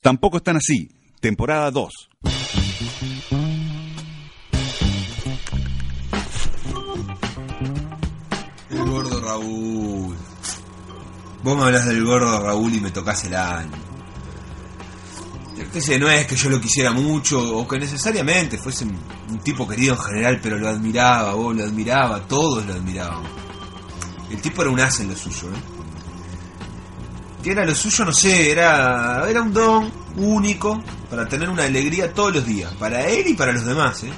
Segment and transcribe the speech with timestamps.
[0.00, 0.90] Tampoco están así.
[1.20, 1.92] Temporada 2.
[8.70, 10.16] El gordo Raúl.
[11.42, 13.90] Vos me hablas del gordo Raúl y me tocas el año.
[15.78, 19.94] Sé, no es que yo lo quisiera mucho o que necesariamente fuese un tipo querido
[19.94, 23.22] en general, pero lo admiraba, vos lo admiraba, todos lo admiraban.
[24.30, 25.79] El tipo era un as en lo suyo, ¿eh?
[27.42, 28.04] ¿Qué era lo suyo?
[28.04, 33.06] No sé, era, era un don único para tener una alegría todos los días, para
[33.06, 34.12] él y para los demás, ¿eh?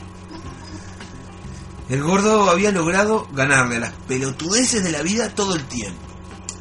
[1.89, 6.01] El gordo había logrado ganarle a las pelotudeces de la vida todo el tiempo.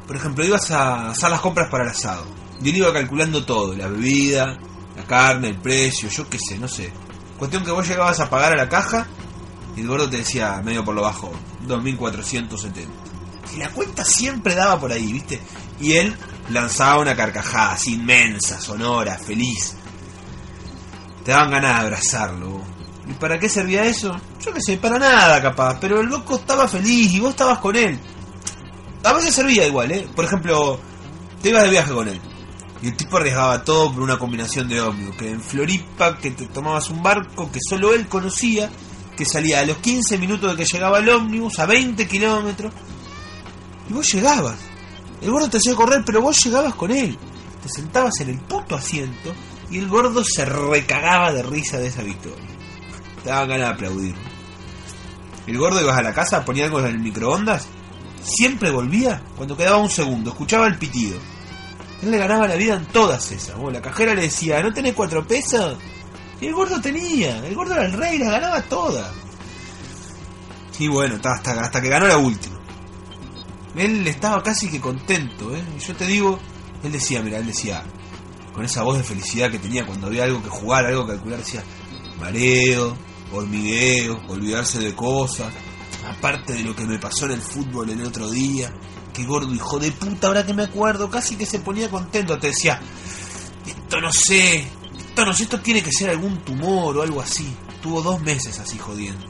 [0.06, 2.26] Por ejemplo, ibas a hacer las compras para el asado.
[2.62, 4.58] Y él iba calculando todo, la bebida,
[4.96, 6.92] la carne, el precio, yo qué sé, no sé.
[7.40, 9.08] Cuestión que vos llegabas a pagar a la caja
[9.76, 11.32] y el gordo te decía, medio por lo bajo,
[11.66, 12.88] 2.470.
[13.56, 15.40] Y la cuenta siempre daba por ahí, ¿viste?
[15.80, 16.16] Y él
[16.50, 19.76] lanzaba una carcajada así inmensa, sonora, feliz.
[21.24, 22.62] Te daban ganas de abrazarlo.
[23.08, 24.20] ¿Y para qué servía eso?
[24.40, 27.76] Yo qué sé, para nada capaz, pero el loco estaba feliz y vos estabas con
[27.76, 28.00] él.
[29.04, 30.08] A veces servía igual, ¿eh?
[30.16, 30.80] Por ejemplo,
[31.42, 32.22] te ibas de viaje con él.
[32.82, 35.16] Y el tipo arriesgaba todo por una combinación de ómnibus.
[35.16, 38.70] Que en Floripa, que te tomabas un barco que solo él conocía,
[39.16, 42.74] que salía a los 15 minutos de que llegaba el ómnibus, a 20 kilómetros.
[43.90, 44.71] Y vos llegabas.
[45.22, 47.18] El gordo te hacía correr, pero vos llegabas con él.
[47.62, 49.34] Te sentabas en el puto asiento
[49.70, 52.44] y el gordo se recagaba de risa de esa victoria.
[53.24, 54.16] Te daban ganas de aplaudir.
[55.48, 57.68] El gordo ibas a la casa, ponía algo en el microondas,
[58.24, 61.18] siempre volvía cuando quedaba un segundo, escuchaba el pitido.
[62.02, 63.56] Él le ganaba la vida en todas esas.
[63.58, 65.78] Vos, la cajera le decía, ¿no tenés cuatro pesos?
[66.40, 69.12] Y el gordo tenía, el gordo era el rey, las ganaba todas.
[70.80, 72.51] Y bueno, hasta que ganó la última.
[73.76, 75.64] Él estaba casi que contento, ¿eh?
[75.78, 76.40] Y yo te digo,
[76.84, 77.84] él decía, mira, él decía,
[78.54, 81.40] con esa voz de felicidad que tenía cuando había algo que jugar, algo que calcular,
[81.40, 81.64] decía,
[82.20, 82.98] mareo,
[83.32, 85.54] hormigueo, olvidarse de cosas,
[86.08, 88.74] aparte de lo que me pasó en el fútbol el otro día,
[89.14, 92.48] qué gordo hijo de puta, ahora que me acuerdo, casi que se ponía contento, te
[92.48, 92.80] decía,
[93.66, 97.56] esto no sé, esto no sé, esto tiene que ser algún tumor o algo así.
[97.82, 99.26] Tuvo dos meses así jodiendo.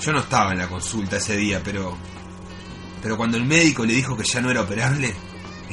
[0.00, 1.96] Yo no estaba en la consulta ese día, pero
[3.02, 5.12] pero cuando el médico le dijo que ya no era operable,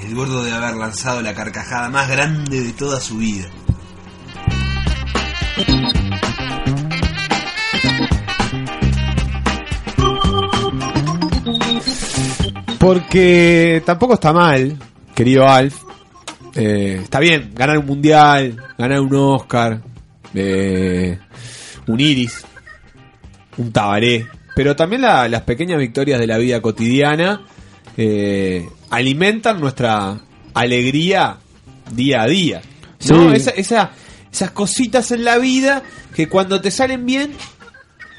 [0.04, 3.50] el gordo debe haber lanzado la carcajada más grande de toda su vida.
[12.80, 14.78] Porque tampoco está mal,
[15.14, 15.84] querido Alf.
[16.56, 19.82] Eh, está bien, ganar un mundial, ganar un Oscar,
[20.34, 21.20] eh,
[21.86, 22.46] un Iris,
[23.58, 24.39] un Tabaré.
[24.60, 27.44] Pero también la- las pequeñas victorias de la vida cotidiana
[27.96, 30.20] eh, alimentan nuestra
[30.54, 31.38] alegría
[31.94, 32.62] día a día.
[33.08, 33.30] ¿no?
[33.30, 33.36] Sí.
[33.38, 33.92] Esa- esa-
[34.30, 35.82] esas cositas en la vida
[36.14, 37.32] que cuando te salen bien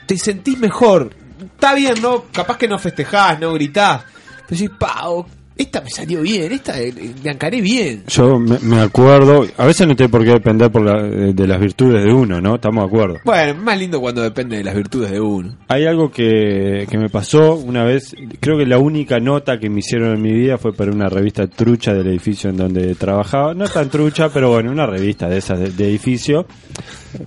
[0.06, 1.14] te sentís mejor.
[1.42, 2.24] Está bien, ¿no?
[2.32, 4.04] Capaz que no festejás, no gritás.
[4.48, 5.26] Pero decís, pao,
[5.62, 8.04] esta me salió bien, esta eh, le encaré bien.
[8.08, 11.46] Yo me, me acuerdo, a veces no tiene por qué depender por la- eh, de
[11.46, 12.56] las virtudes de uno, ¿no?
[12.56, 13.18] Estamos de acuerdo.
[13.24, 15.56] Bueno, más lindo cuando depende de las virtudes de uno.
[15.68, 19.80] Hay algo que, que me pasó una vez, creo que la única nota que me
[19.80, 23.54] hicieron en mi vida fue para una revista trucha del edificio en donde trabajaba.
[23.54, 26.46] No tan trucha, pero bueno, una revista de esas de, de edificio.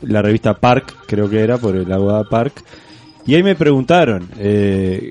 [0.02, 2.64] La revista Park, creo que era, por el Aguada Park.
[3.26, 5.10] Y ahí me preguntaron, eh,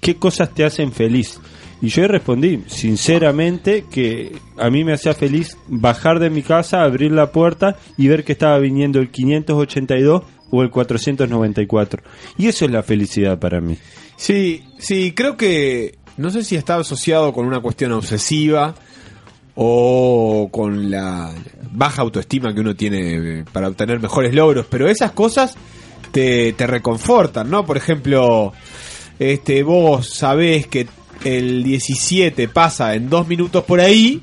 [0.00, 1.40] ¿qué cosas te hacen feliz?
[1.80, 7.12] Y yo respondí, sinceramente, que a mí me hacía feliz bajar de mi casa, abrir
[7.12, 12.02] la puerta y ver que estaba viniendo el 582 o el 494.
[12.36, 13.76] Y eso es la felicidad para mí.
[14.16, 18.74] Sí, sí, creo que no sé si está asociado con una cuestión obsesiva
[19.54, 21.32] o con la
[21.72, 25.54] baja autoestima que uno tiene eh, para obtener mejores logros, pero esas cosas
[26.10, 27.64] te, te reconfortan, ¿no?
[27.64, 28.52] Por ejemplo,
[29.18, 30.86] este, vos sabés que
[31.24, 34.22] el 17 pasa en dos minutos por ahí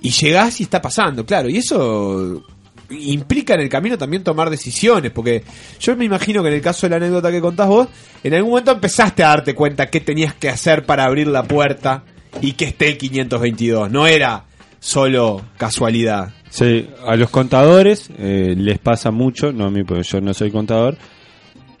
[0.00, 2.44] y llegás y está pasando, claro, y eso
[2.90, 5.42] implica en el camino también tomar decisiones, porque
[5.80, 7.88] yo me imagino que en el caso de la anécdota que contás vos,
[8.22, 12.04] en algún momento empezaste a darte cuenta qué tenías que hacer para abrir la puerta
[12.40, 14.44] y que esté el 522, no era
[14.80, 16.32] solo casualidad.
[16.50, 20.50] Sí, a los contadores eh, les pasa mucho, no a mí porque yo no soy
[20.50, 20.96] contador,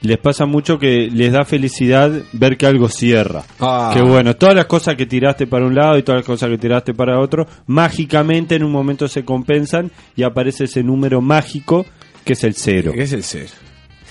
[0.00, 3.44] les pasa mucho que les da felicidad ver que algo cierra.
[3.58, 3.90] Ah.
[3.94, 6.58] Que bueno, todas las cosas que tiraste para un lado y todas las cosas que
[6.58, 11.86] tiraste para otro, mágicamente en un momento se compensan y aparece ese número mágico
[12.24, 12.92] que es el cero.
[12.94, 13.48] ¿Qué es el ser?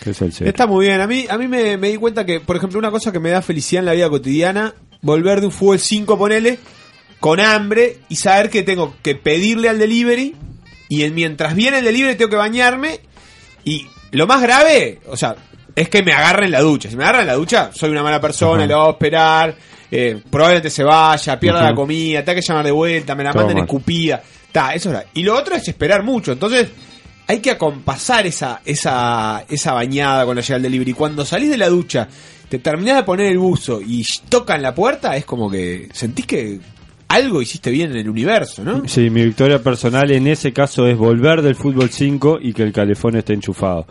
[0.04, 0.50] Que es el cero.
[0.50, 1.00] Está muy bien.
[1.02, 3.30] A mí, a mí me, me di cuenta que, por ejemplo, una cosa que me
[3.30, 6.60] da felicidad en la vida cotidiana, volver de un fútbol 5, ponele,
[7.20, 10.36] con hambre y saber que tengo que pedirle al delivery
[10.90, 13.00] y en- mientras viene el delivery tengo que bañarme
[13.64, 15.36] y lo más grave, o sea,
[15.78, 16.90] es que me agarren en la ducha.
[16.90, 19.56] Si me agarran en la ducha, soy una mala persona, le voy a esperar,
[19.92, 23.44] eh, probablemente se vaya, pierda la comida, tenga que llamar de vuelta, me la Todo
[23.44, 23.66] manden mal.
[23.66, 24.24] escupida.
[24.52, 25.08] Ta, eso es grave.
[25.14, 26.68] Y lo otro es esperar mucho, entonces
[27.28, 30.94] hay que acompasar esa, esa, esa bañada con la llegada del delivery.
[30.94, 32.08] Cuando salís de la ducha,
[32.50, 36.60] te terminás de poner el buzo y tocan la puerta, es como que sentís que
[37.10, 38.88] algo hiciste bien en el universo, ¿no?
[38.88, 42.74] Sí, mi victoria personal en ese caso es volver del fútbol 5 y que el
[42.74, 43.86] calefón esté enchufado.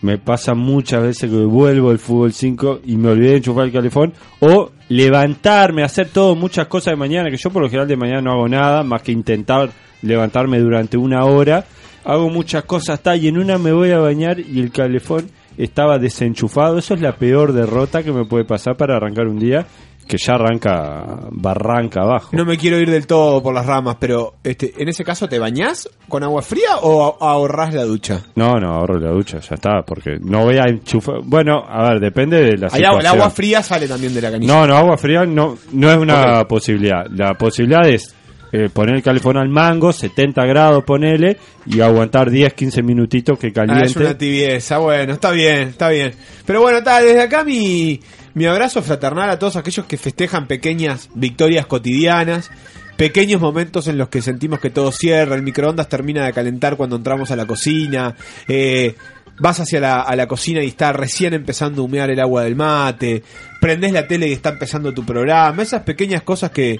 [0.00, 3.72] Me pasa muchas veces que vuelvo del fútbol 5 y me olvidé de enchufar el
[3.72, 7.96] calefón o levantarme, hacer todo, muchas cosas de mañana, que yo por lo general de
[7.96, 9.70] mañana no hago nada más que intentar
[10.02, 11.64] levantarme durante una hora.
[12.04, 15.98] Hago muchas cosas, está, y en una me voy a bañar y el calefón estaba
[15.98, 16.78] desenchufado.
[16.78, 19.66] Eso es la peor derrota que me puede pasar para arrancar un día
[20.08, 22.30] que ya arranca barranca abajo.
[22.32, 25.38] No me quiero ir del todo por las ramas, pero este, en ese caso, ¿te
[25.38, 28.22] bañás con agua fría o a- ahorrás la ducha?
[28.34, 31.16] No, no, ahorro la ducha, ya está, porque no voy a enchufar.
[31.24, 33.00] Bueno, a ver, depende de la Hay agua- situación.
[33.00, 34.52] el agua fría sale también de la canilla.
[34.52, 37.06] No, no, agua fría no, no es una posibilidad.
[37.10, 38.14] La posibilidad es
[38.50, 43.48] eh, poner el calefón al mango, 70 grados, ponele, y aguantar 10, 15 minutitos que
[43.48, 43.84] Ah, caliente.
[43.90, 46.12] es una tibieza, bueno, está bien, está bien.
[46.46, 48.00] Pero bueno, está, desde acá mi,
[48.38, 52.52] mi abrazo fraternal a todos aquellos que festejan pequeñas victorias cotidianas,
[52.96, 56.94] pequeños momentos en los que sentimos que todo cierra, el microondas termina de calentar cuando
[56.94, 58.14] entramos a la cocina,
[58.46, 58.94] eh,
[59.40, 63.24] vas hacia la, cocina y está recién empezando a humear el agua del mate,
[63.60, 66.78] prendés la tele y está empezando tu programa, esas pequeñas cosas que,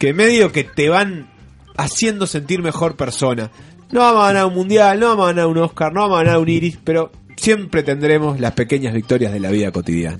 [0.00, 1.28] que medio que te van
[1.76, 3.52] haciendo sentir mejor persona.
[3.92, 6.24] No vamos a ganar un mundial, no vamos a ganar un Oscar, no vamos a
[6.24, 10.18] ganar un Iris, pero siempre tendremos las pequeñas victorias de la vida cotidiana.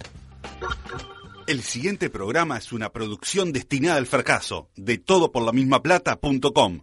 [1.47, 6.81] El siguiente programa es una producción destinada al fracaso de todoporlamismaplata.com.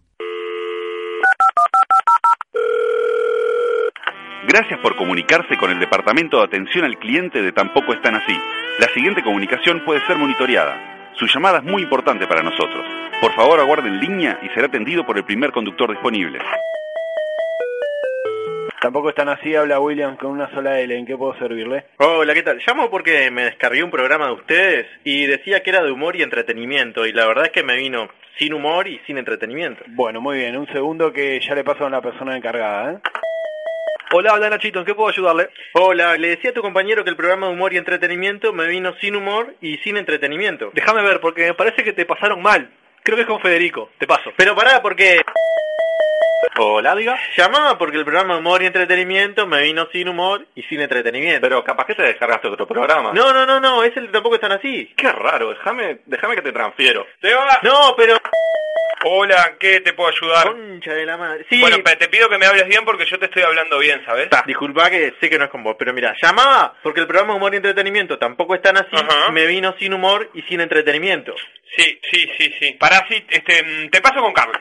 [4.48, 8.34] Gracias por comunicarse con el Departamento de Atención al Cliente de Tampoco Están Así.
[8.80, 11.12] La siguiente comunicación puede ser monitoreada.
[11.16, 12.86] Su llamada es muy importante para nosotros.
[13.22, 16.40] Por favor, aguarde en línea y será atendido por el primer conductor disponible.
[18.84, 20.94] Tampoco están así, habla William con una sola L.
[20.94, 21.86] ¿En qué puedo servirle?
[22.00, 22.60] Hola, ¿qué tal?
[22.68, 26.22] Llamo porque me descargué un programa de ustedes y decía que era de humor y
[26.22, 29.86] entretenimiento y la verdad es que me vino sin humor y sin entretenimiento.
[29.88, 30.58] Bueno, muy bien.
[30.58, 32.98] Un segundo que ya le paso a la persona encargada, ¿eh?
[34.12, 35.50] Hola, habla Nachito, ¿en qué puedo ayudarle?
[35.76, 38.94] Hola, le decía a tu compañero que el programa de humor y entretenimiento me vino
[39.00, 40.72] sin humor y sin entretenimiento.
[40.74, 42.70] Déjame ver, porque me parece que te pasaron mal.
[43.04, 44.32] Creo que es con Federico, te paso.
[44.38, 45.22] Pero pará, porque...
[46.58, 47.18] Hola, diga.
[47.36, 51.42] Llamaba porque el programa humor y entretenimiento me vino sin humor y sin entretenimiento.
[51.42, 53.12] Pero capaz que te descargaste otro programa.
[53.14, 54.94] No, no, no, no, ese tampoco están así.
[54.96, 57.06] Qué raro, déjame, déjame que te transfiero.
[57.20, 57.60] ¿Te va?
[57.64, 58.18] No, pero...
[59.06, 60.48] Hola, ¿qué te puedo ayudar?
[60.54, 61.46] Concha de la madre.
[61.50, 64.02] Sí, Bueno, pero te pido que me hables bien porque yo te estoy hablando bien,
[64.06, 64.30] ¿sabes?
[64.30, 67.36] Ta, disculpa que sé que no es con vos, pero mira, llamaba porque el programa
[67.36, 69.30] humor y entretenimiento tampoco es tan así, Ajá.
[69.32, 71.36] me vino sin humor y sin entretenimiento.
[71.76, 72.72] Sí, sí, sí, sí.
[72.80, 74.58] Pará, sí, este, mm, te paso con Carlos.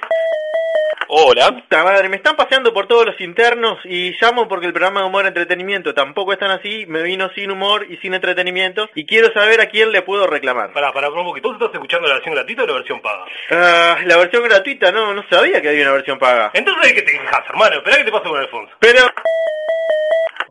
[1.15, 1.51] Hola.
[1.53, 5.07] Puta madre, me están paseando por todos los internos y llamo porque el programa de
[5.07, 9.05] humor y entretenimiento tampoco es tan así, me vino sin humor y sin entretenimiento y
[9.05, 10.73] quiero saber a quién le puedo reclamar.
[10.73, 11.49] Pará, pará, un poquito.
[11.49, 13.27] ¿Vos estás escuchando la versión gratuita o la versión paga?
[13.51, 16.51] Ah, la versión gratuita, no, no sabía que había una versión paga.
[16.55, 17.77] Entonces, ¿de qué te quejas, hermano?
[17.77, 18.73] Esperá que te paso con Alfonso.
[18.81, 19.01] Pero...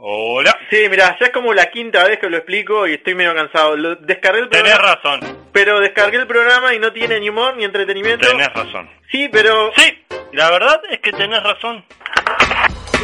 [0.04, 0.58] Hola.
[0.70, 3.78] Sí, mira, ya es como la quinta vez que lo explico y estoy medio cansado.
[3.78, 5.51] Lo, descargué el Tenés programa, razón.
[5.54, 8.28] Pero descargué el programa y no tiene ni humor ni entretenimiento.
[8.28, 8.90] Tenés razón.
[9.12, 9.72] Sí, pero...
[9.76, 11.84] Sí, la verdad es que tenés razón.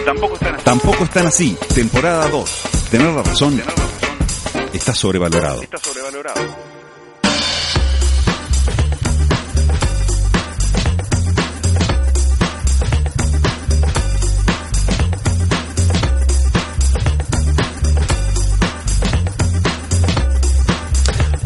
[0.06, 0.64] Tampoco están así.
[0.64, 1.58] Tampoco están así.
[1.74, 2.90] Temporada 2.
[2.92, 3.62] Tener la razón
[4.74, 5.62] está sobrevalorado.
[5.62, 6.77] Está sobrevalorado.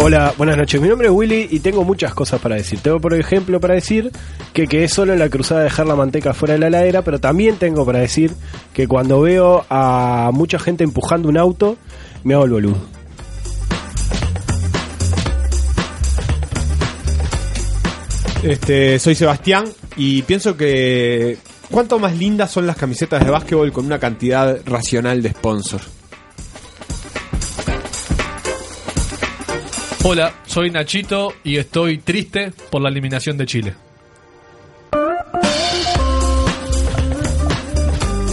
[0.04, 0.82] Hola, buenas noches.
[0.82, 2.80] Mi nombre es Willy y tengo muchas cosas para decir.
[2.80, 4.12] Tengo, por ejemplo, para decir
[4.52, 7.20] que quedé solo en la cruzada de dejar la manteca fuera de la heladera, pero
[7.20, 8.34] también tengo para decir
[8.74, 11.78] que cuando veo a mucha gente empujando un auto,
[12.24, 12.78] me hago el boludo.
[18.42, 19.66] Este, soy Sebastián
[19.98, 21.38] y pienso que
[21.70, 26.01] cuánto más lindas son las camisetas de básquetbol con una cantidad racional de sponsor.
[30.04, 33.76] Hola, soy Nachito y estoy triste por la eliminación de Chile.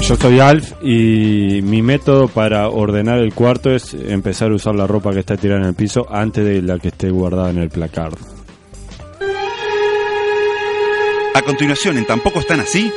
[0.01, 4.87] Yo soy Alf y mi método para ordenar el cuarto es empezar a usar la
[4.87, 7.69] ropa que está tirada en el piso antes de la que esté guardada en el
[7.69, 8.15] placard.
[11.35, 12.91] A continuación, en Tampoco están así,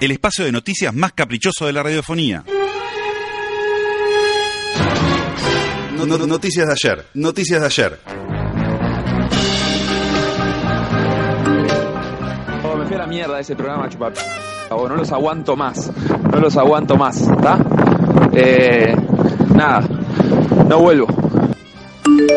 [0.00, 2.44] el espacio de noticias más caprichoso de la radiofonía.
[5.98, 7.98] No- no- noticias de ayer, noticias de ayer.
[12.64, 14.12] Oh, me fui a la mierda ese programa chupar.
[14.70, 15.90] no los aguanto más.
[16.32, 17.58] No los aguanto más, ¿está?
[18.32, 18.94] Eh,
[19.54, 19.82] nada,
[20.68, 21.06] no vuelvo.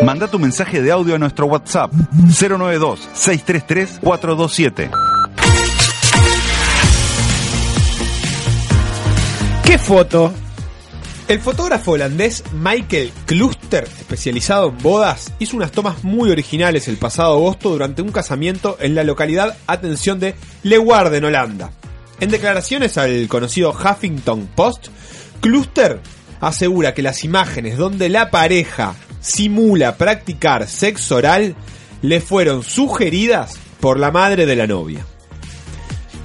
[0.04, 4.90] Manda tu mensaje de audio a nuestro WhatsApp 092-633-427.
[9.64, 10.34] ¿Qué foto?
[11.32, 17.36] El fotógrafo holandés Michael Kluster, especializado en bodas, hizo unas tomas muy originales el pasado
[17.36, 21.72] agosto durante un casamiento en la localidad, atención, de Leeuwarden, Holanda.
[22.20, 24.90] En declaraciones al conocido Huffington Post,
[25.40, 26.02] Kluster
[26.42, 31.56] asegura que las imágenes donde la pareja simula practicar sexo oral
[32.02, 35.06] le fueron sugeridas por la madre de la novia.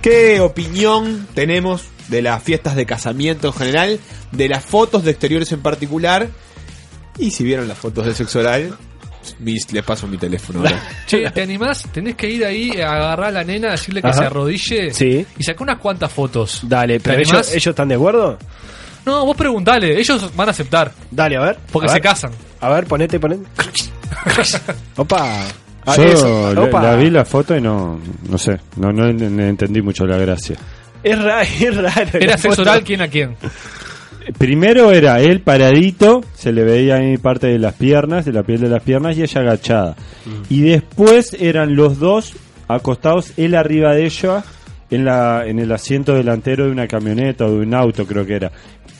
[0.03, 4.01] ¿Qué opinión tenemos de las fiestas de casamiento en general,
[4.33, 6.29] de las fotos de exteriores en particular?
[7.19, 8.77] Y si vieron las fotos de sexo oral,
[9.41, 10.61] mis- les paso mi teléfono.
[10.61, 10.81] ahora.
[11.07, 11.83] Che, ¿te animás?
[11.93, 14.19] Tenés que ir ahí a agarrar a la nena, decirle que Ajá.
[14.19, 15.27] se arrodille Sí.
[15.39, 16.61] y sacar unas cuantas fotos.
[16.65, 18.39] Dale, ¿Te pero ellos, ellos están de acuerdo.
[19.07, 21.59] No, vos preguntale, ellos van a aceptar, Dale, a ver.
[21.71, 22.03] porque a se ver.
[22.03, 22.33] casan.
[22.61, 23.45] A ver, ponete, ponete.
[24.97, 25.45] Opa.
[25.89, 26.83] Ah, Yo la, opa.
[26.83, 30.57] la vi la foto y no, no sé, no entendí mucho la gracia.
[31.11, 32.11] Es raro, es raro.
[32.15, 32.63] Era la sexo foto.
[32.63, 33.37] oral quién a quién.
[34.39, 38.61] Primero era él paradito, se le veía ahí parte de las piernas, de la piel
[38.61, 39.97] de las piernas, y ella agachada.
[40.49, 42.35] Y después eran los dos
[42.67, 44.43] acostados, él arriba de ella,
[44.91, 48.35] en, la, en el asiento delantero de una camioneta o de un auto, creo que
[48.35, 48.51] era.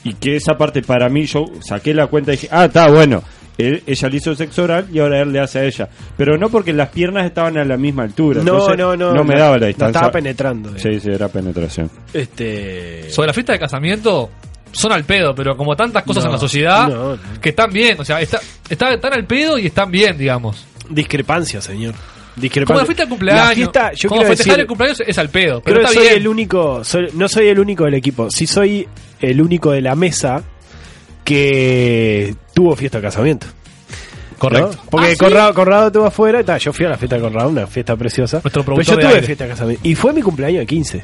[0.05, 3.21] Y que esa parte para mí, yo saqué la cuenta y dije, ah, está bueno.
[3.57, 5.89] Él- ella le hizo sexo oral y ahora él le hace a ella.
[6.15, 8.43] Pero no porque las piernas estaban a la misma altura.
[8.43, 9.13] No, entonces no, no.
[9.13, 9.97] No me no, daba la no distancia.
[9.99, 10.69] estaba penetrando.
[10.75, 10.79] eh.
[10.79, 11.89] Sí, sí, era penetración.
[12.13, 13.09] Este.
[13.09, 14.29] Sobre la fiesta de casamiento,
[14.71, 17.19] son al pedo, pero como tantas cosas No, en la sociedad, no, no.
[17.41, 20.65] que están bien, o sea, está, está- están al pedo y están bien, digamos.
[20.89, 21.95] Discrepancia, señor.
[22.35, 22.65] Discrepancia.
[22.75, 25.29] Como la fiesta de cumpleaños, La fiesta, yo como festejar decir, el cumpleaños es al
[25.29, 26.21] pedo, pero creo que está soy bien.
[26.21, 28.87] el único, soy- no soy el único del equipo, sí soy
[29.19, 30.43] el único de la mesa
[31.23, 33.45] que tuvo fiesta de casamiento.
[34.39, 34.71] Correcto.
[34.73, 34.89] ¿no?
[34.89, 35.17] Porque Ah, ¿sí?
[35.17, 38.39] Conrado, Conrado estuvo afuera, ta, yo fui a la fiesta de Conrado, una fiesta preciosa.
[38.43, 39.21] Nuestro Pero yo tuve aire.
[39.23, 39.81] fiesta de casamiento.
[39.87, 41.03] Y fue mi cumpleaños de 15.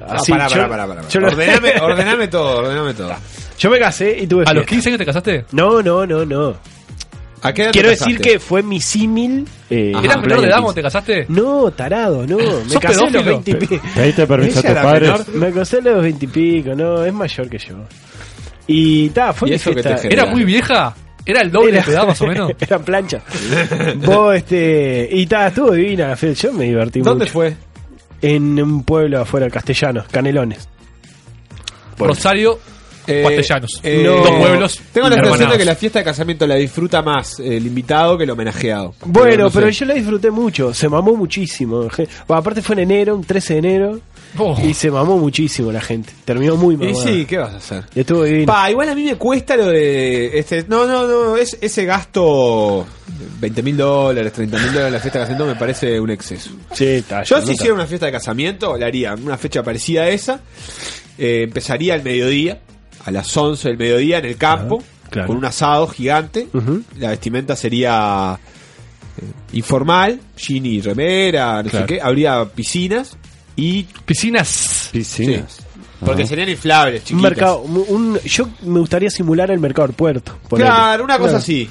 [0.00, 1.08] Ah, Así, pará, yo- pará, pará, pará.
[1.08, 3.12] yo lo- Ordename, ordename todo, ordename todo.
[3.58, 4.70] Yo me casé y tuve ¿A los fiesta.
[4.70, 5.44] 15 años te casaste?
[5.52, 6.54] No, no, no, no.
[7.42, 8.12] ¿A qué edad te Quiero casaste?
[8.14, 9.46] decir que fue mi símil.
[9.70, 9.92] eh.
[10.02, 10.62] ¿Eras menor de edad 15.
[10.62, 11.26] cuando te casaste?
[11.28, 12.36] No, tarado, no.
[12.64, 13.24] Me ¿Sos casé a los pedófilo?
[13.24, 13.80] 20 y pico.
[13.94, 15.10] ¿Pediste permiso a padres?
[15.10, 15.28] menor.
[15.34, 17.76] Me casé a los 20 y pico, no, es mayor que yo.
[18.66, 20.02] Y ta, fue ¿Y mi eso que fiesta.
[20.02, 20.12] te?
[20.12, 20.94] ¿Era muy vieja?
[21.24, 22.52] ¿Era el doble edad más o menos?
[22.60, 23.20] Era plancha.
[24.04, 25.08] Vos, este.
[25.12, 26.48] Y ta, estuvo divina la fiesta.
[26.48, 27.32] Yo me divertí ¿Dónde mucho.
[27.32, 27.56] fue?
[28.22, 30.68] En un pueblo afuera, castellano, Canelones.
[31.98, 32.58] Rosario,
[33.08, 33.80] Eh, Castellanos.
[33.84, 34.16] eh, No.
[34.16, 34.80] Dos pueblos.
[34.92, 38.24] Tengo la sensación de que la fiesta de casamiento la disfruta más el invitado que
[38.24, 38.94] el homenajeado.
[39.04, 39.58] Bueno, no sé.
[39.60, 40.74] pero yo la disfruté mucho.
[40.74, 41.82] Se mamó muchísimo.
[41.96, 44.00] Bueno, aparte fue en enero, un 13 de enero.
[44.38, 44.56] Oh.
[44.62, 46.12] Y se mamó muchísimo la gente.
[46.24, 47.06] Terminó muy Y mamada.
[47.06, 47.84] sí, ¿qué vas a hacer?
[47.94, 48.46] Y Estuvo divino.
[48.52, 50.38] Pa, igual a mí me cuesta lo de.
[50.38, 51.36] Este, no, no, no.
[51.36, 52.86] Es, ese gasto.
[53.40, 56.50] 20 mil dólares, 30 mil dólares en la fiesta de casamiento me parece un exceso.
[56.72, 60.02] Sí, está, Yo, si no hiciera una fiesta de casamiento, la haría una fecha parecida
[60.02, 60.40] a esa.
[61.18, 62.60] Eh, empezaría al mediodía,
[63.04, 65.28] a las 11 del mediodía en el campo, claro.
[65.28, 66.48] con un asado gigante.
[66.98, 68.38] La vestimenta sería
[69.18, 71.86] eh, informal, jean y remera, no Claro.
[71.86, 72.00] sé qué.
[72.02, 73.16] Habría piscinas
[73.56, 74.90] y Piscinas.
[74.92, 75.58] Piscinas.
[76.04, 76.28] porque Ajá.
[76.28, 77.22] serían inflables, Un chiquitas.
[77.30, 80.38] mercado, un, yo me gustaría simular el mercado del puerto.
[80.48, 81.38] Claro, una cosa Claro.
[81.38, 81.68] así.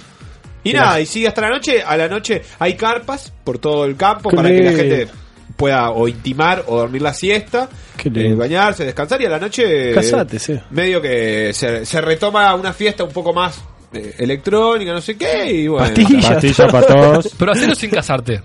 [0.63, 0.85] Y Claro.
[0.87, 1.83] nada, y sigue hasta la noche.
[1.85, 5.07] A la noche hay carpas por todo el campo Qué para que la gente
[5.55, 7.69] pueda o intimar o dormir la siesta,
[8.03, 10.59] eh, bañarse, descansar y a la noche Casate, sí.
[10.71, 13.61] medio que se, se retoma una fiesta un poco más
[13.93, 15.85] eh, electrónica, no sé qué, y bueno.
[15.87, 16.25] Pastillas.
[16.25, 17.31] Pastilla para todos.
[17.37, 18.41] Pero hacerlo sin casarte.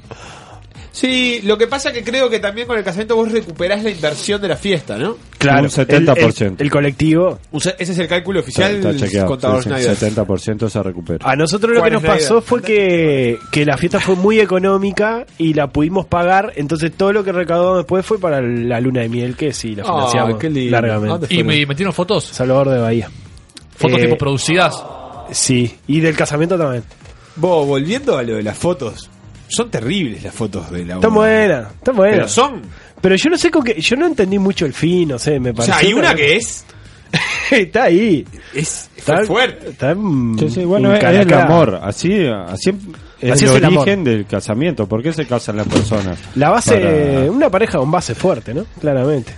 [0.93, 4.41] Sí, lo que pasa que creo que también con el casamiento vos recuperás la inversión
[4.43, 5.17] de la fiesta, ¿no?
[5.39, 6.41] Claro, Un 70%.
[6.41, 7.39] El, el- el colectivo.
[7.53, 9.27] O sea, ese es el cálculo Está, oficial está chequeado.
[9.29, 10.27] contador Sí, sí, Schneider.
[10.27, 11.31] 70% se recupera.
[11.31, 14.41] A nosotros lo ¿Cuál que nos la pasó fue que, que la fiesta fue muy
[14.41, 19.03] económica y la pudimos pagar, entonces todo lo que recaudamos después fue para la luna
[19.03, 20.77] de miel, que sí, la financiamos qué lindo.
[20.77, 21.33] ¿A largamente.
[21.35, 22.25] Y me metieron fotos.
[22.25, 23.09] Salvador de Bahía.
[23.77, 24.83] Fotos Eh, tipo producidas.
[25.31, 26.83] Sí, y del casamiento también.
[27.37, 29.09] Vos, volviendo a lo de las fotos,
[29.51, 31.19] son terribles las fotos de la Está boda.
[31.29, 32.15] buena, está buena.
[32.17, 32.63] Pero son.
[33.01, 35.51] Pero yo no sé con qué, yo no entendí mucho el fin, no sé, me
[35.51, 35.73] O parece.
[35.79, 36.65] sea, hay una que es.
[37.51, 38.25] está ahí.
[38.55, 39.71] Es Está fue fuerte.
[39.71, 41.81] Está en- Sí, sí, bueno, en es, es el amor.
[41.83, 42.71] Así, así
[43.21, 43.79] es Así el es el amor.
[43.83, 44.87] origen del casamiento.
[44.87, 46.19] ¿Por qué se casan las personas?
[46.37, 48.65] La base, Para- una pareja con base fuerte, ¿no?
[48.81, 49.33] Claramente.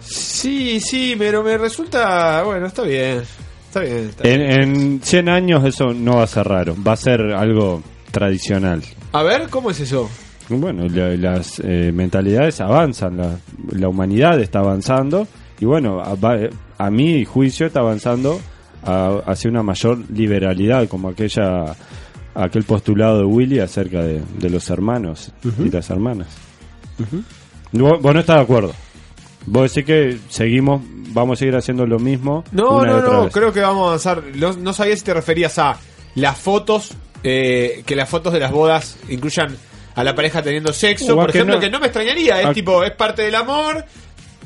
[0.00, 2.42] Sí, sí, pero me resulta.
[2.42, 3.22] Bueno, está bien.
[3.68, 4.08] Está bien.
[4.10, 4.40] está bien.
[4.42, 8.82] En, en 100 años eso no va a ser raro, va a ser algo tradicional.
[9.12, 10.08] A ver, ¿cómo es eso?
[10.48, 13.36] Bueno, la- las eh, mentalidades avanzan, la,
[13.70, 15.26] la humanidad está avanzando
[15.60, 18.40] y bueno, a, mi juicio está avanzando
[18.84, 21.76] a- hacia una mayor liberalidad, como aquella
[22.34, 26.28] aquel postulado de Willy acerca de, de los hermanos y las hermanas.
[27.72, 28.72] Vos, vos no estás de acuerdo.
[29.46, 32.44] Vos decís que seguimos, vamos a seguir haciendo lo mismo.
[32.52, 33.32] No, no, no, vez.
[33.34, 34.22] creo que vamos a avanzar.
[34.34, 35.76] No, no sabía si te referías a
[36.14, 36.92] las fotos,
[37.24, 39.56] eh, que las fotos de las bodas incluyan
[39.94, 41.60] a la pareja teniendo sexo, O por que ejemplo, no.
[41.60, 42.52] que no me extrañaría, es Ah.
[42.52, 43.84] tipo, es parte del amor.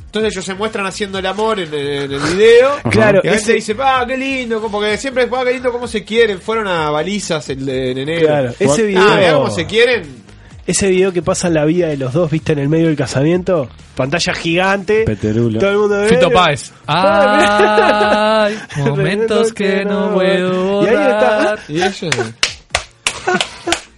[0.06, 2.76] Entonces ellos se muestran haciendo el amor en, en el video.
[2.90, 5.70] Claro, Y la gente ese- dice, ah, qué lindo, como que siempre, ah, qué lindo
[5.72, 6.40] cómo se quieren.
[6.40, 8.26] Fueron a balizas el de en enero.
[8.26, 10.26] Claro, ese Ah, video- mirá cómo se quieren.
[10.66, 12.96] Ese video que pasa en la vida de los dos, viste, en el medio del
[12.96, 15.60] casamiento, pantalla gigante, Peterulo.
[15.60, 16.08] todo el mundo ve.
[16.08, 16.72] Fito Páez.
[16.86, 21.56] Ay, momentos que no puedo Y ahí está.
[21.68, 22.10] Y ella.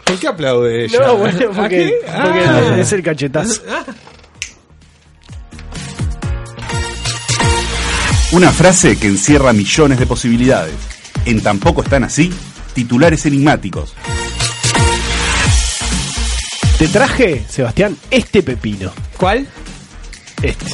[0.04, 0.98] ¿Por qué aplaude ella?
[1.00, 1.92] No, bueno, ¿A porque, qué?
[2.22, 2.76] porque Ah.
[2.78, 3.62] es el cachetazo.
[8.32, 10.74] Una frase que encierra millones de posibilidades.
[11.24, 12.30] En tampoco están así,
[12.74, 13.94] titulares enigmáticos.
[16.78, 18.92] Te traje, Sebastián, este pepino.
[19.16, 19.46] ¿Cuál?
[20.42, 20.66] Este.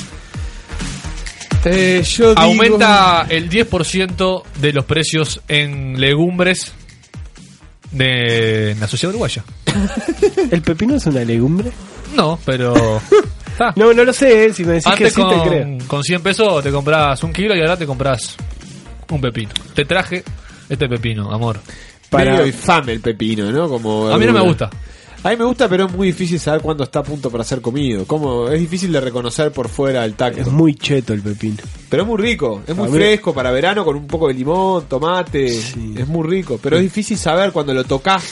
[1.66, 6.72] Eh, yo digo- Aumenta el 10% de los precios en legumbres
[7.94, 9.44] de la sociedad uruguaya.
[10.50, 11.70] ¿El pepino es una legumbre?
[12.14, 13.00] No, pero.
[13.46, 13.72] está.
[13.76, 15.62] No, no lo sé, eh, si me decís que sí te creo.
[15.64, 18.36] con, con 100 pesos te compras un kilo y ahora te compras
[19.10, 19.52] un pepino.
[19.74, 20.22] Te traje
[20.68, 21.60] este pepino, amor.
[22.10, 23.68] Para- Medio infame el pepino, ¿no?
[23.68, 24.70] Como A mí no me gusta.
[25.24, 27.62] A mí me gusta, pero es muy difícil saber cuándo está a punto para ser
[27.62, 28.04] comido.
[28.04, 30.42] Como es difícil de reconocer por fuera el tacto.
[30.42, 31.56] Es muy cheto el pepino.
[31.88, 35.48] Pero es muy rico, es muy fresco para verano con un poco de limón, tomate.
[35.48, 35.94] Sí.
[35.96, 38.22] Es muy rico, pero es difícil saber cuando lo tocas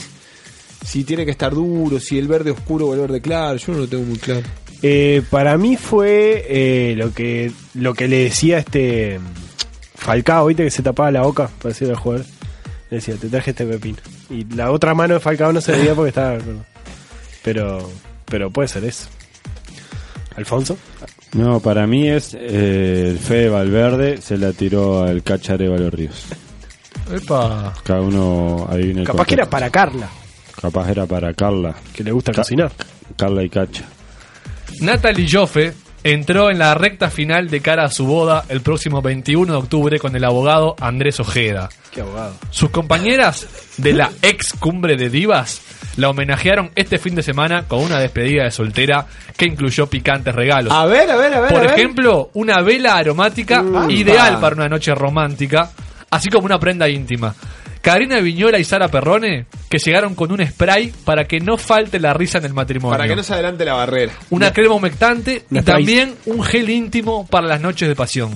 [0.84, 3.56] si tiene que estar duro, si el verde oscuro o el verde claro.
[3.56, 4.42] Yo no lo tengo muy claro.
[4.82, 9.18] Eh, para mí fue eh, lo que lo que le decía este
[9.94, 12.26] Falcao, viste que se tapaba la boca para decirle al jugador.
[12.90, 13.96] Le decía, te traje este pepino.
[14.28, 16.38] Y la otra mano de Falcao no se veía porque estaba.
[17.42, 17.90] Pero,
[18.26, 19.06] pero puede ser eso.
[20.36, 20.78] Alfonso.
[21.34, 26.24] No, para mí es eh, el Fede Valverde se la tiró al Cachareva los Ríos.
[27.12, 27.74] Epa.
[27.84, 30.08] Cada uno adivina el Capaz que era para Carla,
[30.60, 31.74] Capaz era para Carla.
[31.94, 32.72] que le gusta Ca- cocinar.
[33.16, 33.84] Carla y Cacha.
[34.80, 35.72] Natalie Joffe
[36.04, 39.98] entró en la recta final de cara a su boda el próximo 21 de octubre
[39.98, 41.68] con el abogado Andrés Ojeda.
[41.92, 42.34] Qué abogado.
[42.50, 45.60] Sus compañeras de la ex cumbre de divas
[45.96, 50.72] la homenajearon este fin de semana con una despedida de soltera que incluyó picantes regalos.
[50.72, 51.50] A ver, a ver, a ver.
[51.50, 51.78] Por a ver.
[51.78, 55.70] ejemplo, una vela aromática ideal para una noche romántica,
[56.10, 57.34] así como una prenda íntima.
[57.82, 62.14] Karina Viñola y Sara Perrone, que llegaron con un spray para que no falte la
[62.14, 62.96] risa en el matrimonio.
[62.96, 64.12] para que no se adelante la barrera.
[64.30, 68.30] Una crema humectante y también un gel íntimo para las noches de pasión.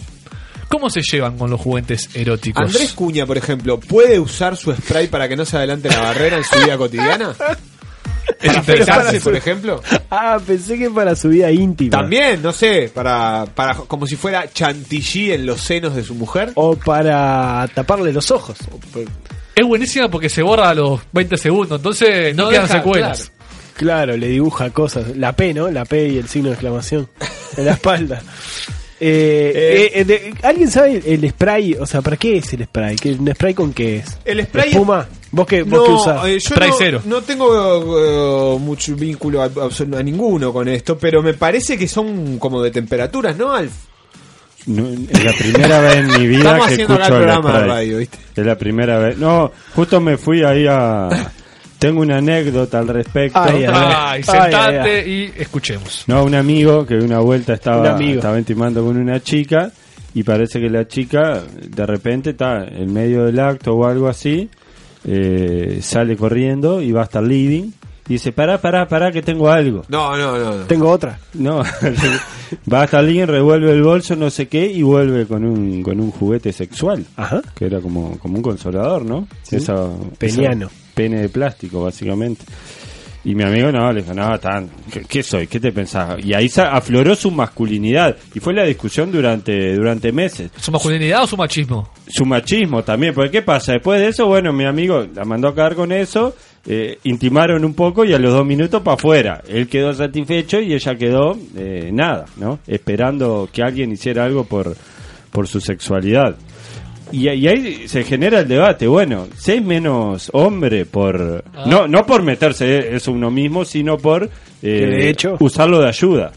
[0.69, 2.63] ¿Cómo se llevan con los juguetes eróticos?
[2.65, 6.37] Andrés Cuña, por ejemplo, ¿puede usar su spray para que no se adelante la barrera
[6.37, 7.35] en su vida cotidiana?
[8.45, 9.83] ¿Para afeitarse, por ejemplo?
[10.11, 11.91] Ah, pensé que para su vida íntima.
[11.91, 16.53] También, no sé, para, para como si fuera chantilly en los senos de su mujer.
[16.55, 18.59] O para taparle los ojos.
[19.55, 23.33] Es buenísima porque se borra a los 20 segundos, entonces no, No quedan deja, secuelas.
[23.75, 25.17] Claro, le dibuja cosas.
[25.17, 25.71] La P, ¿no?
[25.71, 27.09] La P y el signo de exclamación
[27.57, 28.23] en la espalda.
[28.99, 31.75] Eh, eh, eh, de- ¿Alguien sabe el spray?
[31.75, 32.97] O sea, ¿para qué es el spray?
[32.97, 34.19] ¿Qué, ¿Un spray con qué es?
[34.25, 35.07] El spray ¿Espuma?
[35.33, 36.25] ¿Vos qué, vos qué usás?
[36.27, 37.03] eh, yo Spray no, cero.
[37.05, 41.87] no tengo eh, mucho vínculo a, a- a ninguno con esto, pero me parece que
[41.89, 43.73] son como de temperaturas, ¿no, Alf?
[44.67, 47.69] No, es la primera vez en mi vida Estamos que escucho el programa spray.
[47.69, 48.19] radio, ¿viste?
[48.35, 49.17] Es la primera vez.
[49.19, 51.09] No, justo me fui ahí a...
[51.79, 53.39] Tengo una anécdota al respecto.
[53.39, 55.33] Ay, ay, Ay, sentate ay, ay.
[55.37, 56.05] y escuchemos.
[56.07, 58.15] No, un amigo que una vuelta Un estaba, amigo.
[58.17, 59.71] estaba intimando con una chica
[60.15, 64.49] y parece que la chica de repente está en medio del acto o algo así,
[65.05, 67.71] eh, sale corriendo y va hasta el living
[68.09, 69.83] y dice, pará, pará, pará que tengo algo.
[69.89, 70.57] No, no, no.
[70.59, 70.65] no.
[70.65, 71.19] Tengo otra.
[71.35, 71.59] No,
[72.73, 76.01] va hasta el living, revuelve el bolso, no sé qué, y vuelve con un, con
[76.01, 77.05] un juguete sexual.
[77.17, 77.43] Ajá.
[77.55, 79.27] Que era como, como un consolador, ¿no?
[79.51, 80.67] Esa, Peniano.
[80.67, 82.45] esa pene de plástico, básicamente.
[83.25, 85.47] Y mi amigo no, le dijo, no, tan, ¿qué, qué soy?
[85.47, 86.17] ¿Qué te pensás?
[86.25, 88.17] Y ahí afloró su masculinidad.
[88.35, 90.51] Y fue la discusión durante, durante meses.
[90.57, 91.91] ¿Su masculinidad o su machismo?
[92.09, 93.73] Su machismo también, porque ¿qué pasa?
[93.73, 96.35] Después de eso, bueno, mi amigo la mandó a caer con eso
[96.69, 99.43] eh, intimaron un poco y a los dos minutos para afuera.
[99.49, 102.59] Él quedó satisfecho y ella quedó eh, nada, ¿no?
[102.67, 104.77] Esperando que alguien hiciera algo por,
[105.31, 106.35] por su sexualidad.
[107.13, 111.45] Y, y ahí se genera el debate, bueno, si hay menos hombre por...
[111.55, 111.65] Ah.
[111.67, 116.33] No, no por meterse eso uno mismo, sino por eh, de hecho- usarlo de ayuda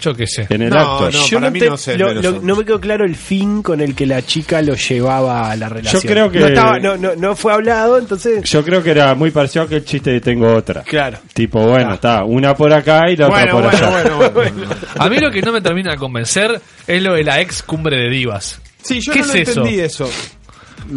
[0.00, 0.48] Yo qué sé.
[0.50, 1.04] en el No, acto.
[1.16, 3.14] no, Yo para no, mí te- no sé, lo- lo- no me quedó claro el
[3.14, 6.02] fin con el que la chica lo llevaba a la relación.
[6.02, 8.42] creo que- No, estaba- no, no, no fue hablado, entonces...
[8.50, 10.82] Yo creo que era muy parecido a que el chiste de tengo otra.
[10.82, 11.18] Claro.
[11.32, 14.16] Tipo, bueno, está una por acá y la Bueno, otra por bueno, allá.
[14.16, 14.74] bueno, bueno.
[14.98, 17.96] A mí lo que no me termina de convencer es lo de la ex cumbre
[17.96, 18.60] de divas.
[18.82, 19.60] Sí, yo ¿Qué no lo es eso?
[19.60, 20.10] entendí eso.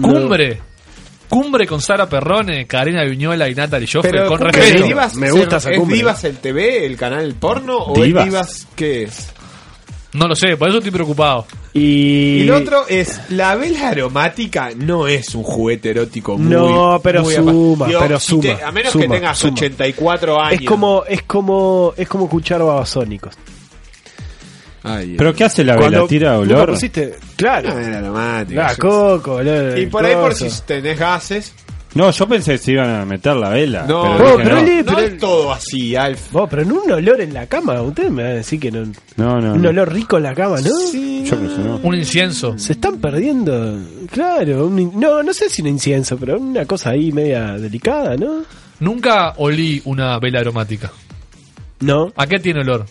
[0.01, 0.61] Cumbre.
[1.29, 4.83] Cumbre con Sara Perrone, Karina Viñola y Natalie Joffre, Pero con ¿cumbre respeto.
[4.85, 5.97] Divas, Me ¿es- gusta esa ¿Es cumbre.
[5.97, 7.77] Divas el TV, el canal porno?
[7.79, 8.23] ¿O Divas.
[8.25, 9.29] es Divas qué es?
[10.13, 11.45] No lo sé, por eso estoy preocupado.
[11.73, 11.79] Y...
[11.81, 16.53] Y lo otro es, la vela aromática no es un juguete erótico muy...
[16.53, 19.53] No, pero muy suma, pero si te- suma, a menos suma, que tengas suma.
[19.53, 20.61] 84 años.
[20.61, 23.35] Es como, es como, es como escuchar babasónicos.
[24.85, 26.05] Ay, ¿Pero qué hace la vela?
[26.07, 26.69] ¿Tira olor?
[26.71, 27.71] pusiste, claro.
[27.71, 28.67] Una vela aromática.
[28.69, 31.53] Yo qué coco, olor, y por ahí por si tenés gases.
[31.95, 33.85] No, yo pensé que se iban a meter la vela.
[33.87, 34.61] No, pero no, dije, pero no.
[34.65, 36.31] le- No pero- es todo así, Alf.
[36.33, 38.83] Vos, pero en un olor en la cama, ustedes me van a decir que no,
[39.15, 39.69] no, no, un no.
[39.69, 40.69] olor rico en la cama, ¿no?
[40.91, 41.79] Yo pensé, no.
[41.81, 42.57] Un incienso.
[42.59, 43.79] Se están perdiendo,
[44.11, 48.43] claro, un no, no sé si un incienso, pero una cosa ahí media delicada, ¿no?
[48.81, 50.91] Nunca olí una vela aromática.
[51.79, 52.11] No.
[52.17, 52.85] ¿A qué tiene olor?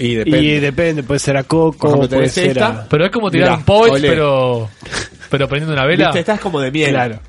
[0.00, 0.38] Y depende.
[0.42, 2.66] Y depende, puede ser a coco, ejemplo, puede ser esta.
[2.68, 2.88] a...
[2.88, 4.08] Pero es como tirar Mirá, un olé.
[4.08, 4.68] pero
[5.30, 6.06] pero prendiendo una vela.
[6.06, 6.90] Viste, estás como de miel.
[6.90, 7.20] Claro.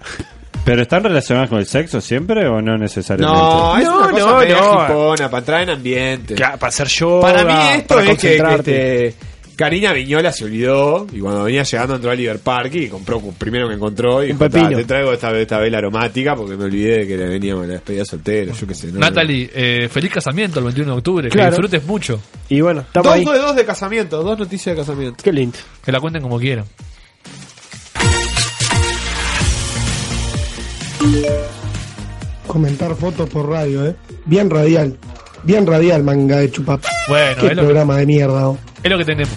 [0.63, 3.41] ¿Pero están relacionadas con el sexo siempre o no necesariamente?
[3.41, 4.85] No, es No, una cosa no, media no.
[4.85, 6.35] hipona, para entrar en ambiente.
[6.35, 9.15] Claro, para hacer yoga, Para mí esto para es que, este,
[9.55, 13.67] Karina Viñola se olvidó y cuando venía llegando entró a Liver Park y compró primero
[13.67, 14.69] que encontró y Un dijo, pepino.
[14.71, 17.67] "Ta, te traigo esta, esta vela aromática porque me olvidé de que le veníamos a
[17.67, 18.91] la despedida soltera, yo qué sé.
[18.91, 21.29] no, Natalie, eh, feliz casamiento el 21 de octubre.
[21.29, 21.51] Que Claro.
[21.51, 22.19] disfrutes mucho.
[22.49, 22.87] Y bueno, no.
[22.87, 23.25] estamos Dos ahí.
[23.39, 25.23] de dos de casamiento, dos noticias de casamiento.
[25.23, 25.57] Qué lindo.
[25.85, 26.65] Que la cuenten como quieran.
[32.47, 33.95] Comentar fotos por radio, ¿eh?
[34.25, 34.97] Bien radial.
[35.43, 36.83] Bien radial, manga de chupap.
[37.07, 38.49] Bueno, Qué es lo, que, programa de mierda.
[38.49, 38.57] oh.
[38.83, 39.35] Es lo que tenemos.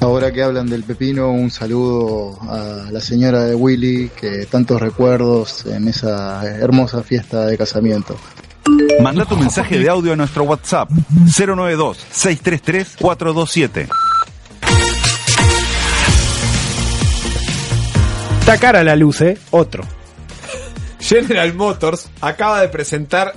[0.00, 5.64] Ahora que hablan del pepino, un saludo a la señora de Willy, que tantos recuerdos
[5.66, 8.14] en esa hermosa fiesta de casamiento.
[9.00, 13.88] Manda tu mensaje de audio a nuestro WhatsApp 092-633-427.
[18.40, 19.38] Está cara la luz, ¿eh?
[19.50, 19.82] Otro.
[21.00, 23.32] General Motors acaba de presentar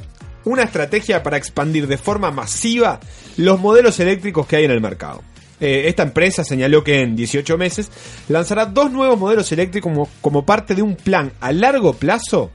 [0.46, 3.00] una estrategia para expandir de forma masiva
[3.38, 5.22] los modelos eléctricos que hay en el mercado.
[5.62, 7.92] Eh, esta empresa señaló que en 18 meses
[8.30, 12.52] lanzará dos nuevos modelos eléctricos como, como parte de un plan a largo plazo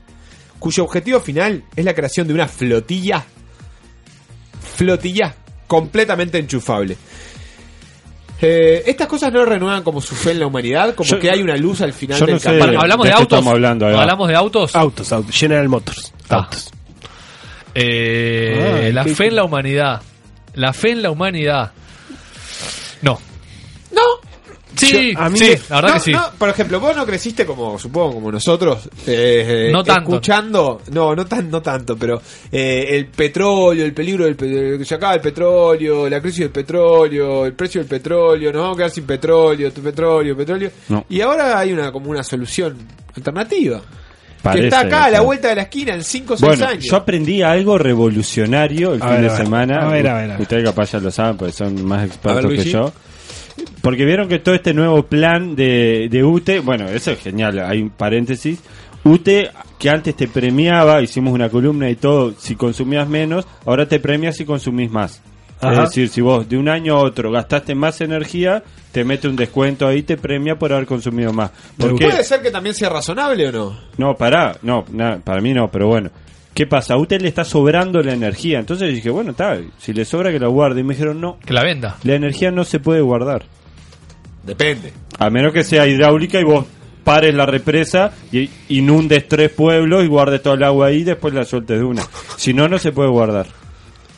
[0.59, 3.25] cuyo objetivo final es la creación de una flotilla
[4.77, 5.35] flotilla
[5.67, 6.97] completamente enchufable.
[8.41, 11.41] Eh, estas cosas no renuevan como su fe en la humanidad, como Yo- que hay
[11.43, 12.67] una luz al final yo del no sé camino.
[12.73, 13.47] de- ¿Hablamos ¿de autos?
[13.47, 13.87] hablando.
[13.87, 14.75] ¿Hablamos de autos?
[14.77, 15.35] Autos, autos.
[15.35, 16.13] General Motors.
[16.29, 16.37] Ah.
[16.37, 16.71] Autos.
[17.75, 20.01] Eh, Ay, la qué- fe en la humanidad.
[20.55, 21.73] La fe en la humanidad.
[23.03, 23.19] No.
[23.93, 24.01] No,
[24.77, 26.13] Sí, Yo- a mí sí, me- la verdad No, que sí.
[26.13, 30.11] no, por ejemplo, vos no creciste como, supongo, como nosotros, eh, No tanto.
[30.11, 34.85] escuchando, no, no tan, no tanto, pero eh, el petróleo, el peligro del pe- que
[34.85, 38.79] se acaba el petróleo, la crisis del petróleo, el precio del petróleo, nos vamos a
[38.79, 41.07] quedar sin petróleo, tu petróleo, petróleo, No.
[41.09, 42.77] y ahora hay una como una solución
[43.17, 43.81] alternativa.
[44.45, 46.67] Parece, que está acá a la vuelta de la esquina en 5 o 6 Bueno,
[46.67, 46.85] años.
[46.85, 49.45] yo aprendí algo revolucionario el A fin ver, de a ver.
[49.45, 49.87] semana.
[49.87, 50.41] A ver, a ver, a ver.
[50.43, 52.93] Ustedes capaz ya lo saben porque son más expertos ver, que yo.
[53.81, 57.83] Porque vieron que todo este nuevo plan de, de UTE, bueno, eso es genial, hay
[57.83, 58.61] un paréntesis.
[59.05, 64.01] UTE, que antes te premiaba, hicimos una columna y todo, si consumías menos, ahora te
[64.01, 65.21] premia si consumís más.
[65.69, 65.83] Ajá.
[65.85, 69.37] Es decir, si vos de un año a otro gastaste más energía, te mete un
[69.37, 71.51] descuento ahí, te premia por haber consumido más.
[71.79, 72.07] ¿Por qué?
[72.07, 73.81] ¿Puede ser que también sea razonable o no?
[73.99, 76.11] No, pará, no, na- para mí no, pero bueno.
[76.55, 76.95] ¿Qué pasa?
[76.95, 78.61] A usted le está sobrando la energía.
[78.61, 80.83] Entonces dije, bueno, está, si le sobra que la guarde.
[80.83, 81.97] Y me dijeron, no, Que la venda.
[82.05, 83.43] la energía no se puede guardar.
[84.45, 84.93] Depende.
[85.19, 86.65] A menos que sea hidráulica y vos
[87.03, 91.35] pares la represa y inundes tres pueblos y guardes todo el agua ahí y después
[91.35, 92.03] la sueltes de una.
[92.37, 93.47] Si no, no se puede guardar.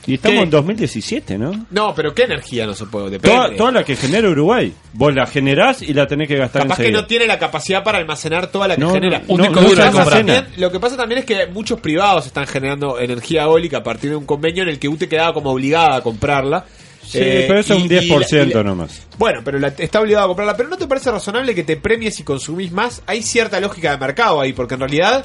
[0.06, 0.42] Y estamos ¿Qué?
[0.44, 1.66] en 2017, ¿no?
[1.70, 3.10] No, pero ¿qué energía no se puede?
[3.10, 3.36] Depende.
[3.36, 4.72] Toda, toda la que genera Uruguay.
[4.92, 7.00] Vos la generás y la tenés que gastar Capaz que enseguida.
[7.02, 9.18] no tiene la capacidad para almacenar toda la que No, genera.
[9.18, 10.18] no, Un no, disco no duro se de Pasa comprar.
[10.20, 10.42] almacena.
[10.44, 14.10] también- lo que pasa también es que muchos privados están generando energía eólica a partir
[14.10, 16.64] de un convenio en el que UTE quedaba como obligada a comprarla.
[17.02, 19.06] Sí, Eh, pero eso es y- un y la- 10% y la- nomás.
[19.18, 20.56] Bueno, pero la- está obligado a comprarla.
[20.56, 23.02] Pero ¿no te parece razonable que te premies si consumís más?
[23.06, 25.24] Hay cierta lógica de mercado ahí, porque en realidad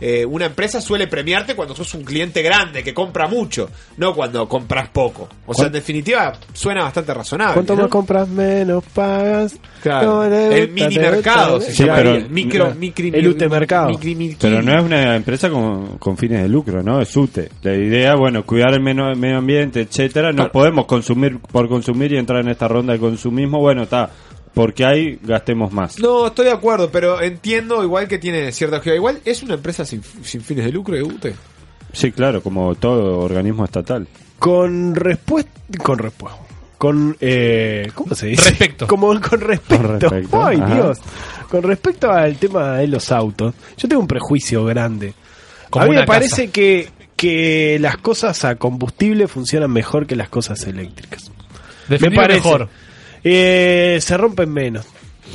[0.00, 4.48] eh, una empresa suele premiarte cuando sos un cliente grande que compra mucho, no cuando
[4.48, 5.28] compras poco.
[5.46, 7.54] O sea, en definitiva, suena bastante razonable.
[7.54, 7.82] Cuanto ¿no?
[7.82, 9.56] más compras, menos pagas.
[9.82, 10.06] Claro.
[10.24, 12.12] No, no, El no, mini no, no, mercado no, se Sí, llamaría.
[12.14, 12.74] pero- micro,
[13.18, 13.90] El UTE mercado.
[14.40, 17.00] Pero no es una empresa con, con fines de lucro, ¿no?
[17.00, 17.48] Es UTE.
[17.62, 20.32] La idea, bueno, cuidar el meno- medio ambiente, etcétera.
[20.32, 23.58] No podemos consumir por consumir y entrar en esta ronda de consumismo.
[23.60, 24.10] Bueno, está.
[24.54, 25.98] Porque hay, gastemos más.
[25.98, 28.94] No, estoy de acuerdo, pero entiendo igual que tiene cierta lógica.
[28.94, 31.34] Igual es una empresa sin, sin fines de lucro de UTE.
[31.92, 34.06] Sí, claro, como todo organismo estatal.
[34.38, 35.50] Con respuesta.
[35.82, 36.38] Con respuesta.
[36.76, 37.16] Con.
[37.20, 38.50] Eh, ¿Cómo se dice?
[38.50, 38.86] Respecto.
[38.86, 39.76] Como con respecto.
[39.76, 40.74] Con respecto, Ay, ajá.
[40.74, 40.98] Dios.
[41.50, 45.14] Con respecto al tema de los autos, yo tengo un prejuicio grande.
[45.70, 46.52] Como a mí me parece casa.
[46.52, 51.30] que, que las cosas a combustible funcionan mejor que las cosas eléctricas.
[51.88, 52.40] Definir me parece.
[52.40, 52.68] mejor.
[53.24, 54.86] Eh, se rompen menos.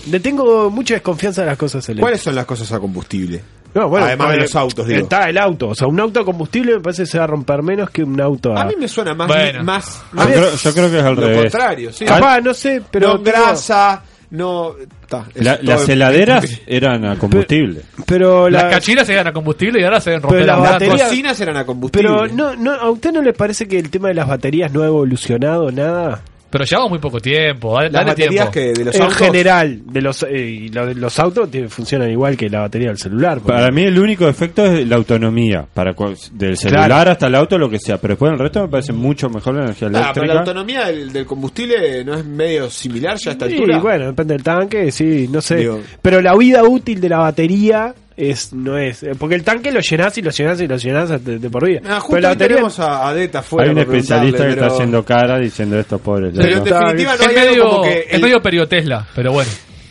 [0.09, 2.01] Le tengo mucha desconfianza a las cosas eléctricas.
[2.03, 3.41] ¿Cuáles son las cosas a combustible?
[3.75, 5.01] No, bueno, Además de los autos, digo.
[5.01, 5.69] Está el auto.
[5.69, 8.03] O sea, un auto a combustible me parece que se va a romper menos que
[8.03, 8.61] un auto a.
[8.61, 9.27] A mí me suena más.
[9.27, 9.63] Bueno.
[9.63, 11.41] más, Yo creo, yo creo que es al lo revés.
[11.51, 12.05] contrario, sí.
[12.05, 13.13] Capaz, no sé, pero.
[13.17, 14.75] no grasa, no.
[15.07, 17.81] ta, La- las heladeras eran a combustible.
[18.05, 20.93] Pero Las la- cachinas se dan a combustible y ahora se ven Pero las batería-
[20.95, 22.07] Las cocinas eran a combustible.
[22.09, 24.83] Pero no, no, ¿a usted no le parece que el tema de las baterías no
[24.83, 26.21] ha evolucionado nada?
[26.53, 27.73] Pero llevamos muy poco tiempo.
[27.73, 28.51] Dale, las dale baterías tiempo.
[28.51, 29.17] que de los en autos.
[29.17, 32.97] general, de los, eh, y lo de los autos funcionan igual que la batería del
[32.99, 33.39] celular.
[33.39, 35.65] porque- Para mí el único efecto es la autonomía.
[35.73, 35.93] para
[36.31, 37.11] Del celular Claro.
[37.11, 37.97] hasta el auto, lo que sea.
[37.97, 40.33] Pero después el resto me parece mucho mejor la energía Ah, pero eléctrica.
[40.33, 43.79] la autonomía del, del combustible no es medio similar ya a esta Sí, altura.
[43.79, 45.55] bueno, depende del tanque, sí, no sé.
[45.55, 49.03] Digo- Pero la vida útil de la batería es no es.
[49.03, 51.65] eh, Porque el tanque lo llenás y lo llenás y lo llenás de, de por
[51.65, 51.81] vida.
[51.85, 52.47] Ah, justo pero la batería.
[52.57, 56.33] tenemos a, a Deta afuera Hay un especialista que está haciendo cara diciendo estos pobres.
[56.35, 56.69] Pero en locos".
[56.71, 59.49] definitiva no Es hay medio, como que es medio perio Tesla, pero bueno.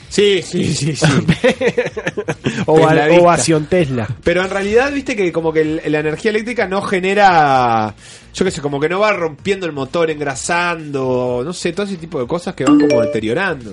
[0.08, 1.06] Sí, sí, sí, sí.
[2.66, 4.08] Ovación Tesla.
[4.22, 7.94] Pero en realidad, viste que como que el- la energía eléctrica no genera,
[8.35, 11.96] yo qué sé, como que no va rompiendo el motor, engrasando, no sé, todo ese
[11.96, 13.72] tipo de cosas que van como deteriorando.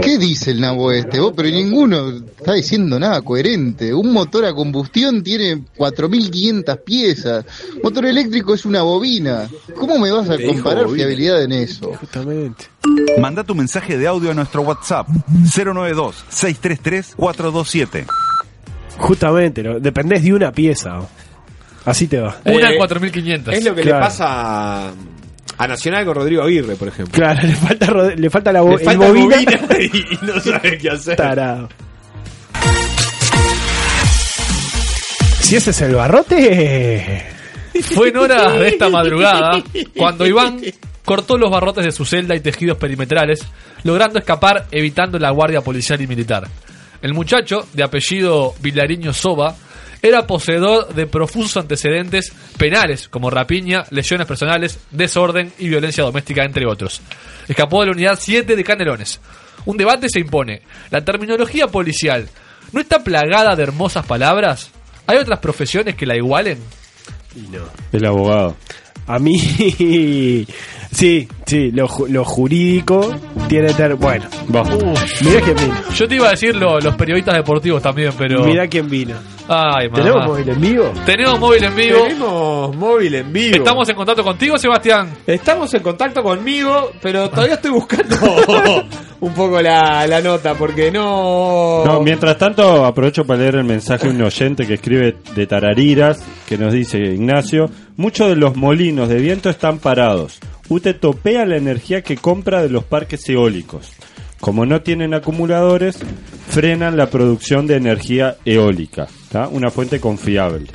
[0.00, 1.20] ¿Qué dice el nabo este?
[1.20, 3.92] Vos, pero ninguno está diciendo nada coherente.
[3.94, 7.44] Un motor a combustión tiene 4.500 piezas.
[7.82, 9.48] Motor eléctrico es una bobina.
[9.76, 11.04] ¿Cómo me vas a comparar bobina.
[11.04, 11.92] fiabilidad en eso?
[11.94, 12.64] Justamente.
[13.18, 15.08] Manda tu mensaje de audio a nuestro WhatsApp
[15.56, 18.04] 092-633-427.
[18.98, 19.80] Justamente, ¿no?
[19.80, 20.90] dependés de una pieza.
[20.90, 21.08] ¿no?
[21.84, 22.36] Así te va.
[22.44, 23.54] Una Eh, 4500.
[23.54, 23.98] Es lo que Claro.
[23.98, 24.92] le pasa
[25.58, 27.14] a, Nacional con Rodrigo Aguirre, por ejemplo.
[27.14, 29.36] Claro, le falta, le falta la bo- Le falta bobina.
[29.36, 31.16] bobina y, y no sabe qué hacer.
[31.16, 31.68] Tarado.
[35.40, 37.24] Si ese es el barrote.
[37.94, 39.62] Fue en horas de esta madrugada
[39.96, 40.60] cuando Iván
[41.04, 43.44] cortó los barrotes de su celda y tejidos perimetrales,
[43.82, 46.44] logrando escapar evitando la guardia policial y militar.
[47.02, 49.54] El muchacho, de apellido Vilariño Soba,
[50.04, 56.66] era poseedor de profusos antecedentes penales como rapiña, lesiones personales, desorden y violencia doméstica, entre
[56.66, 57.00] otros.
[57.48, 59.18] Escapó de la unidad 7 de Canelones.
[59.64, 60.60] Un debate se impone.
[60.90, 62.28] ¿La terminología policial
[62.72, 64.70] no está plagada de hermosas palabras?
[65.06, 66.58] ¿Hay otras profesiones que la igualen?
[67.90, 68.56] El abogado.
[69.06, 70.46] A mí.
[70.94, 73.14] Sí, sí, lo, ju- lo jurídico
[73.48, 73.72] tiene.
[73.74, 74.24] ter- Bueno,
[75.22, 75.74] mira quién vino.
[75.94, 78.44] Yo te iba a decir lo- los periodistas deportivos también, pero.
[78.44, 79.14] Mira quién vino.
[79.46, 80.02] Ay, mamá.
[80.02, 80.92] ¿Tenemos móvil en vivo?
[81.04, 81.98] Tenemos móvil en vivo.
[82.04, 83.56] Tenemos móvil en vivo.
[83.56, 85.10] Estamos en contacto contigo, Sebastián.
[85.26, 88.16] Estamos en contacto conmigo, pero todavía estoy buscando
[89.20, 91.84] un poco la, la nota, porque no...
[91.84, 96.22] No, mientras tanto, aprovecho para leer el mensaje de un oyente que escribe de Tarariras,
[96.48, 100.38] que nos dice Ignacio, muchos de los molinos de viento están parados.
[100.68, 103.92] UTE topea la energía que compra de los parques eólicos.
[104.40, 105.98] Como no tienen acumuladores,
[106.48, 109.06] frenan la producción de energía eólica.
[109.30, 109.48] ¿tá?
[109.48, 110.66] Una fuente confiable.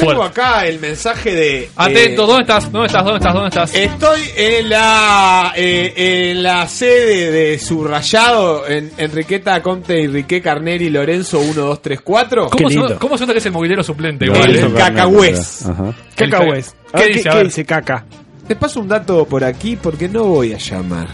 [0.00, 1.68] Tengo acá el mensaje de...
[1.76, 2.72] Atento, eh, ¿dónde estás?
[2.72, 3.04] ¿Dónde estás?
[3.04, 3.34] ¿Dónde estás?
[3.34, 3.74] ¿Dónde estás?
[3.74, 11.40] Estoy en la eh, en la sede de Subrayado, en Enriqueta Conte, Enrique Carneri, Lorenzo
[11.40, 12.48] 1234.
[12.48, 14.24] ¿Cómo, se, ¿Cómo se nota que es el movilero suplente?
[14.26, 15.66] igual, El cacahués.
[15.66, 15.94] Ajá.
[16.16, 16.74] Cacahués.
[16.94, 17.28] ¿Qué dice?
[17.28, 18.06] ¿Qué, dice caca?
[18.50, 21.06] Te paso un dato por aquí porque no voy a llamar.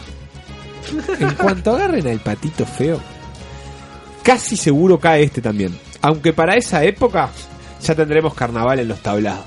[1.20, 2.99] En cuanto agarren al patito feo,
[4.22, 5.79] casi seguro cae este también.
[6.01, 7.29] Aunque para esa época
[7.83, 9.44] ya tendremos carnaval en los tablados.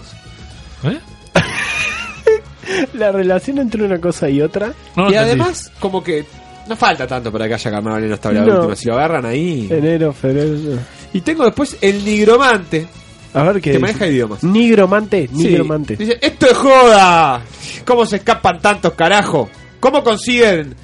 [2.94, 4.72] La relación entre una cosa y otra.
[5.10, 6.28] y además, como que
[6.68, 8.56] no falta tanto para que haya carnaval en los tablados No.
[8.58, 8.78] últimos.
[8.78, 9.68] Si lo agarran ahí.
[9.72, 10.78] Enero, febrero.
[11.12, 12.88] Y tengo después el nigromante.
[13.34, 13.62] A ver qué.
[13.62, 13.80] Que dice.
[13.82, 14.44] maneja idiomas.
[14.44, 15.36] Nigromante, Sí.
[15.48, 15.96] nigromante.
[15.96, 17.42] Dice, esto es joda.
[17.86, 19.50] ¿Cómo se escapan tantos carajo?
[19.80, 20.76] ¿Cómo consiguen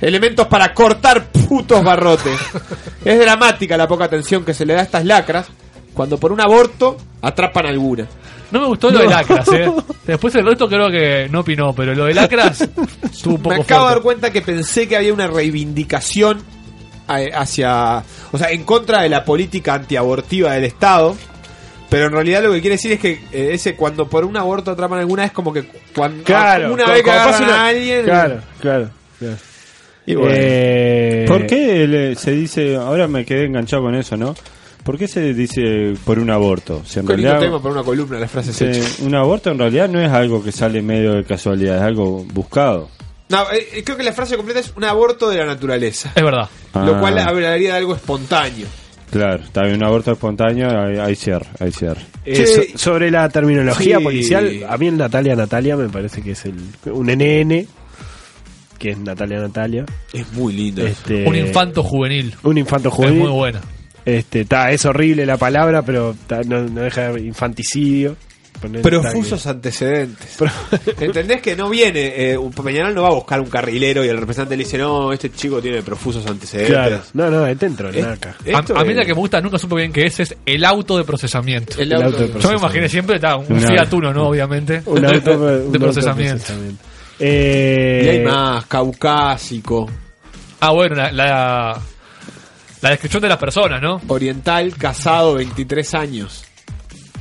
[0.00, 2.38] elementos para cortar putos barrotes?
[3.04, 5.46] es dramática la poca atención que se le da a estas lacras.
[5.94, 8.06] cuando por un aborto atrapan alguna.
[8.50, 9.72] No me gustó lo de Lacras, ¿eh?
[10.06, 12.60] Después el resto creo que no opinó, pero lo de Lacras
[13.02, 16.42] estuvo un poco Me acabo de dar cuenta que pensé que había una reivindicación
[17.08, 21.16] a- hacia, o sea, en contra de la política antiabortiva del Estado.
[21.92, 24.70] Pero en realidad lo que quiere decir es que eh, ese cuando por un aborto
[24.70, 28.40] atrapan alguna es como que cuando Claro, una vez que agarran una- a alguien Claro,
[28.60, 28.90] claro.
[29.18, 29.36] claro.
[30.06, 30.32] Y bueno.
[30.34, 34.34] Eh, ¿Por qué le- se dice, ahora me quedé enganchado con eso, ¿no?
[34.82, 36.82] ¿Por qué se dice por un aborto?
[36.84, 38.98] Si en Qué realidad, tema para una columna, las frases se- hechas.
[39.00, 42.88] un aborto en realidad no es algo que sale medio de casualidad, es algo buscado.
[43.28, 46.10] No, eh, eh, creo que la frase completa es un aborto de la naturaleza.
[46.16, 46.48] Es verdad.
[46.74, 47.00] Lo Ah.
[47.00, 48.66] cual hablaría de algo espontáneo.
[49.12, 50.68] Claro, está bien, un aborto espontáneo,
[51.02, 52.00] hay, cierre, hay cierre.
[52.24, 54.02] Eh, so- sobre la terminología sí.
[54.04, 56.54] policial, a mí el Natalia Natalia me parece que es el
[56.86, 57.66] un NN,
[58.78, 59.84] que es Natalia Natalia.
[60.14, 60.86] Es muy lindo.
[60.86, 62.34] Este, Un infanto juvenil.
[62.42, 63.60] Un infanto Es muy buena.
[64.06, 68.16] Este, ta, es horrible la palabra, pero ta, no, no deja de infanticidio.
[68.62, 70.36] Poner- Profusos antecedentes.
[71.00, 72.30] ¿Entendés que no viene?
[72.32, 75.12] Eh, un Peñarol no va a buscar un carrilero y el representante le dice, no,
[75.12, 76.72] este chico tiene profusos antecedentes.
[76.74, 77.00] Claro.
[77.14, 78.36] No, no, es dentro, Eh, naca.
[78.54, 80.96] A, mí es- la que me gusta, nunca supe bien qué es, es el auto
[80.96, 81.74] de procesamiento.
[81.80, 82.64] El El auto de de Yo me procesamiento.
[82.66, 84.28] imaginé siempre ta, un Una- Fiat Uno, ¿no?
[84.28, 84.82] Obviamente.
[84.86, 85.38] Un de, auto,
[85.70, 86.52] de- procesamiento.
[87.18, 89.88] Eh, Y hay más, caucásico,
[90.60, 91.80] Ah, bueno, la, la,
[92.82, 94.00] la descripción de las personas, ¿no?
[94.08, 96.44] oriental, casado, 23 años.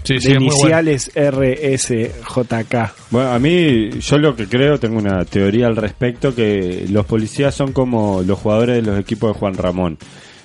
[0.04, 0.54] Sí, de sí, es muy bueno.
[0.54, 2.76] iniciales RSJK.
[3.12, 7.54] Bueno, a mí, yo lo que creo, tengo una teoría al respecto, que los policías
[7.54, 9.98] son como los jugadores de los equipos de Juan Ramón.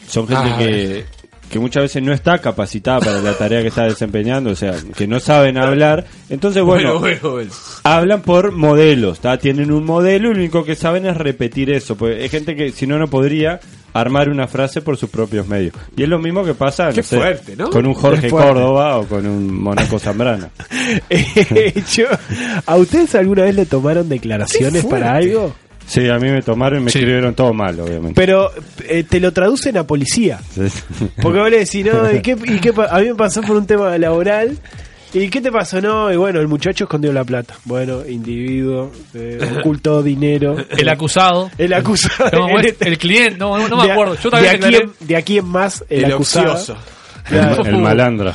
[0.09, 0.59] Son gente Ah.
[0.59, 1.05] que,
[1.51, 5.07] que muchas veces no está capacitada para la tarea que está desempeñando, o sea, que
[5.07, 6.07] no saben hablar.
[6.29, 7.51] Entonces, bueno, bueno, bueno.
[7.85, 9.39] hablan por modelos, ¿tá?
[9.39, 11.97] tienen un modelo y lo único que saben es repetir eso.
[11.97, 13.61] Pues hay gente que si no, no podría
[14.01, 15.75] armar una frase por sus propios medios.
[15.97, 17.71] Y es lo mismo que pasa Qué no sé, fuerte, ¿no?
[17.71, 18.29] con un Jorge.
[18.29, 20.51] Córdoba o con un Monaco Zambrana.
[21.11, 22.07] Eh, yo-
[22.67, 25.55] ¿A ustedes alguna vez le tomaron declaraciones para algo?
[25.87, 26.99] Sí, a mí me tomaron y me Sí.
[26.99, 28.15] escribieron todo mal, obviamente.
[28.17, 28.51] Pero
[28.89, 30.41] eh, te lo traducen a policía.
[31.23, 33.57] Porque vos le decís, no, ¿y qué, y qué pa- a mí me pasó por
[33.57, 34.59] un tema laboral.
[35.15, 35.81] ¿Y qué te pasó?
[35.81, 37.55] No, y bueno, el muchacho escondió la plata.
[37.65, 40.57] Bueno, individuo, eh, ocultó dinero.
[40.77, 41.51] El acusado.
[41.57, 42.31] El acusado.
[42.49, 44.15] No, el, cliente, no, no, no me de- acuerdo.
[44.17, 46.53] Yo de, también aquí en, de aquí en más, el, El, acusado.
[46.55, 46.77] ocioso.
[47.29, 47.63] Claro.
[47.63, 48.35] el, el malandro.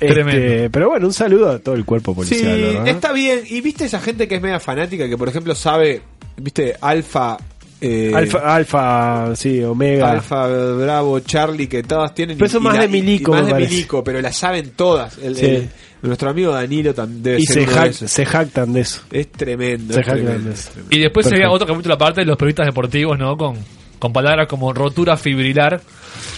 [0.00, 0.70] Este, Tremendo.
[0.72, 2.60] pero bueno, un saludo a todo el cuerpo Sí, policial.
[2.60, 2.88] ¿verdad?
[2.88, 3.40] está bien.
[3.48, 6.02] ¿Y viste esa gente que es media fanática, que por ejemplo sabe,
[6.36, 7.36] viste, Alfa...
[7.82, 10.12] eh, Alfa, Alfa, sí, Omega.
[10.12, 12.38] Alfa, Bravo, Charlie, que todas tienen.
[12.38, 13.70] Pero eso y- más y de Milico, y más de parece.
[13.74, 15.18] Milico, pero las saben todas.
[15.18, 15.44] El- Sí.
[15.46, 15.68] el-
[16.02, 18.10] nuestro amigo Danilo también debe y ser se, uno de jac- esos.
[18.10, 19.00] se jactan de eso.
[19.10, 19.94] Es tremendo.
[19.94, 20.70] Se es jactan tremendo, de es eso.
[20.72, 20.96] tremendo.
[20.96, 21.54] Y después sería Perfecto.
[21.64, 23.36] otro capítulo aparte de los periodistas deportivos, ¿no?
[23.36, 23.56] Con,
[23.98, 25.80] con palabras como rotura fibrilar,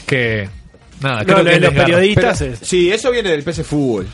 [0.06, 0.48] que...
[1.00, 1.86] Nada, No, creo lo que los desgarro.
[1.92, 4.06] periodistas Pero- es sí, eso viene del PC Fútbol.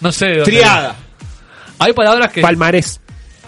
[0.00, 0.26] No sé.
[0.26, 0.96] de dónde- Triada.
[1.78, 2.40] Hay palabras que...
[2.42, 3.00] palmarés.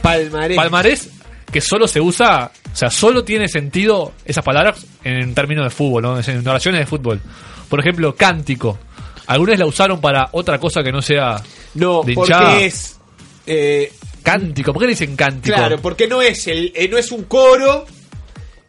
[0.02, 0.56] Palmarés.
[0.56, 1.10] Palmarés
[1.52, 6.20] que solo se usa, sea, solo tiene sentido esas palabras en términos de fútbol, ¿no?
[6.20, 7.20] En oraciones de fútbol.
[7.68, 8.78] Por ejemplo, cántico.
[9.26, 11.42] Algunos la usaron para otra cosa que no sea
[11.74, 12.98] No, de porque es.
[13.46, 14.72] eh, Cántico.
[14.72, 15.56] ¿Por qué le dicen cántico?
[15.56, 17.84] claro, porque no es el, eh, no es un coro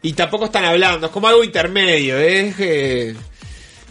[0.02, 3.16] y tampoco están hablando, es como algo intermedio, es eh,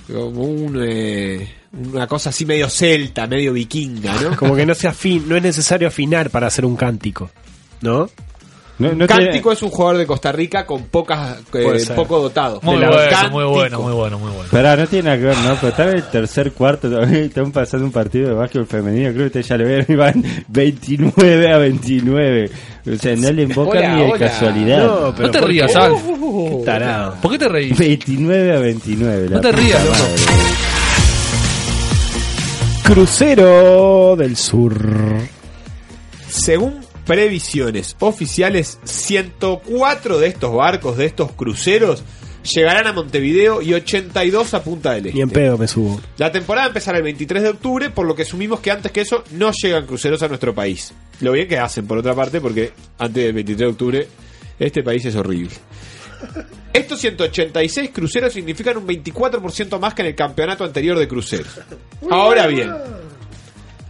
[0.06, 4.36] como un, eh, una cosa así medio celta, medio vikinga, ¿no?
[4.36, 7.30] Como que no se afin, no es necesario afinar para hacer un cántico.
[7.82, 8.08] ¿no?
[8.78, 12.60] No, no tiene- Cántico es un jugador de Costa Rica con pocas, eh, poco dotado.
[12.62, 13.30] Muy bueno, Cántico.
[13.32, 14.44] muy bueno, muy bueno, muy bueno.
[14.44, 15.54] Esperá, no tiene nada que ver, ¿no?
[15.56, 19.22] Pero está en el tercer cuarto, todavía están pasando un partido de básquetbol femenino, creo
[19.22, 22.50] que ustedes ya lo vieron, y van 29 a 29.
[22.90, 24.26] O sea, no le invocan Hola, ni de hola.
[24.28, 24.78] casualidad.
[24.86, 25.72] No, pero No te ¿por rías.
[25.72, 27.14] Qué tarado.
[27.20, 27.76] ¿Por qué te reís?
[27.78, 29.28] 29 a 29.
[29.28, 29.82] No te rías.
[32.84, 34.74] Crucero del Sur.
[36.30, 42.04] Según previsiones oficiales, 104 de estos barcos, de estos cruceros,
[42.42, 45.16] llegarán a Montevideo y 82 a Punta del Este.
[45.16, 45.98] Ni en pedo me subo.
[46.18, 49.24] La temporada empezará el 23 de octubre, por lo que asumimos que antes que eso
[49.32, 50.92] no llegan cruceros a nuestro país.
[51.20, 54.08] Lo bien que hacen, por otra parte, porque antes del 23 de octubre
[54.58, 55.54] este país es horrible.
[56.74, 61.58] Estos 186 cruceros significan un 24% más que en el campeonato anterior de cruceros.
[62.10, 62.70] Ahora bien,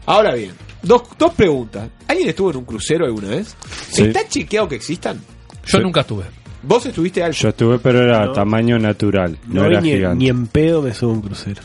[0.07, 0.53] ahora bien,
[0.83, 1.89] dos, dos preguntas.
[2.07, 3.57] ¿Alguien estuvo en un crucero alguna vez?
[3.91, 4.03] Sí.
[4.05, 5.19] ¿Está chequeado que existan?
[5.67, 5.85] Yo Sí.
[5.85, 6.25] nunca estuve.
[6.63, 8.33] ¿Vos estuviste al Yo estuve, pero era No.
[8.33, 10.17] tamaño natural, no, No, era ni, gigante.
[10.19, 11.61] ni en pedo me subo a un crucero.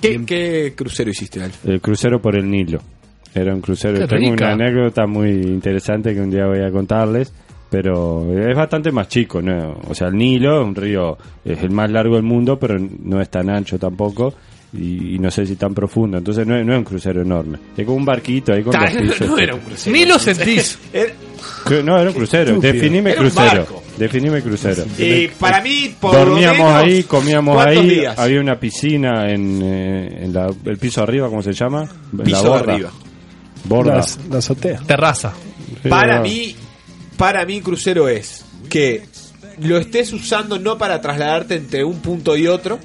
[0.00, 1.66] ¿Qué, qué crucero hiciste, Alf?
[1.66, 2.78] El crucero por el Nilo.
[3.34, 3.98] Era un crucero.
[3.98, 4.44] Qué Tengo rica.
[4.54, 7.32] una anécdota muy interesante que un día voy a contarles.
[7.70, 9.78] Pero es bastante más chico, ¿no?
[9.88, 13.28] O sea, el Nilo, un río, es el más largo del mundo, pero no es
[13.28, 14.32] tan ancho tampoco.
[14.72, 16.18] Y, y no sé si tan profundo.
[16.18, 17.58] Entonces no, es- no es un crucero enorme.
[17.76, 19.28] Es como un barquito ahí con Ta- dos pisos.
[19.28, 19.96] no era un crucero.
[19.96, 20.78] Ni lo sentís.
[21.84, 22.50] No, era un crucero.
[22.50, 22.72] estúpido.
[22.72, 23.66] Definime Era crucero.
[23.96, 24.84] Definime crucero.
[24.98, 27.88] Y para mí, por Dormíamos menos, ahí, comíamos ¿cuántos ahí.
[27.90, 28.18] días?
[28.18, 31.88] Había una piscina en, eh, en la- el piso arriba, ¿cómo se llama?
[32.12, 32.72] En Piso la borda.
[32.74, 32.90] arriba.
[33.64, 33.94] Borda.
[33.96, 34.80] La, la azotea.
[34.86, 35.32] Terraza.
[35.88, 36.54] Para mí,
[37.16, 39.02] para mí crucero es que
[39.60, 42.78] lo estés usando no para trasladarte entre un punto y otro,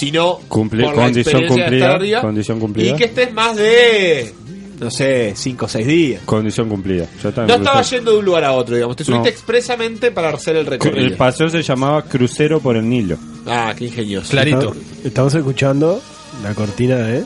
[0.00, 2.90] sino por la condición de cumplida, estar arriba, condición cumplida.
[2.92, 4.32] y que estés más de,
[4.78, 6.22] no sé, 5 o 6 días.
[6.24, 7.06] Condición cumplida.
[7.22, 8.96] Yo No estaba yendo de un lugar a otro, digamos.
[8.96, 9.30] Te subiste No.
[9.30, 11.06] expresamente para hacer el recorrido.
[11.06, 13.18] El paseo se llamaba Crucero por el Nilo.
[13.46, 14.30] Ah, qué ingenioso.
[14.30, 14.74] Clarito.
[15.04, 16.00] Estamos, escuchando
[16.42, 17.24] la cortina de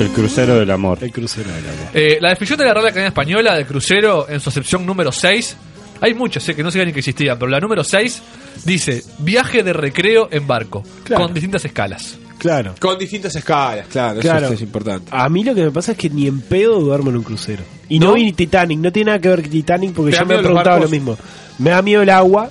[0.00, 0.98] El crucero del amor.
[1.00, 1.88] El crucero del amor.
[1.94, 5.56] Eh, la definición de la Real Academia Española de crucero en su acepción número 6,
[6.02, 8.22] hay muchas, sé que no sabía ni que existían, pero la número 6
[8.64, 11.24] dice viaje de recreo en barco, Claro.
[11.24, 12.18] con distintas escalas.
[12.38, 12.74] Claro.
[12.80, 14.46] Con distintas escalas, claro, Claro.
[14.46, 15.10] eso es importante.
[15.10, 17.62] A mí lo que me pasa es que ni en pedo duermo en un crucero.
[17.88, 18.12] Y no, ¿No?
[18.14, 20.38] vi ni Titanic, no tiene nada que ver con Titanic porque ¿Te yo me he
[20.38, 21.18] preguntado lo mismo.
[21.58, 22.48] Me da miedo el agua,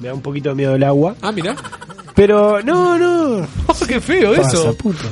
[0.00, 1.56] me da un poquito de miedo el agua, Ah, mira.
[2.14, 3.46] pero no, no.
[3.66, 4.76] Oh, ¡Qué feo Pasa, eso!
[4.76, 5.04] puto.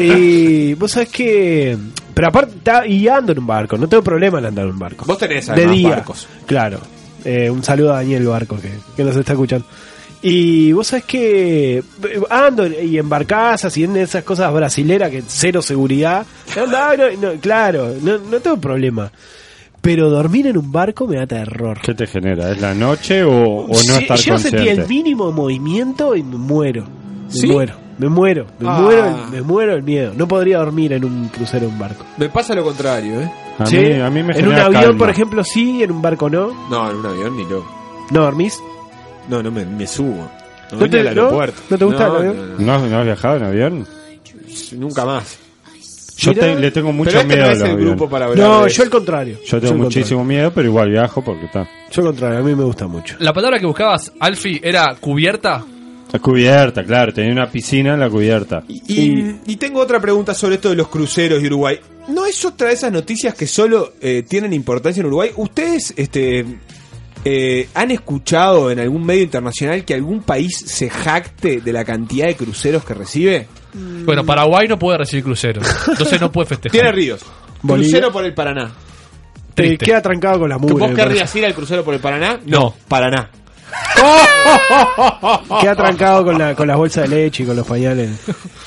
[0.00, 1.76] y vos sabés que...
[2.14, 5.04] Pero aparte, y ando en un barco, no tengo problema en andar en un barco.
[5.04, 5.90] Vos tenés de día.
[5.90, 6.26] barcos.
[6.46, 6.80] Claro.
[7.26, 9.66] Eh, un saludo a Daniel Barco que, que nos está escuchando.
[10.22, 11.82] Y vos sabés que eh,
[12.30, 16.24] ando y en barcazas y en esas cosas brasileras que cero seguridad.
[16.56, 19.10] Anda, no, no, claro, no, no tengo problema.
[19.80, 21.78] Pero dormir en un barco me da terror.
[21.82, 22.50] ¿Qué te genera?
[22.50, 24.82] ¿Es la noche o, o no Sí, estar yo sentí consciente?
[24.82, 26.84] el mínimo movimiento y me muero.
[27.26, 27.46] Me ¿Sí?
[27.48, 28.78] muero, me muero, me Ah.
[28.80, 30.12] muero, me muero el miedo.
[30.16, 32.04] No podría dormir en un crucero o un barco.
[32.16, 33.32] Me pasa lo contrario, ¿eh?
[33.58, 33.76] A, ¿Sí?
[33.78, 34.98] mí, a mí me en un avión, calma.
[34.98, 36.52] por ejemplo, sí, en un barco no.
[36.70, 37.66] No, en un avión ni loco.
[38.10, 38.60] ¿No dormís?
[39.28, 40.28] No, no me, me subo.
[40.72, 41.22] No, ¿No te- al no?
[41.22, 41.62] aeropuerto.
[41.70, 42.36] ¿No te gusta No, el avión?
[42.36, 42.78] no, no.
[42.80, 43.86] ¿No, ¿No has viajado en avión?
[44.76, 45.38] Nunca más.
[46.18, 46.46] Yo Mirá.
[46.46, 48.60] te- le tengo mucho Pero este miedo no a es el grupo para hablar No,
[48.62, 48.82] yo eso.
[48.84, 49.38] al contrario.
[49.44, 51.68] Yo tengo muchísimo miedo, pero igual viajo porque está.
[51.90, 53.16] Yo al contrario, a mí me gusta mucho.
[53.18, 55.62] La palabra que buscabas, Alfie, era cubierta.
[56.12, 58.62] La cubierta, claro, tenía una piscina en la cubierta.
[58.68, 61.78] Y, y tengo otra pregunta sobre esto de los cruceros de Uruguay.
[62.08, 65.30] ¿No es otra de esas noticias que solo eh, tienen importancia en Uruguay?
[65.36, 66.44] ¿Ustedes este,
[67.24, 72.26] eh, han escuchado en algún medio internacional que algún país se jacte de la cantidad
[72.26, 73.48] de cruceros que recibe?
[74.04, 75.60] Bueno, Paraguay no puede recibir crucero.
[75.88, 76.72] Entonces no puede festejar.
[76.72, 77.20] Tiene ríos.
[77.62, 77.90] Bolivia.
[77.90, 78.72] Crucero por el Paraná.
[79.54, 79.86] Te Triste.
[79.86, 80.86] queda trancado con la mugre.
[80.86, 82.38] ¿Vos querrías ir al crucero por el Paraná?
[82.46, 82.74] No.
[82.86, 83.30] Paraná.
[85.60, 88.10] Queda trancado con, la, con las bolsas de leche y con los pañales.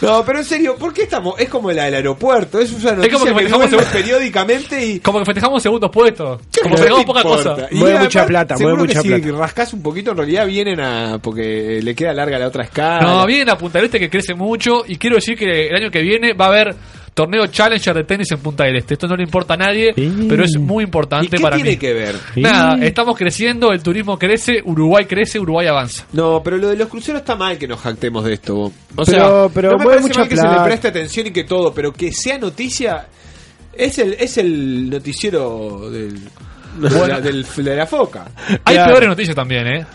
[0.02, 1.40] No, pero en serio, ¿por qué estamos?
[1.40, 2.60] Es como la del aeropuerto.
[2.60, 5.00] Es una noticia como que que, festejamos el- periódicamente y...
[5.10, 6.40] Como que festejamos segundos puestos.
[6.62, 7.50] Como ¿Qué festejamos te poca importa?
[7.56, 7.68] cosa.
[7.72, 9.32] Y Mueve además, mucha plata, mueve que mucha si plata.
[9.38, 11.20] rascas un poquito, en realidad vienen a.
[11.22, 13.02] porque le queda larga la otra escala.
[13.02, 15.92] No, viene a Punta del Este que crece mucho y quiero decir que el año
[15.92, 16.76] que viene va a haber
[17.14, 18.94] torneo Challenger de tenis en Punta del Este.
[18.94, 19.94] Esto no le importa a nadie,
[20.28, 21.78] pero es muy ¿Y importante qué para tiene mí.
[21.78, 22.16] que ver?
[22.36, 26.06] Nada, estamos creciendo, el turismo crece, Uruguay crece, Uruguay avanza.
[26.14, 28.56] No, pero lo de los cruceros está mal que nos jactemos de esto.
[28.56, 28.72] vos.
[28.96, 31.32] O Pero- sea, pero no me parece mucha mal que se le preste atención y
[31.32, 33.08] que todo, pero que sea noticia.
[33.74, 36.16] Es el, es el noticiero del,
[36.80, 38.26] de, la, del- de la foca.
[38.66, 38.92] Hay Claro.
[38.92, 39.86] peores noticias también, ¿eh?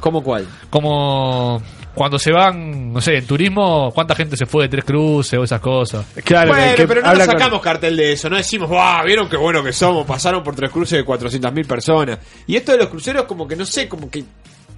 [0.00, 0.46] ¿Cómo cuál?
[0.68, 1.62] Como
[1.94, 5.44] cuando se van, no sé, en turismo, cuánta gente se fue de Tres Cruces o
[5.44, 6.06] esas cosas.
[6.24, 9.04] Claro, bueno, que- pero no nos con- sacamos cartel de eso, no decimos, ¡wow!
[9.04, 10.06] ¿Vieron qué bueno que somos?
[10.06, 12.18] Pasaron por tres cruces de 400.000 personas.
[12.46, 14.24] Y esto de los cruceros, como que no sé, como que.